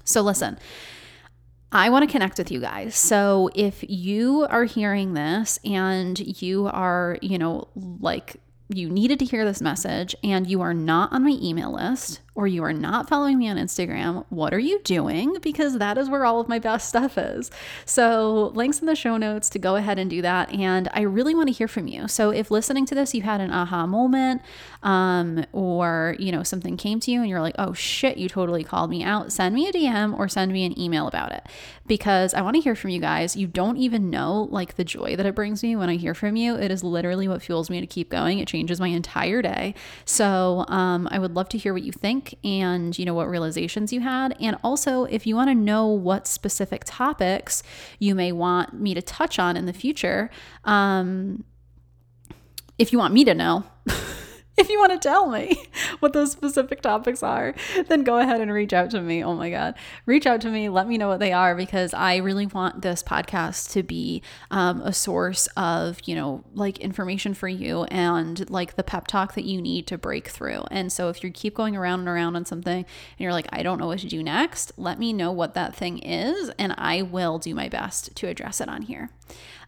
So 0.04 0.22
listen, 0.22 0.58
I 1.72 1.90
want 1.90 2.08
to 2.08 2.12
connect 2.12 2.38
with 2.38 2.50
you 2.50 2.62
guys. 2.62 2.96
So 2.96 3.50
if 3.54 3.84
you 3.88 4.48
are 4.50 4.64
hearing 4.64 5.14
this 5.14 5.60
and 5.66 6.42
you 6.42 6.68
are, 6.68 7.18
you 7.22 7.38
know, 7.38 7.68
like 7.76 8.38
you 8.70 8.90
needed 8.90 9.20
to 9.20 9.26
hear 9.26 9.44
this 9.44 9.62
message 9.62 10.16
and 10.24 10.48
you 10.48 10.62
are 10.62 10.74
not 10.74 11.12
on 11.12 11.24
my 11.24 11.38
email 11.42 11.74
list 11.74 12.22
or 12.38 12.46
you 12.46 12.64
are 12.64 12.72
not 12.72 13.10
following 13.10 13.40
me 13.40 13.50
on 13.50 13.58
Instagram, 13.58 14.24
what 14.30 14.54
are 14.54 14.60
you 14.60 14.80
doing? 14.84 15.36
Because 15.42 15.80
that 15.80 15.98
is 15.98 16.08
where 16.08 16.24
all 16.24 16.40
of 16.40 16.48
my 16.48 16.60
best 16.60 16.88
stuff 16.88 17.18
is. 17.18 17.50
So, 17.84 18.52
links 18.54 18.80
in 18.80 18.86
the 18.86 18.96
show 18.96 19.18
notes 19.18 19.50
to 19.50 19.60
go 19.60 19.76
ahead 19.76 19.98
and 19.98 20.08
do 20.08 20.22
that. 20.22 20.54
And 20.54 20.88
I 20.94 21.02
really 21.02 21.34
want 21.34 21.48
to 21.48 21.54
hear 21.54 21.68
from 21.68 21.88
you. 21.88 22.08
So, 22.08 22.30
if 22.30 22.52
listening 22.52 22.86
to 22.86 22.96
this, 22.96 23.16
you 23.16 23.24
had 23.24 23.42
an 23.42 23.52
aha 23.52 23.88
moment, 23.88 24.44
um, 24.84 25.46
or 25.52 26.16
you 26.20 26.32
know 26.32 26.44
something 26.44 26.78
came 26.78 27.00
to 27.00 27.12
you 27.12 27.22
and 27.22 27.30
you're 27.30 27.42
like, 27.42 27.56
oh 27.58 27.74
shit, 27.74 28.18
you 28.18 28.30
totally 28.30 28.64
called 28.64 28.92
me 28.92 29.04
out, 29.04 29.32
send 29.32 29.56
me 29.56 29.68
a 29.68 29.74
DM 29.74 30.18
or 30.18 30.30
send 30.30 30.52
me 30.52 30.64
an 30.64 30.80
email 30.80 31.08
about 31.08 31.32
it 31.32 31.44
because 31.88 32.34
I 32.34 32.42
want 32.42 32.56
to 32.56 32.62
hear 32.62 32.76
from 32.76 32.92
you 32.92 33.00
guys. 33.00 33.36
You 33.36 33.48
don't 33.48 33.78
even 33.78 34.10
know 34.10 34.48
like 34.52 34.76
the 34.76 34.84
joy 34.84 35.16
that 35.16 35.26
it 35.26 35.34
brings 35.34 35.64
me 35.64 35.76
when 35.76 35.90
I 35.90 35.96
hear 35.96 36.14
from 36.14 36.36
you. 36.36 36.56
It 36.56 36.70
is 36.70 36.84
literally 36.84 37.28
what 37.28 37.42
fuels 37.42 37.70
me 37.70 37.80
to 37.82 37.88
keep 37.88 38.10
going. 38.10 38.40
It 38.40 38.48
changes 38.48 38.80
my 38.80 38.90
entire 38.90 39.42
day. 39.42 39.74
So 40.06 40.66
um, 40.68 41.08
I 41.12 41.20
would 41.20 41.34
love 41.34 41.50
to 41.50 41.58
hear 41.58 41.74
what 41.74 41.84
you 41.84 41.92
and 42.44 42.98
you 42.98 43.06
know 43.06 43.14
what 43.14 43.30
realizations 43.30 43.92
you 43.94 44.02
had, 44.02 44.36
and 44.40 44.58
also 44.64 45.06
if 45.06 45.28
you 45.28 45.36
want 45.36 45.50
to 45.50 45.56
know 45.56 45.88
what 45.88 46.28
specific 46.28 46.84
topics 46.86 47.64
you 48.00 48.16
may 48.16 48.32
want 48.32 48.74
me 48.74 48.94
to 48.94 49.02
touch 49.02 49.40
on 49.40 49.58
in 49.58 49.66
the 49.66 49.74
future. 49.74 50.30
Um, 50.64 51.44
if 52.78 52.92
you 52.92 53.00
want 53.00 53.14
me 53.14 53.26
to 53.26 53.34
know. 53.34 53.64
if 54.68 54.70
you 54.70 54.80
want 54.80 54.92
to 54.92 54.98
tell 54.98 55.30
me 55.30 55.70
what 56.00 56.14
those 56.14 56.32
specific 56.32 56.82
topics 56.82 57.22
are, 57.22 57.54
then 57.88 58.04
go 58.04 58.18
ahead 58.18 58.42
and 58.42 58.52
reach 58.52 58.74
out 58.74 58.90
to 58.90 59.02
me. 59.02 59.24
Oh 59.24 59.36
my 59.36 59.52
God. 59.52 59.76
Reach 60.08 60.26
out 60.26 60.42
to 60.42 60.50
me. 60.50 60.68
Let 60.68 60.88
me 60.88 60.98
know 60.98 61.08
what 61.08 61.20
they 61.20 61.32
are 61.32 61.54
because 61.54 61.94
I 61.94 62.16
really 62.18 62.48
want 62.48 62.82
this 62.82 63.04
podcast 63.04 63.72
to 63.74 63.84
be 63.84 64.24
um, 64.50 64.82
a 64.82 64.94
source 64.94 65.48
of, 65.56 66.00
you 66.06 66.16
know, 66.16 66.44
like 66.56 66.80
information 66.80 67.36
for 67.36 67.48
you 67.48 67.84
and 67.86 68.50
like 68.50 68.76
the 68.76 68.84
pep 68.84 69.06
talk 69.06 69.36
that 69.36 69.46
you 69.46 69.62
need 69.62 69.86
to 69.88 69.98
break 69.98 70.28
through. 70.28 70.64
And 70.72 70.92
so 70.92 71.10
if 71.10 71.24
you 71.24 71.30
keep 71.30 71.54
going 71.54 71.76
around 71.76 72.00
and 72.00 72.10
around 72.10 72.36
on 72.36 72.46
something 72.46 72.78
and 72.78 72.86
you're 73.20 73.34
like, 73.34 73.48
I 73.52 73.62
don't 73.62 73.78
know 73.78 73.88
what 73.88 74.00
to 74.00 74.08
do 74.08 74.24
next, 74.24 74.72
let 74.76 74.98
me 74.98 75.14
know 75.14 75.32
what 75.32 75.54
that 75.54 75.76
thing 75.76 76.00
is 76.00 76.50
and 76.58 76.74
I 76.80 77.04
will 77.04 77.38
do 77.38 77.54
my 77.54 77.70
best 77.70 78.16
to 78.16 78.28
address 78.28 78.60
it 78.60 78.70
on 78.70 78.82
here. 78.82 79.12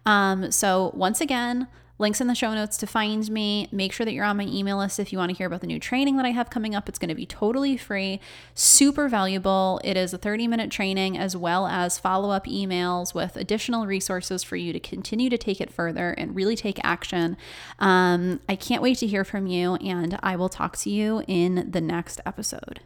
Um, 0.05 0.51
so 0.51 0.91
once 0.95 1.21
again, 1.21 1.67
Links 1.99 2.21
in 2.21 2.27
the 2.27 2.35
show 2.35 2.53
notes 2.53 2.77
to 2.77 2.87
find 2.87 3.29
me. 3.29 3.67
Make 3.73 3.91
sure 3.91 4.05
that 4.05 4.13
you're 4.13 4.25
on 4.25 4.37
my 4.37 4.45
email 4.45 4.77
list 4.77 4.99
if 4.99 5.11
you 5.11 5.19
want 5.19 5.31
to 5.31 5.37
hear 5.37 5.47
about 5.47 5.59
the 5.59 5.67
new 5.67 5.79
training 5.79 6.15
that 6.15 6.25
I 6.25 6.31
have 6.31 6.49
coming 6.49 6.73
up. 6.73 6.87
It's 6.87 6.97
going 6.97 7.09
to 7.09 7.15
be 7.15 7.25
totally 7.25 7.75
free, 7.75 8.21
super 8.55 9.09
valuable. 9.09 9.81
It 9.83 9.97
is 9.97 10.13
a 10.13 10.17
30 10.17 10.47
minute 10.47 10.71
training 10.71 11.17
as 11.17 11.35
well 11.35 11.67
as 11.67 11.99
follow 11.99 12.31
up 12.31 12.45
emails 12.47 13.13
with 13.13 13.35
additional 13.35 13.85
resources 13.85 14.43
for 14.43 14.55
you 14.55 14.71
to 14.71 14.79
continue 14.79 15.29
to 15.29 15.37
take 15.37 15.59
it 15.59 15.71
further 15.71 16.11
and 16.11 16.35
really 16.35 16.55
take 16.55 16.79
action. 16.85 17.35
Um, 17.79 18.39
I 18.47 18.55
can't 18.55 18.81
wait 18.81 18.99
to 18.99 19.07
hear 19.07 19.25
from 19.25 19.45
you, 19.45 19.75
and 19.75 20.17
I 20.23 20.37
will 20.37 20.49
talk 20.49 20.77
to 20.77 20.89
you 20.89 21.23
in 21.27 21.69
the 21.69 21.81
next 21.81 22.21
episode. 22.25 22.79